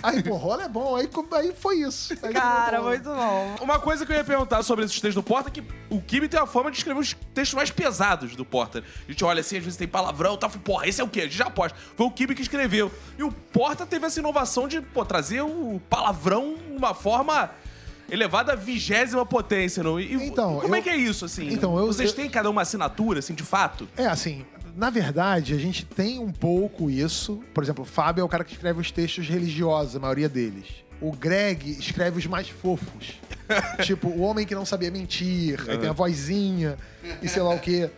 Aí, 0.01 0.23
pô, 0.23 0.35
rola 0.35 0.63
é 0.63 0.69
bom. 0.69 0.95
Aí, 0.95 1.09
aí 1.33 1.53
foi 1.53 1.79
isso. 1.79 2.13
Aí, 2.23 2.33
Cara, 2.33 2.77
pô, 2.77 2.85
muito 2.85 3.03
bom. 3.03 3.55
Uma 3.61 3.79
coisa 3.79 4.05
que 4.05 4.11
eu 4.11 4.15
ia 4.15 4.23
perguntar 4.23 4.63
sobre 4.63 4.85
esses 4.85 4.95
textos 4.99 5.15
do 5.15 5.23
Porta 5.23 5.49
é 5.49 5.51
que 5.51 5.63
o 5.89 6.01
Kimi 6.01 6.27
tem 6.27 6.39
a 6.39 6.45
forma 6.45 6.71
de 6.71 6.77
escrever 6.77 6.99
os 6.99 7.13
textos 7.33 7.53
mais 7.53 7.69
pesados 7.69 8.35
do 8.35 8.45
Porta. 8.45 8.83
A 9.07 9.11
gente 9.11 9.23
olha 9.23 9.41
assim, 9.41 9.57
às 9.57 9.63
vezes 9.63 9.77
tem 9.77 9.87
palavrão 9.87 10.35
e 10.35 10.37
tal, 10.37 10.49
fala, 10.49 10.63
porra, 10.63 10.87
esse 10.87 11.01
é 11.01 11.03
o 11.03 11.09
quê? 11.09 11.21
A 11.21 11.23
gente 11.23 11.37
já 11.37 11.45
aposta. 11.45 11.77
Foi 11.95 12.05
o 12.05 12.11
Kimi 12.11 12.33
que 12.35 12.41
escreveu. 12.41 12.91
E 13.17 13.23
o 13.23 13.31
Porta 13.31 13.85
teve 13.85 14.05
essa 14.05 14.19
inovação 14.19 14.67
de, 14.67 14.81
pô, 14.81 15.05
trazer 15.05 15.41
o 15.41 15.81
palavrão 15.89 16.55
uma 16.75 16.93
forma 16.93 17.51
elevada 18.13 18.53
à 18.53 18.55
vigésima 18.55 19.25
potência. 19.25 19.81
Não? 19.83 19.99
E 19.99 20.13
Então, 20.13 20.59
como 20.59 20.75
é 20.75 20.79
eu- 20.79 20.83
que 20.83 20.89
é 20.89 20.95
isso, 20.95 21.25
assim? 21.25 21.49
Então, 21.51 21.77
eu- 21.77 21.87
Vocês 21.87 22.09
eu- 22.11 22.15
têm 22.15 22.29
cada 22.29 22.49
uma 22.49 22.61
assinatura, 22.61 23.19
assim, 23.19 23.33
de 23.33 23.43
fato? 23.43 23.87
É, 23.97 24.05
assim, 24.05 24.45
na 24.75 24.89
verdade, 24.89 25.53
a 25.53 25.57
gente 25.57 25.85
tem 25.85 26.19
um 26.19 26.31
pouco 26.31 26.89
isso. 26.89 27.41
Por 27.53 27.63
exemplo, 27.63 27.83
o 27.83 27.87
Fábio 27.87 28.21
é 28.21 28.25
o 28.25 28.29
cara 28.29 28.43
que 28.43 28.53
escreve 28.53 28.79
os 28.79 28.91
textos 28.91 29.27
religiosos, 29.27 29.95
a 29.95 29.99
maioria 29.99 30.29
deles. 30.29 30.65
O 31.01 31.11
Greg 31.11 31.71
escreve 31.71 32.19
os 32.19 32.25
mais 32.27 32.47
fofos. 32.47 33.19
tipo, 33.83 34.07
o 34.07 34.21
homem 34.21 34.45
que 34.45 34.55
não 34.55 34.65
sabia 34.65 34.89
mentir, 34.89 35.59
aí 35.67 35.77
tem 35.77 35.89
a 35.89 35.93
vozinha 35.93 36.77
e 37.21 37.27
sei 37.27 37.41
lá 37.41 37.49
o 37.53 37.59
quê. 37.59 37.89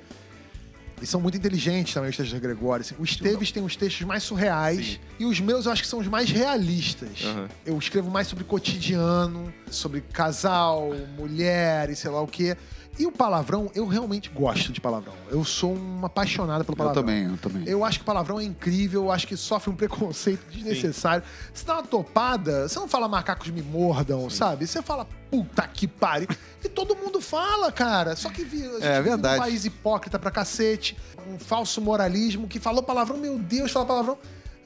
E 1.01 1.05
são 1.05 1.19
muito 1.19 1.37
inteligentes 1.37 1.93
também 1.93 2.09
os 2.09 2.15
textos 2.17 2.33
do 2.39 2.41
Gregório. 2.41 2.81
assim. 2.81 2.95
O 2.97 3.03
Esteves 3.03 3.51
tem 3.51 3.63
os 3.63 3.75
textos 3.75 4.05
mais 4.07 4.23
surreais. 4.23 4.99
E 5.19 5.25
os 5.25 5.39
meus 5.39 5.65
eu 5.65 5.71
acho 5.71 5.81
que 5.81 5.87
são 5.87 5.99
os 5.99 6.07
mais 6.07 6.29
realistas. 6.29 7.23
Aham. 7.23 7.49
Eu 7.65 7.77
escrevo 7.77 8.09
mais 8.09 8.27
sobre 8.27 8.43
cotidiano, 8.43 9.53
sobre 9.69 10.01
casal, 10.01 10.91
mulher 11.17 11.89
e 11.89 11.95
sei 11.95 12.09
lá 12.11 12.21
o 12.21 12.27
quê. 12.27 12.55
E 12.97 13.05
o 13.05 13.11
palavrão, 13.11 13.69
eu 13.75 13.85
realmente 13.85 14.29
gosto 14.29 14.71
de 14.71 14.79
palavrão. 14.79 15.13
Eu 15.29 15.43
sou 15.43 15.75
um 15.75 16.05
apaixonado 16.05 16.63
pelo 16.63 16.75
Eu 16.75 16.77
palavrão. 16.77 17.03
também, 17.03 17.25
eu 17.25 17.37
também. 17.37 17.63
Eu 17.67 17.83
acho 17.83 17.99
que 17.99 18.03
o 18.03 18.05
palavrão 18.05 18.39
é 18.39 18.43
incrível, 18.45 19.03
eu 19.03 19.11
acho 19.11 19.27
que 19.27 19.35
sofre 19.35 19.69
um 19.69 19.75
preconceito 19.75 20.45
desnecessário. 20.49 21.21
Você 21.53 21.65
dá 21.65 21.73
uma 21.73 21.83
topada, 21.83 22.69
você 22.69 22.79
não 22.79 22.87
fala 22.87 23.09
macacos 23.09 23.49
me 23.49 23.61
mordam, 23.61 24.29
sabe? 24.29 24.65
Você 24.65 24.81
fala 24.81 25.05
puta 25.29 25.67
que 25.67 25.87
pariu. 25.87 26.29
E 26.63 26.69
todo 26.69 26.95
mundo 26.95 27.19
fala, 27.19 27.69
cara. 27.69 28.15
Só 28.15 28.29
que 28.29 28.45
vi, 28.45 28.63
a 28.65 28.71
gente 28.71 28.83
É 28.83 29.01
verdade. 29.01 29.35
num 29.35 29.41
país 29.43 29.65
hipócrita 29.65 30.17
pra 30.17 30.31
cacete, 30.31 30.97
um 31.27 31.37
falso 31.37 31.81
moralismo 31.81 32.47
que 32.47 32.59
falou 32.61 32.81
palavrão, 32.81 33.17
meu 33.17 33.37
Deus, 33.37 33.71
fala 33.71 33.85
palavrão. 33.85 34.17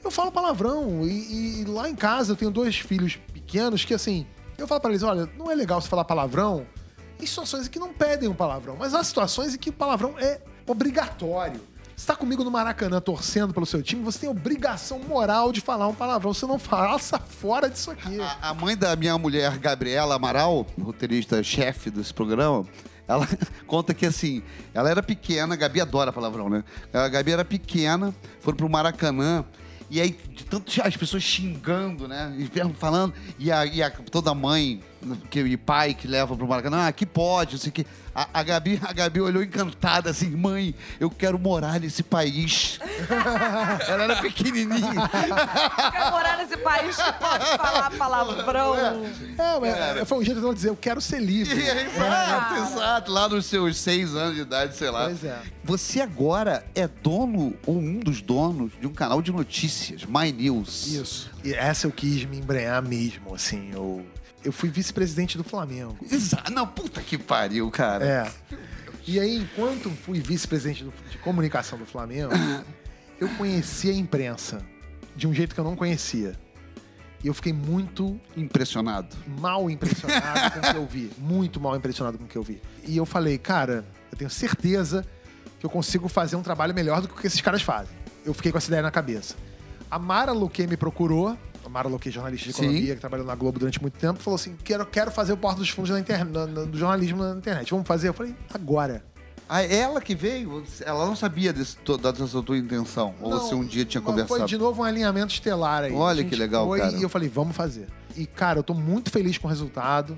Eu 0.04 0.10
falo 0.10 0.30
palavrão. 0.30 1.02
E, 1.04 1.62
e 1.62 1.64
lá 1.64 1.90
em 1.90 1.96
casa 1.96 2.32
eu 2.32 2.36
tenho 2.36 2.50
dois 2.52 2.76
filhos 2.76 3.16
pequenos 3.32 3.84
que, 3.84 3.92
assim, 3.92 4.24
eu 4.56 4.68
falo 4.68 4.80
pra 4.80 4.90
eles: 4.90 5.02
olha, 5.02 5.28
não 5.36 5.50
é 5.50 5.54
legal 5.56 5.80
você 5.80 5.88
falar 5.88 6.04
palavrão 6.04 6.64
em 7.24 7.26
situações 7.26 7.66
em 7.66 7.70
que 7.70 7.78
não 7.78 7.92
pedem 7.92 8.28
um 8.28 8.34
palavrão, 8.34 8.76
mas 8.78 8.94
há 8.94 9.02
situações 9.04 9.54
em 9.54 9.58
que 9.58 9.70
o 9.70 9.72
palavrão 9.72 10.14
é 10.18 10.40
obrigatório. 10.66 11.60
Você 11.96 12.06
tá 12.06 12.16
comigo 12.16 12.42
no 12.42 12.50
Maracanã 12.50 12.98
torcendo 12.98 13.52
pelo 13.52 13.66
seu 13.66 13.82
time, 13.82 14.02
você 14.02 14.20
tem 14.20 14.28
obrigação 14.30 14.98
moral 15.00 15.52
de 15.52 15.60
falar 15.60 15.86
um 15.86 15.94
palavrão. 15.94 16.32
Você 16.32 16.46
não 16.46 16.58
faça 16.58 17.18
fora 17.18 17.68
disso 17.68 17.90
aqui. 17.90 18.18
A, 18.18 18.38
a 18.50 18.54
mãe 18.54 18.74
da 18.74 18.96
minha 18.96 19.18
mulher, 19.18 19.58
Gabriela 19.58 20.14
Amaral, 20.14 20.66
roteirista-chefe 20.80 21.90
desse 21.90 22.14
programa, 22.14 22.66
ela 23.06 23.28
conta 23.66 23.92
que 23.92 24.06
assim, 24.06 24.42
ela 24.72 24.88
era 24.90 25.02
pequena, 25.02 25.52
a 25.52 25.56
Gabi 25.56 25.80
adora 25.82 26.10
palavrão, 26.10 26.48
né? 26.48 26.64
A 26.92 27.06
Gabi 27.08 27.32
era 27.32 27.44
pequena, 27.44 28.14
foram 28.40 28.56
pro 28.56 28.68
Maracanã. 28.70 29.44
E 29.90 30.00
aí, 30.00 30.10
de 30.30 30.44
tanto 30.44 30.72
as 30.82 30.96
pessoas 30.96 31.22
xingando, 31.22 32.08
né? 32.08 32.32
Falando, 32.78 33.12
e, 33.38 33.50
a, 33.52 33.66
e 33.66 33.82
a- 33.82 33.90
toda 33.90 34.32
mãe 34.34 34.80
que, 35.30 35.40
e 35.40 35.56
pai 35.56 35.94
que 35.94 36.06
leva 36.06 36.36
pro 36.36 36.46
Maracanã, 36.46 36.78
ah, 36.78 36.88
aqui 36.88 37.06
pode, 37.06 37.52
não 37.52 37.60
sei 37.60 37.70
o 37.70 37.72
quê. 37.72 37.86
A, 38.14 38.28
a, 38.34 38.42
Gabi, 38.42 38.80
a 38.82 38.92
Gabi 38.92 39.20
olhou 39.20 39.42
encantada 39.42 40.10
assim, 40.10 40.30
mãe, 40.30 40.74
eu 40.98 41.08
quero 41.08 41.38
morar 41.38 41.78
nesse 41.80 42.02
país. 42.02 42.78
Ela 43.88 44.04
era 44.04 44.16
pequenininha. 44.16 45.08
Quer 45.92 46.10
morar 46.10 46.36
nesse 46.38 46.56
país 46.56 46.96
que 46.96 47.12
pode 47.12 47.44
falar 47.56 47.90
palavrão. 47.96 48.76
É, 48.76 49.94
mas 49.98 50.08
foi 50.08 50.18
um 50.18 50.24
jeito 50.24 50.40
de 50.40 50.44
ela 50.44 50.54
dizer, 50.54 50.68
eu 50.68 50.76
quero 50.76 51.00
ser 51.00 51.20
livre. 51.20 51.58
E 51.58 51.70
aí, 51.70 51.86
exato, 51.86 52.54
exato, 52.54 53.12
lá 53.12 53.28
nos 53.28 53.46
seus 53.46 53.76
seis 53.76 54.14
anos 54.14 54.34
de 54.34 54.42
idade, 54.42 54.76
sei 54.76 54.90
lá. 54.90 55.04
Pois 55.04 55.24
é. 55.24 55.40
Você 55.64 56.00
agora 56.00 56.64
é 56.74 56.88
dono 56.88 57.54
ou 57.66 57.78
um 57.78 58.00
dos 58.00 58.20
donos 58.20 58.72
de 58.80 58.86
um 58.86 58.92
canal 58.92 59.22
de 59.22 59.32
notícias, 59.32 60.04
My 60.04 60.32
News. 60.32 60.88
Isso. 60.88 61.30
E 61.44 61.54
essa 61.54 61.86
eu 61.86 61.92
quis 61.92 62.24
me 62.24 62.38
embrenhar 62.38 62.82
mesmo, 62.82 63.34
assim. 63.34 63.70
Eu, 63.72 64.04
eu 64.44 64.52
fui 64.52 64.68
vice-presidente 64.68 65.36
do 65.36 65.44
Flamengo. 65.44 65.96
Exato. 66.10 66.52
Não, 66.52 66.66
puta 66.66 67.00
que 67.00 67.18
pariu, 67.18 67.70
cara. 67.70 68.04
É. 68.04 68.32
E 69.06 69.18
aí, 69.18 69.36
enquanto 69.36 69.90
fui 69.90 70.20
vice-presidente 70.20 70.84
de 71.10 71.18
comunicação 71.18 71.78
do 71.78 71.86
Flamengo, 71.86 72.32
eu 73.20 73.28
conheci 73.36 73.90
a 73.90 73.94
imprensa 73.94 74.62
de 75.16 75.26
um 75.26 75.34
jeito 75.34 75.54
que 75.54 75.60
eu 75.60 75.64
não 75.64 75.76
conhecia. 75.76 76.34
E 77.22 77.26
eu 77.26 77.34
fiquei 77.34 77.52
muito 77.52 78.18
Impressionado. 78.34 79.14
mal 79.38 79.68
impressionado 79.68 80.52
com 80.52 80.58
o 80.58 80.62
que 80.72 80.76
eu 80.78 80.86
vi. 80.86 81.10
Muito 81.18 81.60
mal 81.60 81.76
impressionado 81.76 82.16
com 82.16 82.24
o 82.24 82.26
que 82.26 82.36
eu 82.38 82.42
vi. 82.42 82.62
E 82.86 82.96
eu 82.96 83.04
falei, 83.04 83.36
cara, 83.36 83.84
eu 84.10 84.16
tenho 84.16 84.30
certeza 84.30 85.06
que 85.58 85.66
eu 85.66 85.68
consigo 85.68 86.08
fazer 86.08 86.36
um 86.36 86.42
trabalho 86.42 86.74
melhor 86.74 87.02
do 87.02 87.08
que 87.08 87.14
o 87.14 87.16
que 87.18 87.26
esses 87.26 87.42
caras 87.42 87.60
fazem. 87.60 87.94
Eu 88.24 88.32
fiquei 88.32 88.50
com 88.50 88.56
essa 88.56 88.68
ideia 88.68 88.82
na 88.82 88.90
cabeça. 88.90 89.34
A 89.90 89.98
Mara 89.98 90.32
Luque 90.32 90.66
me 90.66 90.78
procurou. 90.78 91.36
Luque, 91.88 92.10
jornalista 92.10 92.48
de 92.48 92.52
Sim. 92.54 92.62
economia, 92.64 92.94
que 92.94 93.00
trabalhou 93.00 93.26
na 93.26 93.34
Globo 93.34 93.58
durante 93.58 93.80
muito 93.80 93.98
tempo, 93.98 94.20
falou 94.20 94.34
assim: 94.36 94.56
quero, 94.62 94.84
quero 94.86 95.10
fazer 95.10 95.32
o 95.32 95.36
Porta 95.36 95.58
dos 95.60 95.68
Fundos 95.70 95.90
na 95.90 96.00
internet, 96.00 96.30
na- 96.32 96.46
na- 96.46 96.64
do 96.64 96.76
jornalismo 96.78 97.22
na 97.22 97.34
internet. 97.36 97.70
Vamos 97.70 97.86
fazer? 97.86 98.08
Eu 98.08 98.14
falei, 98.14 98.34
agora. 98.52 99.04
Ah, 99.48 99.62
ela 99.64 100.00
que 100.00 100.14
veio, 100.14 100.62
ela 100.84 101.04
não 101.04 101.16
sabia 101.16 101.52
desse, 101.52 101.76
dessa 102.16 102.40
tua 102.42 102.56
intenção. 102.56 103.14
Ou 103.20 103.30
Não, 103.30 103.38
você 103.40 103.52
um 103.54 103.64
dia 103.64 103.84
tinha 103.84 104.00
conversado. 104.00 104.38
Foi 104.38 104.46
de 104.46 104.56
novo 104.56 104.82
um 104.82 104.84
alinhamento 104.84 105.32
estelar 105.32 105.82
aí. 105.84 105.92
Olha 105.92 106.22
que 106.22 106.36
legal, 106.36 106.68
foi 106.68 106.78
cara. 106.78 106.96
E 106.96 107.02
eu 107.02 107.08
falei, 107.08 107.28
vamos 107.28 107.56
fazer. 107.56 107.88
E, 108.16 108.26
cara, 108.26 108.60
eu 108.60 108.62
tô 108.62 108.74
muito 108.74 109.10
feliz 109.10 109.36
com 109.38 109.48
o 109.48 109.50
resultado. 109.50 110.16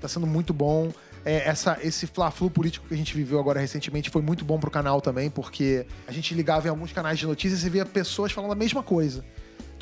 Tá 0.00 0.08
sendo 0.08 0.26
muito 0.26 0.52
bom. 0.52 0.90
É, 1.24 1.48
essa, 1.48 1.78
esse 1.80 2.08
fla-flu 2.08 2.50
político 2.50 2.84
que 2.88 2.94
a 2.94 2.96
gente 2.96 3.14
viveu 3.14 3.38
agora 3.38 3.60
recentemente 3.60 4.10
foi 4.10 4.20
muito 4.20 4.44
bom 4.44 4.58
pro 4.58 4.68
canal 4.68 5.00
também, 5.00 5.30
porque 5.30 5.86
a 6.08 6.10
gente 6.10 6.34
ligava 6.34 6.66
em 6.66 6.70
alguns 6.70 6.90
canais 6.92 7.16
de 7.20 7.24
notícias 7.24 7.62
e 7.62 7.70
via 7.70 7.86
pessoas 7.86 8.32
falando 8.32 8.50
a 8.50 8.56
mesma 8.56 8.82
coisa. 8.82 9.24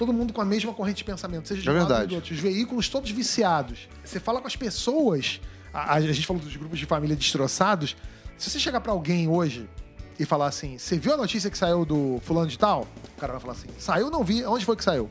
Todo 0.00 0.14
mundo 0.14 0.32
com 0.32 0.40
a 0.40 0.46
mesma 0.46 0.72
corrente 0.72 0.96
de 0.96 1.04
pensamento, 1.04 1.46
seja 1.46 1.60
de 1.60 1.68
É 1.68 1.70
um 1.70 1.74
lado 1.74 1.82
ou 1.82 1.88
verdade. 1.90 2.14
outro. 2.14 2.32
Os 2.32 2.40
veículos 2.40 2.88
todos 2.88 3.10
viciados. 3.10 3.86
Você 4.02 4.18
fala 4.18 4.40
com 4.40 4.46
as 4.46 4.56
pessoas. 4.56 5.42
A, 5.74 5.96
a 5.96 6.00
gente 6.00 6.26
falou 6.26 6.42
dos 6.42 6.56
grupos 6.56 6.78
de 6.78 6.86
família 6.86 7.14
destroçados. 7.14 7.94
Se 8.38 8.48
você 8.48 8.58
chegar 8.58 8.80
pra 8.80 8.92
alguém 8.92 9.28
hoje 9.28 9.68
e 10.18 10.24
falar 10.24 10.46
assim: 10.46 10.78
Você 10.78 10.98
viu 10.98 11.12
a 11.12 11.18
notícia 11.18 11.50
que 11.50 11.58
saiu 11.58 11.84
do 11.84 12.18
fulano 12.22 12.46
de 12.46 12.58
tal? 12.58 12.88
O 13.14 13.20
cara 13.20 13.32
vai 13.34 13.40
falar 13.42 13.52
assim: 13.52 13.68
Saiu, 13.78 14.10
não 14.10 14.24
vi. 14.24 14.42
Onde 14.46 14.64
foi 14.64 14.74
que 14.74 14.82
saiu? 14.82 15.10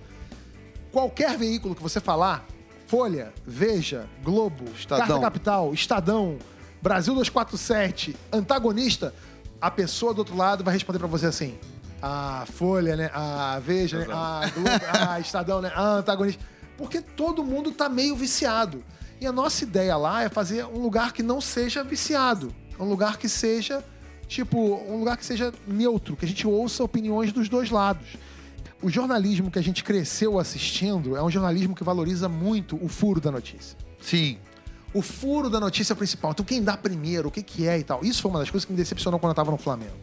Qualquer 0.91 1.38
veículo 1.38 1.75
que 1.75 1.84
você 1.84 1.99
falar, 1.99 2.43
Folha, 2.88 3.32
Veja, 3.45 4.08
Globo, 4.23 4.65
Estadão. 4.75 5.06
Carta 5.06 5.21
Capital, 5.21 5.71
Estadão, 5.71 6.39
Brasil 6.82 7.13
247, 7.13 8.15
Antagonista, 8.34 9.13
a 9.62 9.69
pessoa 9.69 10.15
do 10.15 10.17
outro 10.17 10.36
lado 10.36 10.63
vai 10.63 10.73
responder 10.73 10.97
pra 10.97 11.08
você 11.08 11.28
assim: 11.28 11.60
a 12.01 12.45
Folha, 12.45 12.95
né? 12.95 13.12
A 13.13 13.59
Veja, 13.59 13.99
né? 13.99 14.07
A 14.09 14.49
Globo, 14.53 14.69
a 14.91 15.19
Estadão, 15.19 15.62
né? 15.62 15.71
A 15.75 15.97
Antagonista. 15.97 16.43
Porque 16.77 17.01
todo 17.01 17.43
mundo 17.43 17.71
tá 17.71 17.89
meio 17.89 18.15
viciado. 18.15 18.83
E 19.19 19.27
a 19.27 19.31
nossa 19.31 19.63
ideia 19.63 19.97
lá 19.97 20.23
é 20.23 20.29
fazer 20.29 20.65
um 20.65 20.79
lugar 20.79 21.12
que 21.12 21.21
não 21.21 21.41
seja 21.41 21.83
viciado. 21.83 22.53
Um 22.79 22.85
lugar 22.85 23.17
que 23.17 23.27
seja, 23.27 23.83
tipo, 24.27 24.57
um 24.57 24.97
lugar 24.99 25.17
que 25.17 25.25
seja 25.25 25.53
neutro, 25.67 26.15
que 26.15 26.23
a 26.23 26.27
gente 26.27 26.47
ouça 26.47 26.83
opiniões 26.83 27.33
dos 27.33 27.49
dois 27.49 27.69
lados. 27.69 28.07
O 28.81 28.89
jornalismo 28.89 29.51
que 29.51 29.59
a 29.59 29.62
gente 29.62 29.83
cresceu 29.83 30.39
assistindo 30.39 31.17
é 31.17 31.21
um 31.21 31.29
jornalismo 31.29 31.75
que 31.75 31.83
valoriza 31.83 32.29
muito 32.29 32.81
o 32.81 32.88
furo 32.88 33.19
da 33.19 33.29
notícia. 33.29 33.77
Sim. 33.99 34.38
O 34.93 35.01
furo 35.01 35.49
da 35.49 35.59
notícia 35.59 35.93
principal. 35.93 36.31
Então, 36.31 36.45
quem 36.45 36.63
dá 36.63 36.77
primeiro, 36.77 37.27
o 37.27 37.31
que, 37.31 37.43
que 37.43 37.67
é 37.67 37.77
e 37.77 37.83
tal. 37.83 38.05
Isso 38.05 38.21
foi 38.21 38.31
uma 38.31 38.39
das 38.39 38.49
coisas 38.49 38.63
que 38.63 38.71
me 38.71 38.77
decepcionou 38.77 39.19
quando 39.19 39.31
eu 39.31 39.35
tava 39.35 39.51
no 39.51 39.57
Flamengo. 39.57 39.97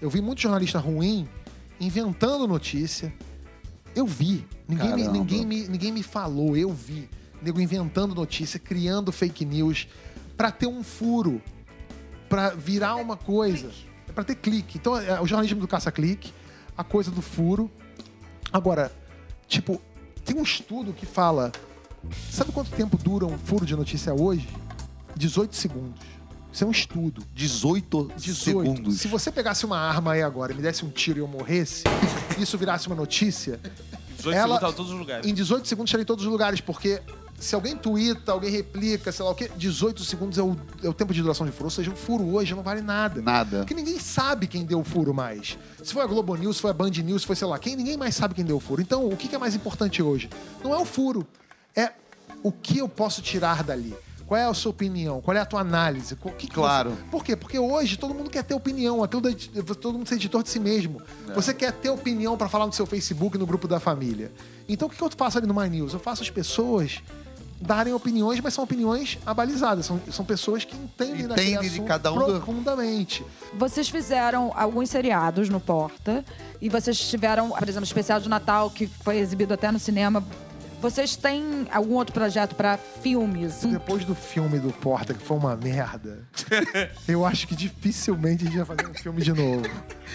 Eu 0.00 0.08
vi 0.08 0.20
muito 0.20 0.40
jornalista 0.40 0.78
ruim 0.78 1.28
inventando 1.80 2.46
notícia. 2.46 3.12
Eu 3.94 4.06
vi. 4.06 4.46
Ninguém, 4.68 4.94
me, 4.94 5.08
ninguém, 5.08 5.46
me, 5.46 5.68
ninguém 5.68 5.92
me 5.92 6.02
falou, 6.02 6.56
eu 6.56 6.72
vi. 6.72 7.08
Nego 7.42 7.60
inventando 7.60 8.14
notícia, 8.14 8.58
criando 8.60 9.10
fake 9.10 9.44
news 9.44 9.88
pra 10.36 10.50
ter 10.50 10.66
um 10.66 10.82
furo, 10.82 11.42
pra 12.28 12.50
virar 12.50 12.96
uma 12.96 13.16
coisa. 13.16 13.70
É 14.08 14.12
pra 14.12 14.24
ter 14.24 14.36
clique. 14.36 14.78
Então, 14.78 14.96
é 14.96 15.20
o 15.20 15.26
jornalismo 15.26 15.60
do 15.60 15.68
caça-clique, 15.68 16.32
a 16.76 16.84
coisa 16.84 17.10
do 17.10 17.22
furo. 17.22 17.70
Agora, 18.52 18.92
tipo, 19.46 19.80
Tem 20.24 20.36
um 20.36 20.42
estudo 20.42 20.92
que 20.92 21.06
fala. 21.06 21.50
Sabe 22.30 22.52
quanto 22.52 22.70
tempo 22.70 22.96
dura 22.96 23.26
um 23.26 23.36
furo 23.36 23.66
de 23.66 23.74
notícia 23.74 24.14
hoje? 24.14 24.48
18 25.16 25.54
segundos. 25.56 26.00
Isso 26.52 26.64
é 26.64 26.66
um 26.66 26.70
estudo. 26.70 27.22
18, 27.34 28.12
18. 28.16 28.34
segundos. 28.44 29.00
Se 29.00 29.08
você 29.08 29.30
pegasse 29.30 29.64
uma 29.64 29.78
arma 29.78 30.12
aí 30.12 30.22
agora 30.22 30.52
e 30.52 30.54
me 30.54 30.62
desse 30.62 30.84
um 30.84 30.90
tiro 30.90 31.18
e 31.18 31.22
eu 31.22 31.28
morresse, 31.28 31.84
e 32.38 32.42
isso 32.42 32.58
virasse 32.58 32.86
uma 32.88 32.96
notícia, 32.96 33.60
18 34.16 34.36
Ela- 34.36 34.42
segundos 34.42 34.60
tá 34.60 34.68
em 34.68 34.72
todos 34.76 34.92
os 34.92 34.98
lugares. 34.98 35.26
em 35.26 35.34
18 35.34 35.68
segundos 35.68 35.88
estaria 35.90 36.02
em 36.02 36.06
todos 36.06 36.24
os 36.24 36.30
lugares, 36.30 36.60
porque 36.60 37.00
se 37.38 37.54
alguém 37.54 37.74
twitta, 37.74 38.32
alguém 38.32 38.50
replica, 38.50 39.10
sei 39.12 39.24
lá 39.24 39.30
o 39.30 39.34
quê, 39.34 39.50
18 39.56 40.04
segundos 40.04 40.36
é 40.38 40.42
o, 40.42 40.54
é 40.82 40.88
o 40.88 40.92
tempo 40.92 41.14
de 41.14 41.22
duração 41.22 41.46
de 41.46 41.52
furo. 41.52 41.64
Ou 41.66 41.70
seja, 41.70 41.90
um 41.90 41.96
furo 41.96 42.34
hoje 42.34 42.54
não 42.54 42.62
vale 42.62 42.82
nada. 42.82 43.22
Nada. 43.22 43.58
Porque 43.60 43.72
ninguém 43.72 43.98
sabe 43.98 44.46
quem 44.46 44.62
deu 44.64 44.80
o 44.80 44.84
furo 44.84 45.14
mais. 45.14 45.56
Se 45.82 45.92
foi 45.94 46.02
a 46.02 46.06
Globo 46.06 46.34
News, 46.36 46.56
se 46.56 46.62
foi 46.62 46.70
a 46.70 46.74
Band 46.74 46.90
News, 46.90 47.22
se 47.22 47.26
foi 47.26 47.36
sei 47.36 47.48
lá 47.48 47.58
quem, 47.58 47.76
ninguém 47.76 47.96
mais 47.96 48.14
sabe 48.14 48.34
quem 48.34 48.44
deu 48.44 48.56
o 48.56 48.60
furo. 48.60 48.82
Então, 48.82 49.08
o 49.08 49.16
que 49.16 49.34
é 49.34 49.38
mais 49.38 49.54
importante 49.54 50.02
hoje? 50.02 50.28
Não 50.62 50.74
é 50.74 50.78
o 50.78 50.84
furo, 50.84 51.26
é 51.74 51.92
o 52.42 52.52
que 52.52 52.76
eu 52.78 52.88
posso 52.90 53.22
tirar 53.22 53.62
dali. 53.62 53.94
Qual 54.30 54.38
é 54.40 54.44
a 54.44 54.54
sua 54.54 54.70
opinião? 54.70 55.20
Qual 55.20 55.36
é 55.36 55.40
a 55.40 55.44
tua 55.44 55.60
análise? 55.60 56.14
O 56.22 56.30
que 56.30 56.46
que 56.46 56.54
Claro. 56.54 56.90
você- 56.90 56.96
Por 57.10 57.24
quê? 57.24 57.34
Porque 57.34 57.58
hoje 57.58 57.96
todo 57.96 58.14
mundo 58.14 58.30
quer 58.30 58.44
ter 58.44 58.54
opinião, 58.54 59.04
todo 59.08 59.28
mundo 59.98 60.08
ser 60.08 60.14
editor 60.14 60.44
de 60.44 60.48
si 60.50 60.60
mesmo. 60.60 61.02
Você 61.34 61.52
quer 61.52 61.72
ter 61.72 61.90
opinião 61.90 62.36
pra 62.38 62.48
falar 62.48 62.64
no 62.64 62.72
seu 62.72 62.86
Facebook, 62.86 63.36
no 63.36 63.44
grupo 63.44 63.66
da 63.66 63.80
família. 63.80 64.30
Então 64.68 64.86
o 64.86 64.90
que 64.90 65.02
eu 65.02 65.10
faço 65.16 65.36
ali 65.38 65.48
no 65.48 65.52
My 65.60 65.68
News? 65.68 65.94
Eu 65.94 65.98
faço 65.98 66.22
as 66.22 66.30
pessoas 66.30 67.02
darem 67.60 67.92
opiniões, 67.92 68.40
mas 68.40 68.54
são 68.54 68.62
opiniões 68.62 69.18
abalizadas. 69.26 69.86
São, 69.86 70.00
são 70.12 70.24
pessoas 70.24 70.64
que 70.64 70.76
entendem, 70.76 71.26
daquele 71.26 71.48
Entendem 71.50 71.60
de 71.68 71.74
assunto 71.74 71.88
cada 71.88 72.12
um 72.12 72.18
do- 72.20 72.24
profundamente. 72.26 73.24
Vocês 73.58 73.88
fizeram 73.88 74.52
alguns 74.54 74.90
seriados 74.90 75.48
no 75.48 75.58
Porta 75.58 76.24
e 76.60 76.68
vocês 76.68 76.96
tiveram, 77.00 77.50
por 77.50 77.64
exemplo, 77.68 77.80
o 77.80 77.84
especial 77.84 78.20
de 78.20 78.28
Natal 78.28 78.70
que 78.70 78.86
foi 78.86 79.16
exibido 79.18 79.52
até 79.52 79.72
no 79.72 79.80
cinema. 79.80 80.22
Vocês 80.80 81.14
têm 81.14 81.66
algum 81.72 81.94
outro 81.94 82.14
projeto 82.14 82.54
pra 82.54 82.78
filmes? 82.78 83.56
Depois 83.64 84.04
do 84.04 84.14
filme 84.14 84.58
do 84.58 84.72
Porta, 84.72 85.12
que 85.12 85.22
foi 85.22 85.36
uma 85.36 85.54
merda, 85.54 86.24
eu 87.06 87.24
acho 87.26 87.46
que 87.46 87.54
dificilmente 87.54 88.44
a 88.44 88.46
gente 88.50 88.56
vai 88.62 88.76
fazer 88.76 88.90
um 88.90 88.94
filme 88.94 89.20
de 89.22 89.32
novo. 89.32 89.62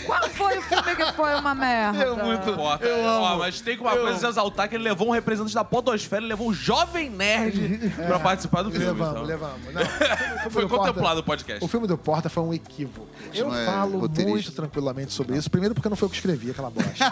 Qual 0.05 0.29
foi 0.29 0.57
o 0.57 0.61
filme 0.63 0.95
que 0.95 1.11
foi 1.13 1.35
uma 1.35 1.53
merda? 1.55 2.03
É 2.03 2.23
muito 2.23 2.59
Ó, 2.59 2.75
Eu 2.77 2.99
ó, 3.05 3.27
amo. 3.31 3.39
mas 3.39 3.61
tem 3.61 3.75
que 3.77 3.81
uma 3.81 3.95
coisa 3.95 4.17
se 4.19 4.25
exaltar 4.27 4.67
que 4.67 4.75
ele 4.75 4.83
levou 4.83 5.07
um 5.07 5.11
representante 5.11 5.53
da 5.53 5.63
podosfera, 5.63 6.21
ele 6.21 6.29
levou 6.29 6.49
um 6.49 6.53
jovem 6.53 7.09
nerd 7.09 7.77
pra 7.95 8.19
participar 8.19 8.63
do 8.63 8.71
filme. 8.71 8.85
levamos, 8.87 9.11
então. 9.11 9.23
levamos. 9.23 9.73
Não, 9.73 9.81
o 10.47 10.49
filme 10.49 10.49
Foi 10.49 10.61
do 10.63 10.67
Porta- 10.69 10.87
contemplado 10.87 11.19
o 11.19 11.23
podcast. 11.23 11.63
O 11.63 11.67
filme 11.67 11.87
do 11.87 11.97
Porta 11.97 12.27
foi 12.27 12.43
um 12.43 12.53
equívoco. 12.53 13.07
Eu 13.33 13.49
não 13.49 13.55
é 13.57 13.65
falo 13.65 13.99
roteirista. 13.99 14.31
muito 14.31 14.51
tranquilamente 14.51 15.13
sobre 15.13 15.37
isso. 15.37 15.49
Primeiro 15.49 15.75
porque 15.75 15.87
não 15.89 15.95
foi 15.95 16.07
eu 16.07 16.09
que 16.09 16.15
escrevi 16.15 16.49
aquela 16.51 16.69
bosta. 16.71 17.05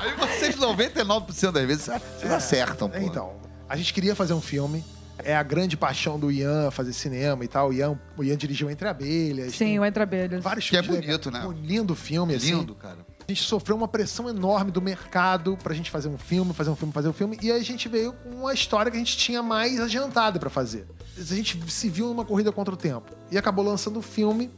Aí 0.00 0.14
vocês, 0.16 0.56
99% 0.56 1.52
das 1.52 1.66
vezes, 1.66 1.86
vocês 2.18 2.32
acertam, 2.32 2.88
pô. 2.88 2.98
Então, 2.98 3.32
a 3.68 3.76
gente 3.76 3.92
queria 3.92 4.14
fazer 4.14 4.32
um 4.34 4.40
filme. 4.40 4.84
É 5.22 5.36
a 5.36 5.42
grande 5.42 5.76
paixão 5.76 6.18
do 6.18 6.30
Ian 6.32 6.70
fazer 6.70 6.94
cinema 6.94 7.44
e 7.44 7.48
tal. 7.48 7.68
O 7.68 7.72
Ian, 7.74 7.98
o 8.16 8.24
Ian 8.24 8.36
dirigiu 8.38 8.70
Entre 8.70 8.88
Abelhas. 8.88 9.54
Sim, 9.54 9.78
o 9.78 9.84
Entre 9.84 10.02
Abelhas. 10.02 10.42
vários 10.42 10.68
Que 10.70 10.78
é 10.78 10.82
filmes 10.82 11.04
bonito, 11.04 11.26
legais. 11.26 11.44
né? 11.44 11.50
Um 11.50 11.52
lindo 11.52 11.94
filme, 11.94 12.34
assim. 12.34 12.54
Lindo, 12.54 12.74
cara. 12.74 12.98
A 13.28 13.30
gente 13.32 13.42
sofreu 13.42 13.76
uma 13.76 13.86
pressão 13.86 14.28
enorme 14.30 14.70
do 14.72 14.80
mercado 14.80 15.56
pra 15.62 15.74
gente 15.74 15.90
fazer 15.90 16.08
um 16.08 16.16
filme, 16.16 16.54
fazer 16.54 16.70
um 16.70 16.74
filme, 16.76 16.92
fazer 16.92 17.08
um 17.08 17.12
filme. 17.12 17.38
E 17.42 17.52
aí 17.52 17.60
a 17.60 17.64
gente 17.64 17.86
veio 17.86 18.12
com 18.14 18.30
uma 18.30 18.54
história 18.54 18.90
que 18.90 18.96
a 18.96 18.98
gente 19.00 19.16
tinha 19.16 19.42
mais 19.42 19.78
adiantada 19.78 20.38
pra 20.40 20.48
fazer. 20.48 20.86
A 21.18 21.22
gente 21.22 21.60
se 21.70 21.88
viu 21.90 22.06
numa 22.08 22.24
corrida 22.24 22.50
contra 22.50 22.72
o 22.72 22.76
tempo. 22.76 23.12
E 23.30 23.36
acabou 23.36 23.62
lançando 23.64 23.98
o 23.98 24.02
filme. 24.02 24.50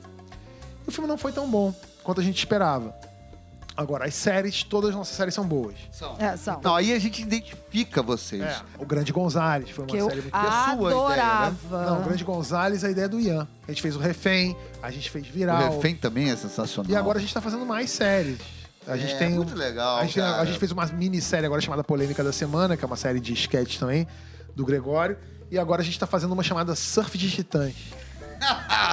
E 0.86 0.88
o 0.88 0.92
filme 0.92 1.08
não 1.08 1.18
foi 1.18 1.32
tão 1.32 1.50
bom 1.50 1.74
quanto 2.04 2.20
a 2.20 2.24
gente 2.24 2.38
esperava. 2.38 2.94
Agora, 3.82 4.06
as 4.06 4.14
séries, 4.14 4.62
todas 4.62 4.90
as 4.90 4.96
nossas 4.96 5.16
séries 5.16 5.34
são 5.34 5.46
boas. 5.46 5.74
É, 6.18 6.36
são. 6.36 6.60
Não, 6.62 6.74
aí 6.76 6.92
a 6.92 6.98
gente 6.98 7.20
identifica 7.22 8.02
vocês. 8.02 8.42
É, 8.42 8.60
o 8.78 8.86
Grande 8.86 9.12
Gonzales 9.12 9.70
foi 9.70 9.84
uma 9.84 9.90
que 9.90 9.96
eu 9.96 10.08
série 10.08 10.22
muito... 10.22 10.34
é 10.36 10.38
a 10.38 10.42
sua 10.42 10.72
ideia, 10.74 10.76
né? 10.76 10.94
adorava. 10.94 11.86
Não, 11.86 12.00
o 12.00 12.04
Grande 12.04 12.24
Gonzales, 12.24 12.84
a 12.84 12.90
ideia 12.90 13.04
é 13.04 13.08
do 13.08 13.20
Ian. 13.20 13.46
A 13.66 13.70
gente 13.72 13.82
fez 13.82 13.96
o 13.96 13.98
Refém, 13.98 14.56
a 14.82 14.90
gente 14.90 15.10
fez 15.10 15.28
O 15.28 15.32
Viral. 15.32 15.74
Refém 15.76 15.94
também 15.96 16.30
é 16.30 16.36
sensacional. 16.36 16.90
E 16.90 16.96
agora 16.96 17.18
a 17.18 17.20
gente 17.20 17.32
tá 17.34 17.40
fazendo 17.40 17.66
mais 17.66 17.90
séries. 17.90 18.38
A 18.86 18.96
gente 18.96 19.14
É, 19.14 19.18
tem 19.18 19.30
muito 19.30 19.54
um- 19.54 19.56
legal, 19.56 19.98
A 19.98 20.04
gente, 20.04 20.20
a 20.20 20.44
gente 20.44 20.58
fez 20.58 20.72
uma 20.72 20.84
minissérie 20.86 21.46
agora 21.46 21.60
chamada 21.60 21.84
Polêmica 21.84 22.24
da 22.24 22.32
Semana, 22.32 22.76
que 22.76 22.84
é 22.84 22.86
uma 22.86 22.96
série 22.96 23.20
de 23.20 23.32
sketch 23.32 23.78
também, 23.78 24.08
do 24.56 24.64
Gregório. 24.64 25.16
E 25.50 25.58
agora 25.58 25.82
a 25.82 25.84
gente 25.84 25.98
tá 25.98 26.06
fazendo 26.06 26.32
uma 26.32 26.42
chamada 26.42 26.74
Surf 26.74 27.16
de 27.16 27.30
Titãs, 27.30 27.74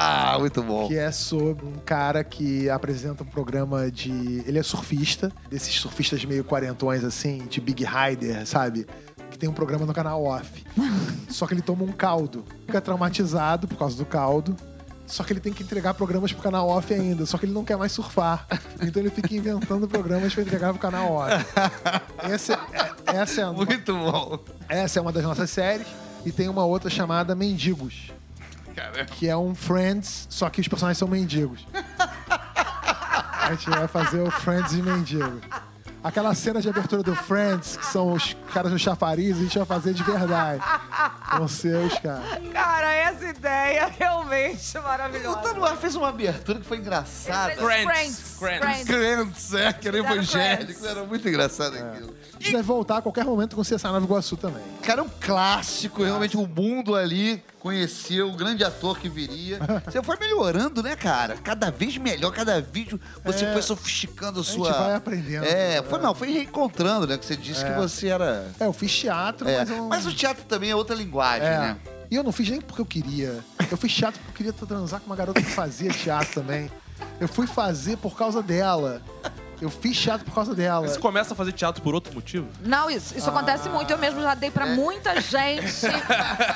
Ah, 0.01 0.37
muito 0.39 0.63
bom. 0.63 0.87
que 0.87 0.97
é 0.97 1.11
sobre 1.11 1.65
um 1.65 1.73
cara 1.73 2.23
que 2.23 2.69
apresenta 2.69 3.23
um 3.23 3.25
programa 3.25 3.91
de. 3.91 4.43
Ele 4.47 4.57
é 4.57 4.63
surfista, 4.63 5.31
desses 5.49 5.75
surfistas 5.75 6.23
meio 6.23 6.43
quarentões, 6.43 7.03
assim, 7.03 7.45
de 7.49 7.59
Big 7.59 7.83
Rider, 7.83 8.45
sabe? 8.47 8.87
Que 9.29 9.37
tem 9.37 9.49
um 9.49 9.53
programa 9.53 9.85
no 9.85 9.93
canal 9.93 10.23
off. 10.23 10.63
Só 11.29 11.45
que 11.45 11.53
ele 11.53 11.61
toma 11.61 11.83
um 11.83 11.91
caldo. 11.91 12.45
Fica 12.65 12.79
traumatizado 12.79 13.67
por 13.67 13.77
causa 13.77 13.97
do 13.97 14.05
caldo. 14.05 14.55
Só 15.05 15.23
que 15.23 15.33
ele 15.33 15.39
tem 15.39 15.51
que 15.51 15.63
entregar 15.63 15.95
programas 15.95 16.31
pro 16.31 16.41
canal 16.41 16.69
off 16.69 16.93
ainda. 16.93 17.25
Só 17.25 17.37
que 17.37 17.45
ele 17.45 17.53
não 17.53 17.65
quer 17.65 17.75
mais 17.75 17.91
surfar. 17.91 18.45
Então 18.79 19.01
ele 19.01 19.09
fica 19.09 19.33
inventando 19.35 19.87
programas 19.87 20.33
pra 20.33 20.43
entregar 20.43 20.71
pro 20.71 20.79
canal 20.79 21.11
off. 21.11 21.33
Essa 22.19 22.53
é, 22.53 23.17
essa 23.17 23.41
é, 23.41 23.45
uma, 23.45 23.65
Muito 23.65 23.93
bom. 23.93 24.39
essa 24.69 24.99
é 24.99 25.01
uma 25.01 25.11
das 25.11 25.23
nossas 25.23 25.49
séries. 25.49 25.87
E 26.25 26.31
tem 26.31 26.47
uma 26.47 26.63
outra 26.63 26.89
chamada 26.89 27.33
Mendigos. 27.33 28.11
Que 29.17 29.27
é 29.27 29.37
um 29.37 29.53
Friends, 29.55 30.27
só 30.29 30.49
que 30.49 30.61
os 30.61 30.67
personagens 30.67 30.97
são 30.97 31.07
mendigos. 31.07 31.65
A 33.41 33.53
gente 33.53 33.69
vai 33.69 33.87
fazer 33.87 34.21
o 34.21 34.29
Friends 34.29 34.73
e 34.73 34.81
mendigos. 34.81 35.41
Aquela 36.01 36.33
cena 36.33 36.61
de 36.61 36.69
abertura 36.69 37.03
do 37.03 37.13
Friends, 37.13 37.75
que 37.75 37.85
são 37.85 38.13
os 38.13 38.33
caras 38.53 38.71
no 38.71 38.79
chafariz, 38.79 39.37
a 39.37 39.41
gente 39.41 39.57
vai 39.57 39.67
fazer 39.67 39.93
de 39.93 40.01
verdade. 40.01 40.63
Vão 41.37 41.47
ser 41.47 41.75
os 41.75 41.99
caras. 41.99 42.23
Cara, 42.53 42.93
essa 42.93 43.27
ideia 43.27 43.87
realmente 43.87 44.77
O 44.77 44.83
maravilhosa. 44.83 45.39
Tanuar 45.39 45.75
fez 45.75 45.95
uma 45.95 46.07
abertura 46.09 46.59
que 46.59 46.65
foi 46.65 46.77
engraçada. 46.77 47.55
Friends. 47.55 48.37
Friends. 48.37 48.87
Friends. 48.87 49.53
É, 49.53 49.73
que 49.73 49.87
era 49.89 49.97
evangélico. 49.97 50.85
Era 50.85 51.03
muito 51.03 51.27
engraçado 51.27 51.75
aquilo. 51.75 52.15
A 52.33 52.41
gente 52.41 52.51
deve 52.53 52.63
voltar 52.63 52.97
a 52.97 53.01
qualquer 53.01 53.25
momento 53.25 53.57
com 53.57 53.61
CSA 53.61 53.91
Nova 53.91 54.05
Iguaçu 54.05 54.37
também. 54.37 54.63
Cara, 54.81 55.01
é 55.01 55.03
um 55.03 55.09
clássico. 55.19 56.03
Realmente 56.03 56.37
o 56.37 56.47
mundo 56.47 56.95
ali 56.95 57.43
conheceu 57.59 58.29
o 58.29 58.35
grande 58.35 58.63
ator 58.63 58.97
que 58.97 59.09
viria. 59.09 59.59
Você 59.85 60.01
foi 60.01 60.17
melhorando, 60.17 60.81
né, 60.81 60.95
cara? 60.95 61.35
Cada 61.37 61.69
vez 61.69 61.97
melhor, 61.97 62.31
cada 62.31 62.61
vídeo 62.61 62.99
você 63.23 63.45
É. 63.45 63.53
foi 63.53 63.61
sofisticando 63.61 64.39
a 64.39 64.43
gente 64.43 64.53
sua... 64.55 64.71
vai 64.71 64.95
aprendendo. 64.95 65.45
É, 65.45 65.81
foi, 65.83 65.99
É. 65.99 66.01
não, 66.01 66.15
foi 66.15 66.31
reencontrando, 66.31 67.05
né? 67.07 67.17
Que 67.17 67.25
você 67.25 67.35
disse 67.35 67.63
que 67.65 67.71
você 67.71 68.07
era... 68.07 68.47
É, 68.59 68.65
eu 68.65 68.73
fiz 68.73 68.97
teatro, 68.97 69.47
É. 69.47 69.57
mas 69.59 69.69
eu. 69.69 69.83
Mas 69.87 70.05
o 70.05 70.13
teatro 70.13 70.43
também 70.45 70.69
é 70.71 70.75
outra 70.75 70.95
linguagem, 70.95 71.47
É. 71.47 71.59
né? 71.59 71.77
E 72.09 72.15
eu 72.15 72.23
não 72.23 72.31
fiz 72.31 72.49
nem 72.49 72.59
porque 72.61 72.81
eu 72.81 72.85
queria. 72.85 73.39
Eu 73.69 73.77
fiz 73.77 73.93
teatro 73.93 74.19
porque 74.19 74.31
eu 74.43 74.51
queria 74.51 74.67
transar 74.67 74.99
com 74.99 75.05
uma 75.07 75.15
garota 75.15 75.41
que 75.41 75.49
fazia 75.51 75.91
teatro 75.91 76.33
também. 76.41 76.71
Eu 77.19 77.27
fui 77.27 77.45
fazer 77.45 77.97
por 77.97 78.17
causa 78.17 78.41
dela. 78.41 79.01
Eu 79.61 79.69
fiz 79.69 79.97
teatro 79.99 80.25
por 80.25 80.33
causa 80.33 80.55
dela. 80.55 80.87
Você 80.87 80.97
começa 80.99 81.33
a 81.33 81.37
fazer 81.37 81.51
teatro 81.51 81.81
por 81.81 81.93
outro 81.93 82.13
motivo? 82.13 82.47
Não, 82.63 82.89
isso, 82.89 83.17
isso 83.17 83.29
acontece 83.29 83.67
muito. 83.67 83.91
Eu 83.91 83.97
mesmo 83.97 84.21
já 84.21 84.33
dei 84.33 84.49
pra 84.49 84.65
É. 84.67 84.73
muita 84.73 85.19
gente 85.19 85.85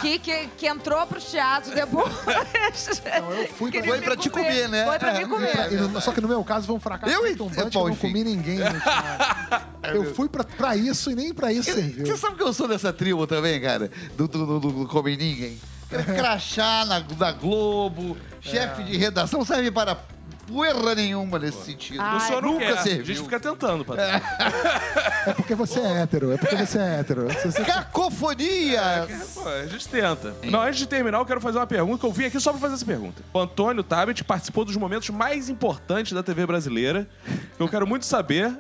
que, 0.02 0.20
que, 0.20 0.48
que 0.58 0.68
entrou 0.68 1.06
pro 1.06 1.20
teatro 1.20 1.76
depois. 1.76 2.10
Não, 2.26 3.32
eu 3.34 3.48
fui 3.50 3.72
pra- 3.72 3.84
Foi 3.84 4.02
pra 4.02 4.16
te 4.16 4.30
comer, 4.30 4.70
né? 4.70 4.86
Foi 4.86 5.00
pra 5.00 5.14
me 5.14 5.24
É. 5.24 5.28
comer. 5.28 5.72
E 5.74 5.76
no- 5.76 6.00
só 6.02 6.12
que 6.12 6.22
no 6.22 6.28
meu 6.28 6.44
caso 6.44 6.66
foi 6.68 6.76
um 6.76 6.80
fracasso 6.80 7.12
Eu 7.14 7.36
tombante 7.38 7.64
que 7.66 7.70
bom, 7.72 7.80
eu 7.82 7.84
não 7.88 7.90
enfim. 7.92 8.08
comi 8.08 8.24
ninguém 8.24 8.60
no 8.60 8.80
teatro. 8.80 9.74
Eu 9.84 10.16
fui 10.16 10.30
pra, 10.30 10.46
pra 10.46 10.78
isso 10.78 11.12
e 11.12 11.16
nem 11.16 11.34
pra 11.34 11.52
isso 11.52 11.72
serviu. 11.74 12.06
Você 12.06 12.16
sabe 12.16 12.38
que 12.38 12.42
eu 12.44 12.54
sou 12.54 12.70
dessa 12.70 12.94
tribo 12.94 13.28
também, 13.28 13.60
cara? 13.62 13.92
Do, 14.16 14.30
do, 14.30 14.46
do, 14.46 14.60
do, 14.62 14.72
do 14.72 14.88
Come 14.88 15.18
Ninguém. 15.18 15.60
Crachá 16.16 16.86
na, 16.86 17.04
na 17.18 17.32
Globo, 17.34 18.18
chefe 18.42 18.82
de 18.84 18.96
redação, 18.98 19.44
serve 19.44 19.70
para 19.72 19.98
poeira 20.48 20.96
nenhuma 20.96 21.40
nesse 21.40 21.64
sentido. 21.64 22.02
Ai. 22.02 22.18
o 22.18 22.20
senhor 22.20 22.42
Nunca 22.42 22.66
quer. 22.66 22.78
A 22.78 22.82
serviu. 22.82 23.06
gente 23.06 23.24
fica 23.24 23.40
tentando, 23.40 23.84
Patrícia. 23.86 24.22
É 25.26 25.34
porque 25.34 25.56
você 25.56 25.80
é 25.80 26.02
hétero. 26.02 26.34
É 26.34 26.38
porque 26.38 26.54
você 26.56 26.78
é 26.78 27.00
hétero. 27.00 27.28
Cacofonia! 27.66 29.08
Pô, 29.34 29.48
a 29.48 29.66
gente 29.68 29.88
tenta. 29.88 30.36
Não, 30.44 30.62
antes 30.62 30.80
de 30.80 30.86
terminar, 30.88 31.20
eu 31.20 31.26
quero 31.26 31.40
fazer 31.40 31.60
uma 31.60 31.68
pergunta 31.68 32.00
que 32.02 32.06
eu 32.06 32.12
vim 32.12 32.26
aqui 32.26 32.40
só 32.42 32.52
pra 32.52 32.60
fazer 32.60 32.76
essa 32.76 32.86
pergunta. 32.86 33.22
O 33.34 33.40
Antônio 33.40 33.84
Tabet 33.84 34.22
participou 34.24 34.66
dos 34.66 34.76
momentos 34.76 35.10
mais 35.12 35.48
importantes 35.48 36.12
da 36.12 36.22
TV 36.22 36.46
brasileira. 36.46 37.08
que 37.56 37.64
Eu 37.64 37.70
quero 37.70 37.88
muito 37.88 38.06
saber 38.06 38.54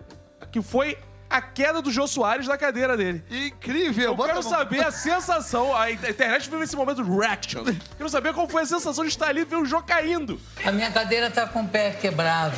que 0.53 0.61
foi 0.61 0.97
a 1.33 1.41
queda 1.41 1.81
do 1.81 1.91
Jô 1.91 2.07
Soares 2.07 2.45
da 2.45 2.55
cadeira 2.55 2.95
dele. 2.95 3.23
Incrível! 3.27 4.15
Eu 4.15 4.15
quero 4.15 4.43
saber 4.43 4.85
a 4.85 4.91
sensação. 4.91 5.75
A 5.75 5.89
internet 5.89 6.47
vive 6.47 6.63
esse 6.63 6.75
momento 6.75 7.03
de 7.03 7.09
reaction. 7.09 7.63
Quero 7.97 8.07
saber 8.07 8.35
qual 8.35 8.47
foi 8.47 8.61
a 8.61 8.65
sensação 8.67 9.03
de 9.03 9.09
estar 9.09 9.29
ali 9.29 9.41
e 9.41 9.45
ver 9.45 9.55
o 9.55 9.65
Jô 9.65 9.81
caindo. 9.81 10.39
A 10.63 10.71
minha 10.71 10.91
cadeira 10.91 11.31
tá 11.31 11.47
com 11.47 11.63
o 11.63 11.67
pé 11.67 11.89
quebrado. 11.89 12.55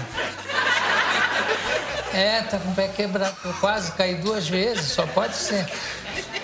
É, 2.14 2.42
tá 2.42 2.60
com 2.60 2.70
o 2.70 2.76
pé 2.76 2.90
quebrado. 2.90 3.34
Eu 3.46 3.54
quase 3.54 3.94
caí 3.94 4.16
duas 4.16 4.50
vezes, 4.50 4.92
só 4.92 5.08
pode 5.08 5.38
ser. 5.38 5.66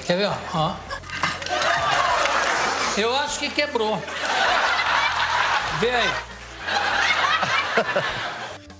Quer 0.05 0.15
ver, 0.15 0.27
ó? 0.27 0.37
ó. 0.53 0.75
Eu 2.97 3.13
acho 3.17 3.39
que 3.39 3.49
quebrou. 3.49 4.01
Vê 5.81 5.89
aí. 5.89 6.09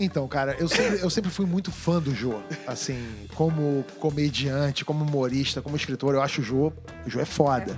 Então, 0.04 0.28
cara, 0.28 0.56
eu 0.60 0.68
sempre, 0.68 1.00
eu 1.00 1.10
sempre 1.12 1.30
fui 1.30 1.46
muito 1.46 1.72
fã 1.72 2.02
do 2.02 2.14
Jô. 2.16 2.42
Assim, 2.66 3.28
como 3.36 3.86
comediante, 4.00 4.84
como 4.84 5.04
humorista, 5.06 5.62
como 5.62 5.76
escritor, 5.76 6.16
eu 6.16 6.22
acho 6.24 6.42
o 6.42 6.44
Jô, 6.44 6.74
o 7.06 7.10
Jô 7.10 7.20
é 7.20 7.26
foda. 7.26 7.78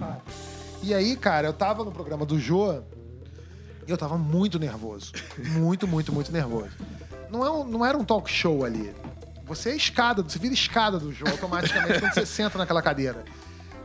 E 0.81 0.93
aí, 0.93 1.17
cara, 1.17 1.47
eu 1.47 1.53
tava 1.53 1.83
no 1.83 1.91
programa 1.91 2.25
do 2.25 2.39
Jô 2.39 2.81
e 3.85 3.91
eu 3.91 3.97
tava 3.97 4.17
muito 4.17 4.57
nervoso. 4.57 5.11
Muito, 5.37 5.85
muito, 5.85 6.13
muito 6.13 6.31
nervoso. 6.31 6.71
Não, 7.29 7.43
é 7.45 7.51
um- 7.51 7.65
não 7.65 7.85
era 7.85 7.97
um 7.97 8.05
talk 8.05 8.31
show 8.31 8.63
ali. 8.63 8.93
Você 9.45 9.71
é 9.71 9.75
escada, 9.75 10.21
você 10.23 10.39
vira 10.39 10.53
escada 10.53 10.97
do 10.97 11.11
Jô 11.11 11.25
automaticamente 11.29 11.99
quando 11.99 12.13
você 12.13 12.25
senta 12.25 12.57
naquela 12.57 12.81
cadeira. 12.81 13.25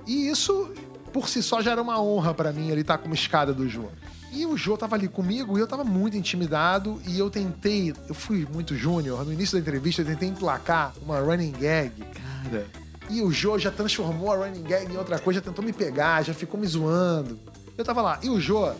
E 0.07 0.29
isso, 0.29 0.73
por 1.13 1.29
si 1.29 1.43
só, 1.43 1.61
já 1.61 1.73
era 1.73 1.83
uma 1.83 2.01
honra 2.01 2.33
pra 2.33 2.53
mim 2.53 2.69
ele 2.71 2.83
estar 2.83 2.99
como 2.99 3.15
escada 3.15 3.53
do 3.53 3.69
Jô. 3.69 3.87
E 4.33 4.45
o 4.45 4.57
Jô 4.57 4.77
tava 4.77 4.95
ali 4.95 5.09
comigo 5.09 5.57
e 5.57 5.61
eu 5.61 5.67
tava 5.67 5.85
muito 5.85 6.17
intimidado 6.17 7.01
e 7.07 7.19
eu 7.19 7.31
tentei, 7.31 7.95
eu 8.09 8.15
fui 8.15 8.47
muito 8.53 8.77
júnior, 8.77 9.25
no 9.25 9.33
início 9.33 9.55
da 9.55 9.61
entrevista 9.61 10.03
eu 10.03 10.07
tentei 10.07 10.29
emplacar 10.29 10.93
uma 11.03 11.19
running 11.19 11.53
gag. 11.53 11.93
Cara. 12.03 12.67
E 13.09 13.23
o 13.23 13.33
Jô 13.33 13.59
já 13.59 13.71
transformou 13.71 14.31
a 14.31 14.37
running 14.37 14.63
gag 14.63 14.93
em 14.93 14.97
outra 14.97 15.19
coisa, 15.19 15.41
já 15.41 15.45
tentou 15.45 15.65
me 15.65 15.73
pegar, 15.73 16.23
já 16.23 16.35
ficou 16.35 16.61
me 16.61 16.67
zoando. 16.67 17.39
Eu 17.77 17.85
tava 17.85 18.03
lá. 18.03 18.19
E 18.23 18.29
o 18.29 18.39
Jô, 18.39 18.71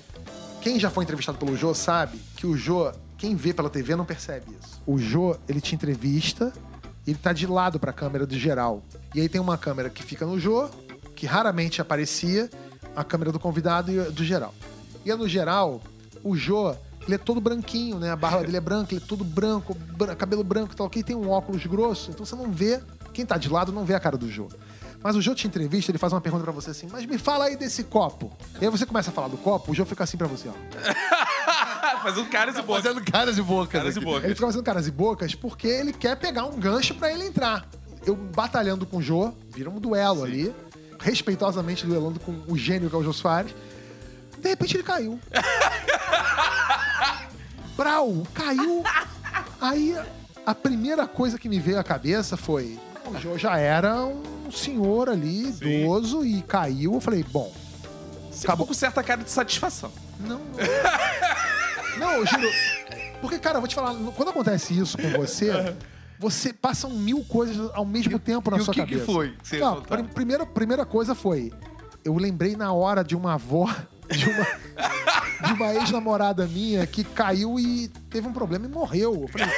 quem 0.61 0.79
já 0.79 0.91
foi 0.91 1.05
entrevistado 1.05 1.39
pelo 1.39 1.57
Jô 1.57 1.73
sabe 1.73 2.19
que 2.37 2.47
o 2.47 2.57
Jô, 2.57 2.93
quem 3.17 3.35
vê 3.35 3.55
pela 3.55 3.71
TV 3.71 3.97
não 3.97 4.05
percebe 4.05 4.47
isso. 4.61 4.83
O 4.87 4.99
Jô, 4.99 5.35
ele 5.49 5.61
te 5.61 5.75
entrevista, 5.75 6.53
ele 7.07 7.17
tá 7.17 7.33
de 7.33 7.47
lado 7.47 7.81
pra 7.81 7.93
câmera 7.93 8.27
do 8.27 8.39
geral. 8.39 8.83
E 9.15 9.21
aí 9.21 9.29
tem 9.29 9.41
uma 9.41 9.57
câmera 9.57 9.89
que 9.89 10.03
fica 10.03 10.27
no 10.27 10.39
Jô, 10.39 10.69
que 11.17 11.27
raramente 11.27 11.81
aparecia, 11.81 12.51
a 12.95 13.03
câmera 13.03 13.33
do 13.33 13.41
convidado 13.41 13.91
e 13.91 14.11
do 14.11 14.23
geral. 14.23 14.55
E 15.05 15.15
no 15.15 15.29
geral, 15.29 15.81
o 16.23 16.37
Jô, 16.37 16.75
ele 17.07 17.15
é 17.15 17.19
todo 17.19 17.41
branquinho, 17.41 17.99
né? 17.99 18.11
A 18.11 18.17
barba 18.17 18.41
dele 18.43 18.57
é 18.57 18.61
branca, 18.61 18.95
ele 18.95 19.03
é 19.03 19.07
todo 19.07 19.25
branco, 19.25 19.75
bran- 19.75 20.15
cabelo 20.15 20.45
branco 20.45 20.73
e 20.73 20.77
tal, 20.77 20.87
ok? 20.87 21.03
Tem 21.03 21.17
um 21.17 21.31
óculos 21.31 21.65
grosso, 21.67 22.11
então 22.11 22.25
você 22.27 22.37
não 22.37 22.51
vê, 22.51 22.81
quem 23.13 23.25
tá 23.25 23.37
de 23.39 23.49
lado 23.49 23.73
não 23.73 23.85
vê 23.85 23.95
a 23.95 24.01
cara 24.01 24.17
do 24.19 24.31
Jô. 24.31 24.49
Mas 25.01 25.15
o 25.15 25.23
Jô 25.23 25.33
te 25.33 25.47
entrevista, 25.47 25.91
ele 25.93 25.99
faz 25.99 26.13
uma 26.13 26.21
pergunta 26.21 26.43
pra 26.43 26.53
você 26.53 26.71
assim, 26.71 26.89
mas 26.91 27.07
me 27.07 27.19
fala 27.19 27.45
aí 27.45 27.57
desse 27.57 27.85
copo. 27.85 28.33
E 28.61 28.65
aí 28.65 28.71
você 28.71 28.85
começa 28.85 29.11
a 29.11 29.13
falar 29.13 29.29
do 29.29 29.37
copo, 29.39 29.71
o 29.71 29.75
Jô 29.75 29.87
fica 29.87 30.03
assim 30.05 30.17
pra 30.17 30.27
você, 30.27 30.49
ó. 30.49 30.53
Fazendo 32.03 32.29
caras 32.29 32.57
e 32.57 32.63
bocas. 32.63 32.83
Fazendo 32.85 33.05
caras 33.05 33.39
e 33.39 33.43
bocas. 33.43 33.73
Caras 33.73 33.97
e 33.97 34.01
bocas. 34.01 34.25
Ele 34.25 34.35
fica 34.35 34.47
fazendo 34.47 34.63
caras 34.65 34.87
e 34.87 34.91
bocas 34.91 35.35
porque 35.35 35.67
ele 35.69 35.93
quer 35.93 36.17
pegar 36.17 36.45
um 36.47 36.59
gancho 36.59 36.95
pra 36.95 37.13
ele 37.13 37.25
entrar. 37.25 37.69
Eu 38.05 38.15
batalhando 38.17 38.87
com 38.87 38.99
o 38.99 39.03
Jô, 39.03 39.33
vira 39.51 39.69
um 39.71 39.79
duelo 39.81 40.25
ali, 40.25 40.55
respeitosamente 41.01 41.87
duelando 41.87 42.19
com 42.21 42.35
o 42.49 42.57
gênio 42.57 42.89
que 42.89 42.95
é 42.97 42.99
o 42.99 43.03
Jô 43.03 43.13
Soares. 43.13 43.55
De 44.41 44.49
repente 44.49 44.77
ele 44.77 44.83
caiu. 44.83 45.19
Brau, 47.77 48.27
caiu. 48.35 48.83
Aí 49.61 49.97
a 50.47 50.55
primeira 50.55 51.07
coisa 51.07 51.39
que 51.39 51.49
me 51.49 51.59
veio 51.61 51.79
à 51.79 51.85
cabeça 51.85 52.37
foi: 52.37 52.79
o 53.07 53.17
Jô 53.19 53.37
já 53.39 53.57
era 53.59 54.05
um 54.05 54.51
senhor 54.51 55.09
ali, 55.09 55.53
Sim. 55.53 55.83
idoso, 55.85 56.25
e 56.25 56.43
caiu. 56.43 56.95
Eu 56.95 57.01
falei, 57.01 57.25
bom, 57.25 57.53
Você 58.31 58.47
Acabou. 58.47 58.67
com 58.67 58.75
certa 58.75 59.03
cara 59.03 59.23
de 59.23 59.31
satisfação. 59.31 59.93
não. 60.21 60.41
Não, 61.99 62.13
eu 62.15 62.27
juro. 62.27 62.49
Porque, 63.21 63.39
cara, 63.41 63.57
eu 63.57 63.61
vou 63.61 63.69
te 63.69 63.75
falar, 63.75 63.93
quando 64.15 64.29
acontece 64.29 64.79
isso 64.79 64.97
com 64.97 65.11
você, 65.11 65.75
você 66.21 66.53
passam 66.53 66.91
mil 66.91 67.25
coisas 67.25 67.69
ao 67.75 67.85
mesmo 67.85 68.17
tempo 68.21 68.49
na 68.53 68.59
e 68.59 68.61
o 68.61 68.65
sua 68.65 68.73
que 68.75 68.85
que 68.85 68.91
cabeça. 68.93 69.07
foi 69.13 69.31
que 69.43 69.49
você 69.49 69.59
Não, 69.59 69.83
primeira, 70.15 70.47
primeira 70.47 70.87
coisa 70.87 71.15
foi. 71.17 71.53
Eu 72.05 72.15
lembrei 72.15 72.55
na 72.55 72.73
hora 72.73 73.03
de 73.03 73.17
uma 73.17 73.35
avó, 73.35 73.69
de 74.11 74.29
uma, 74.29 74.47
de 75.47 75.53
uma 75.53 75.75
ex-namorada 75.75 76.47
minha 76.47 76.87
que 76.87 77.05
caiu 77.05 77.59
e 77.59 77.89
teve 78.11 78.27
um 78.27 78.33
problema 78.33 78.67
e 78.67 78.69
morreu. 78.69 79.23
Eu 79.23 79.29
falei, 79.29 79.49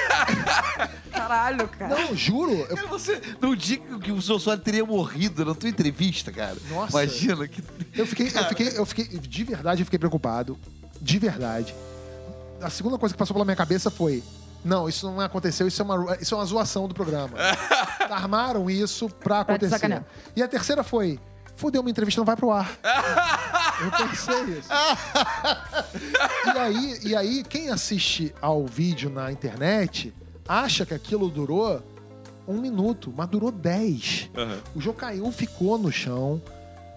Caralho, 1.12 1.68
cara. 1.68 1.94
não, 1.94 2.14
juro. 2.16 2.52
eu- 2.68 2.76
Cara, 2.76 2.88
Você 2.88 3.20
não 3.40 3.54
diga 3.54 3.98
que 3.98 4.10
o 4.12 4.20
seu 4.22 4.38
Soares 4.38 4.62
teria 4.64 4.84
morrido 4.84 5.44
na 5.44 5.54
tua 5.54 5.68
entrevista, 5.68 6.32
cara. 6.32 6.56
Nossa. 6.70 6.90
Imagina 7.02 7.46
que. 7.46 7.62
Eu 7.94 8.06
fiquei, 8.06 8.26
eu 8.28 8.44
fiquei, 8.44 8.72
eu 8.78 8.86
fiquei, 8.86 9.04
de 9.18 9.44
verdade, 9.44 9.82
eu 9.82 9.84
fiquei 9.84 9.98
preocupado. 9.98 10.58
De 11.00 11.18
verdade. 11.18 11.74
A 12.60 12.68
segunda 12.70 12.98
coisa 12.98 13.14
que 13.14 13.18
passou 13.18 13.34
pela 13.34 13.44
minha 13.44 13.56
cabeça 13.56 13.90
foi: 13.90 14.22
não, 14.64 14.88
isso 14.88 15.06
não 15.10 15.20
aconteceu, 15.20 15.66
isso 15.66 15.80
é 15.80 15.84
uma, 15.84 16.16
isso 16.20 16.34
é 16.34 16.38
uma 16.38 16.44
zoação 16.44 16.86
do 16.88 16.94
programa. 16.94 17.36
Armaram 18.10 18.68
isso 18.68 19.08
pra 19.08 19.44
Pra 19.44 19.54
te 19.54 19.64
acontecer. 19.64 19.70
sacanear. 19.70 20.04
e 20.36 20.42
a 20.42 20.48
terceira 20.48 20.82
foi: 20.82 21.18
fudeu, 21.56 21.82
minha 21.82 21.90
entrevista 21.92 22.20
não 22.20 22.26
vai 22.26 22.36
pro 22.36 22.50
ar. 22.50 22.70
eu 23.82 24.08
pensei 24.08 24.58
isso. 24.58 24.68
e, 26.46 26.58
aí, 26.58 26.98
e 27.04 27.16
aí, 27.16 27.44
quem 27.44 27.70
assiste 27.70 28.34
ao 28.40 28.66
vídeo 28.66 29.10
na 29.10 29.30
internet 29.32 30.12
acha 30.46 30.84
que 30.84 30.94
aquilo 30.94 31.28
durou 31.28 31.82
um 32.46 32.60
minuto, 32.60 33.12
mas 33.16 33.28
durou 33.28 33.50
dez. 33.50 34.28
O 34.74 34.80
Jô 34.80 34.92
caiu, 34.92 35.30
ficou 35.30 35.78
no 35.78 35.92
chão. 35.92 36.42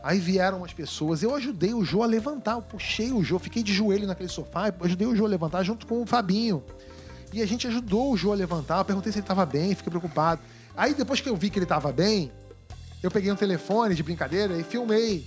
Aí 0.03 0.19
vieram 0.19 0.65
as 0.65 0.73
pessoas. 0.73 1.23
Eu 1.23 1.33
ajudei 1.35 1.73
o 1.73 1.83
Jô 1.85 2.03
a 2.03 2.05
levantar. 2.05 2.53
Eu 2.53 2.61
puxei 2.61 3.11
o 3.13 3.23
Jô, 3.23 3.39
fiquei 3.39 3.63
de 3.63 3.71
joelho 3.73 4.05
naquele 4.05 4.29
sofá. 4.29 4.73
Ajudei 4.81 5.07
o 5.07 5.15
Jô 5.15 5.25
a 5.25 5.29
levantar 5.29 5.63
junto 5.63 5.87
com 5.87 6.01
o 6.01 6.05
Fabinho. 6.05 6.63
E 7.31 7.41
a 7.41 7.45
gente 7.45 7.67
ajudou 7.67 8.11
o 8.11 8.17
Jô 8.17 8.31
a 8.31 8.35
levantar. 8.35 8.79
Eu 8.79 8.85
perguntei 8.85 9.11
se 9.11 9.19
ele 9.19 9.25
tava 9.25 9.45
bem, 9.45 9.73
fiquei 9.75 9.89
preocupado. 9.89 10.41
Aí 10.75 10.93
depois 10.93 11.21
que 11.21 11.29
eu 11.29 11.35
vi 11.35 11.49
que 11.49 11.59
ele 11.59 11.65
tava 11.65 11.91
bem, 11.93 12.31
eu 13.01 13.09
peguei 13.09 13.31
um 13.31 13.35
telefone 13.35 13.95
de 13.95 14.03
brincadeira 14.03 14.57
e 14.57 14.63
filmei. 14.63 15.25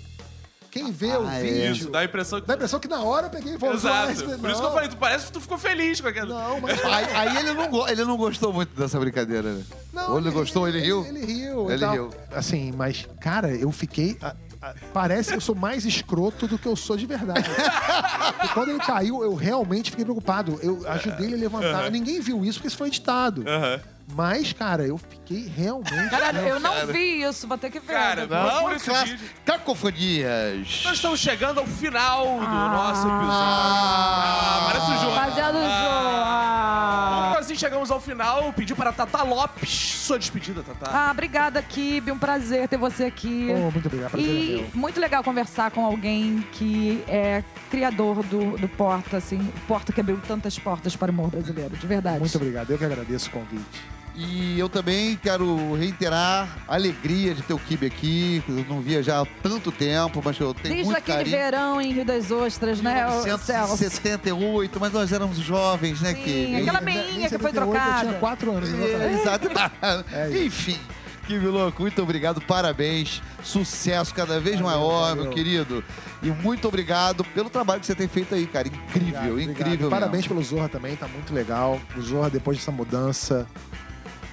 Quem 0.76 0.92
vê 0.92 1.16
o 1.16 1.26
Ah, 1.26 1.34
é. 1.38 1.42
vídeo. 1.42 1.72
Isso, 1.72 1.90
dá 1.90 2.00
a 2.00 2.04
impressão 2.04 2.40
que. 2.40 2.46
Dá 2.46 2.54
a 2.54 2.56
impressão 2.56 2.78
que 2.80 2.88
na 2.88 3.02
hora 3.02 3.26
eu 3.26 3.30
peguei 3.30 3.54
e 3.54 3.58
falei, 3.58 3.76
Exato. 3.76 4.06
"Mas, 4.08 4.22
Por 4.22 4.30
isso 4.32 4.40
não, 4.40 4.54
que 4.60 4.66
eu 4.66 4.72
falei, 4.72 4.88
tu 4.88 4.96
parece 4.96 5.26
que 5.26 5.32
tu 5.32 5.40
ficou 5.40 5.58
feliz 5.58 6.00
com 6.00 6.08
aquela. 6.08 6.48
Não, 6.48 6.60
mas. 6.60 6.78
Aí, 6.84 7.04
aí 7.14 7.36
ele, 7.38 7.52
não, 7.52 7.88
ele 7.88 8.04
não 8.04 8.16
gostou 8.16 8.52
muito 8.52 8.78
dessa 8.78 8.98
brincadeira, 9.00 9.52
né? 9.52 9.62
Não, 9.92 10.12
Ou 10.12 10.18
ele 10.18 10.30
gostou, 10.30 10.68
ele 10.68 10.80
riu? 10.80 11.04
Ele, 11.06 11.24
riu. 11.24 11.70
Ele 11.70 11.86
riu. 11.86 12.10
Assim, 12.32 12.72
mas, 12.76 13.06
cara, 13.20 13.50
eu 13.54 13.70
fiquei. 13.72 14.18
Parece 14.92 15.30
que 15.30 15.36
eu 15.36 15.40
sou 15.40 15.54
mais 15.54 15.84
escroto 15.84 16.46
do 16.46 16.58
que 16.58 16.66
eu 16.66 16.76
sou 16.76 16.96
de 16.96 17.06
verdade. 17.06 17.48
e 18.44 18.48
quando 18.48 18.70
ele 18.70 18.78
caiu, 18.78 19.22
eu 19.22 19.34
realmente 19.34 19.90
fiquei 19.90 20.04
preocupado. 20.04 20.58
Eu 20.62 20.82
ajudei 20.88 21.26
ele 21.26 21.34
a 21.36 21.38
levantar. 21.38 21.90
Ninguém 21.90 22.20
viu 22.20 22.44
isso 22.44 22.58
porque 22.58 22.68
isso 22.68 22.76
foi 22.76 22.88
editado. 22.88 23.44
Aham. 23.46 23.80
Mas, 24.14 24.52
cara, 24.52 24.84
eu 24.86 24.96
fiquei 24.96 25.48
realmente. 25.48 26.10
Caralho, 26.10 26.38
eu 26.38 26.60
não 26.60 26.86
vi 26.86 27.22
isso, 27.22 27.48
vou 27.48 27.58
ter 27.58 27.70
que 27.70 27.80
ver. 27.80 27.92
Cara, 27.92 28.26
não. 28.26 28.70
Não, 28.70 28.78
classe-. 28.78 29.18
Cacofonias. 29.44 30.82
Nós 30.84 30.94
estamos 30.94 31.18
chegando 31.18 31.58
ao 31.58 31.66
final 31.66 32.24
do 32.38 32.46
nosso 32.46 33.00
episódio. 33.00 33.26
Ah, 33.28 34.70
parece 34.70 34.90
o 34.92 35.00
João. 35.00 35.14
Fazendo 35.16 35.58
o 35.58 35.62
jogo. 35.62 36.55
Assim 37.56 37.58
chegamos 37.58 37.90
ao 37.90 37.98
final. 38.00 38.52
Pedi 38.52 38.74
para 38.74 38.92
Tata 38.92 39.22
Lopes 39.22 39.70
sua 39.70 40.18
despedida, 40.18 40.62
Tata. 40.62 40.90
Ah, 40.92 41.10
obrigada, 41.10 41.60
Kibe. 41.62 42.12
Um 42.12 42.18
prazer 42.18 42.68
ter 42.68 42.76
você 42.76 43.04
aqui. 43.04 43.48
Oh, 43.50 43.70
muito 43.70 43.86
obrigado. 43.86 44.10
Prazer 44.12 44.28
é 44.28 44.32
E 44.32 44.56
meu. 44.60 44.70
muito 44.74 45.00
legal 45.00 45.24
conversar 45.24 45.70
com 45.70 45.84
alguém 45.84 46.46
que 46.52 47.02
é 47.08 47.42
criador 47.70 48.22
do, 48.24 48.56
do 48.58 48.68
Porta, 48.68 49.16
assim. 49.16 49.38
O 49.40 49.60
Porta 49.66 49.92
que 49.92 50.00
abriu 50.00 50.20
tantas 50.28 50.58
portas 50.58 50.94
para 50.94 51.10
o 51.10 51.14
humor 51.14 51.30
brasileiro, 51.30 51.74
de 51.76 51.86
verdade. 51.86 52.20
Muito 52.20 52.36
obrigado. 52.36 52.70
Eu 52.70 52.78
que 52.78 52.84
agradeço 52.84 53.28
o 53.28 53.32
convite. 53.32 53.82
E 54.18 54.58
eu 54.58 54.66
também 54.68 55.14
quero 55.22 55.74
reiterar 55.74 56.48
a 56.66 56.74
alegria 56.74 57.34
de 57.34 57.42
ter 57.42 57.52
o 57.52 57.58
Kibe 57.58 57.84
aqui. 57.86 58.42
Eu 58.48 58.64
não 58.66 58.80
via 58.80 59.02
já 59.02 59.20
há 59.20 59.26
tanto 59.42 59.70
tempo, 59.70 60.22
mas 60.24 60.38
eu 60.40 60.54
tenho 60.54 60.74
Desde 60.74 60.84
muito 60.84 60.96
aquele 60.96 61.18
carinho. 61.18 61.36
verão 61.36 61.80
em 61.82 61.92
Rio 61.92 62.04
das 62.04 62.30
Ostras, 62.30 62.80
né, 62.80 63.06
o 63.06 63.22
Celso? 63.22 63.44
1978, 63.52 64.80
mas 64.80 64.92
nós 64.92 65.12
éramos 65.12 65.36
jovens, 65.36 66.00
né, 66.00 66.14
Sim, 66.14 66.22
Kibe? 66.22 66.56
aquela 66.62 66.80
meinha 66.80 67.28
que 67.28 67.38
foi 67.38 67.50
78 67.52 67.56
Eu 67.56 67.62
trocada. 67.62 68.06
tinha 68.08 68.18
quatro 68.18 68.52
anos. 68.52 68.70
É, 68.72 69.12
exatamente. 69.20 69.60
Exato. 69.60 70.04
É. 70.14 70.44
Enfim, 70.44 70.78
que 71.26 71.38
louco, 71.38 71.82
muito 71.82 72.02
obrigado, 72.02 72.40
parabéns, 72.40 73.20
sucesso 73.44 74.14
cada 74.14 74.40
vez 74.40 74.58
Valeu, 74.60 74.78
maior, 74.78 75.08
valeu. 75.08 75.24
meu 75.24 75.32
querido. 75.32 75.84
E 76.22 76.28
muito 76.30 76.66
obrigado 76.66 77.22
pelo 77.22 77.50
trabalho 77.50 77.80
que 77.80 77.86
você 77.86 77.94
tem 77.94 78.08
feito 78.08 78.34
aí, 78.34 78.46
cara. 78.46 78.66
Incrível, 78.68 78.92
Obrigado, 79.10 79.30
obrigado. 79.32 79.60
incrível. 79.68 79.90
Parabéns 79.90 80.22
mesmo. 80.26 80.28
pelo 80.36 80.42
Zorra 80.42 80.68
também, 80.70 80.96
tá 80.96 81.06
muito 81.06 81.34
legal. 81.34 81.78
O 81.94 82.00
Zorra, 82.00 82.30
depois 82.30 82.56
dessa 82.56 82.72
mudança, 82.72 83.46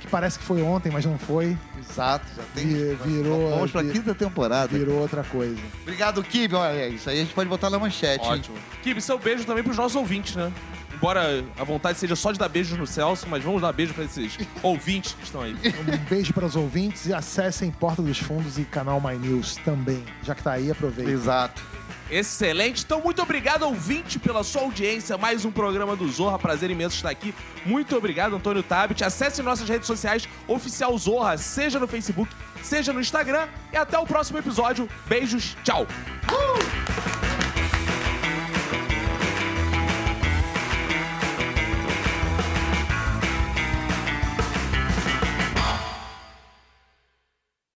que 0.04 0.08
parece 0.12 0.38
que 0.38 0.44
foi 0.46 0.62
ontem, 0.62 0.92
mas 0.92 1.06
não 1.06 1.18
foi, 1.18 1.58
Exato, 1.90 2.26
já 2.36 2.44
tem. 2.54 2.68
Vi- 2.68 2.96
virou- 3.06 3.50
Vamos 3.52 3.72
pra 3.72 3.82
vi- 3.82 3.92
quinta 3.92 4.14
temporada. 4.14 4.78
virou 4.78 5.00
outra 5.00 5.24
coisa. 5.24 5.58
Obrigado, 5.82 6.22
Kibe. 6.24 6.56
Olha, 6.56 6.88
isso 6.90 7.10
aí 7.10 7.18
a 7.18 7.22
gente 7.22 7.34
pode 7.34 7.50
botar 7.50 7.70
na 7.70 7.80
manchete. 7.80 8.26
Ótimo. 8.28 8.56
Kibe, 8.82 9.02
seu 9.02 9.18
beijo 9.18 9.46
também 9.46 9.64
pros 9.64 9.78
nossos 9.78 9.96
ouvintes, 9.96 10.36
né? 10.36 10.52
Embora 10.94 11.44
a 11.58 11.64
vontade 11.64 11.98
seja 11.98 12.16
só 12.16 12.32
de 12.32 12.40
dar 12.40 12.48
beijos 12.48 12.78
no 12.78 12.86
Celso, 12.88 13.28
mas 13.30 13.44
vamos 13.44 13.62
dar 13.62 13.74
beijo 13.74 13.94
pra 13.94 14.04
esses 14.06 14.38
ouvintes 14.64 15.14
que 15.14 15.24
estão 15.24 15.42
aí. 15.42 15.54
Um 15.54 15.98
beijo 16.10 16.34
para 16.34 16.46
os 16.46 16.56
ouvintes 16.56 17.08
e 17.08 17.14
acessem 17.14 17.72
Porta 17.72 18.02
dos 18.02 18.18
Fundos 18.20 18.58
e 18.58 18.64
canal 18.64 19.02
My 19.02 19.16
News 19.18 19.58
também. 19.66 20.04
Já 20.24 20.34
que 20.36 20.44
tá 20.44 20.54
aí, 20.54 20.70
aproveita. 20.72 21.12
Exato. 21.12 21.62
Excelente. 22.10 22.84
Então, 22.84 23.02
muito 23.02 23.22
obrigado, 23.22 23.64
ouvinte, 23.64 24.20
pela 24.20 24.44
sua 24.44 24.64
audiência. 24.64 25.18
Mais 25.18 25.46
um 25.46 25.52
programa 25.52 25.96
do 25.96 26.08
Zorra. 26.10 26.38
Prazer 26.38 26.70
imenso 26.70 26.96
estar 26.96 27.10
aqui. 27.10 27.34
Muito 27.66 27.96
obrigado, 27.96 28.36
Antônio 28.36 28.62
Tabit. 28.62 29.04
Acesse 29.04 29.42
nossas 29.42 29.68
redes 29.68 29.88
sociais, 29.88 30.28
Oficial 30.48 30.98
Zorra, 30.98 31.38
seja 31.38 31.80
no 31.80 31.88
Facebook, 31.88 32.32
seja 32.62 32.94
no 32.94 33.00
Instagram. 33.00 33.48
E 33.72 33.78
até 33.78 33.98
o 33.98 34.06
próximo 34.06 34.40
episódio. 34.40 34.88
Beijos. 35.08 35.56
Tchau. 35.64 35.88
Uh! 36.30 37.13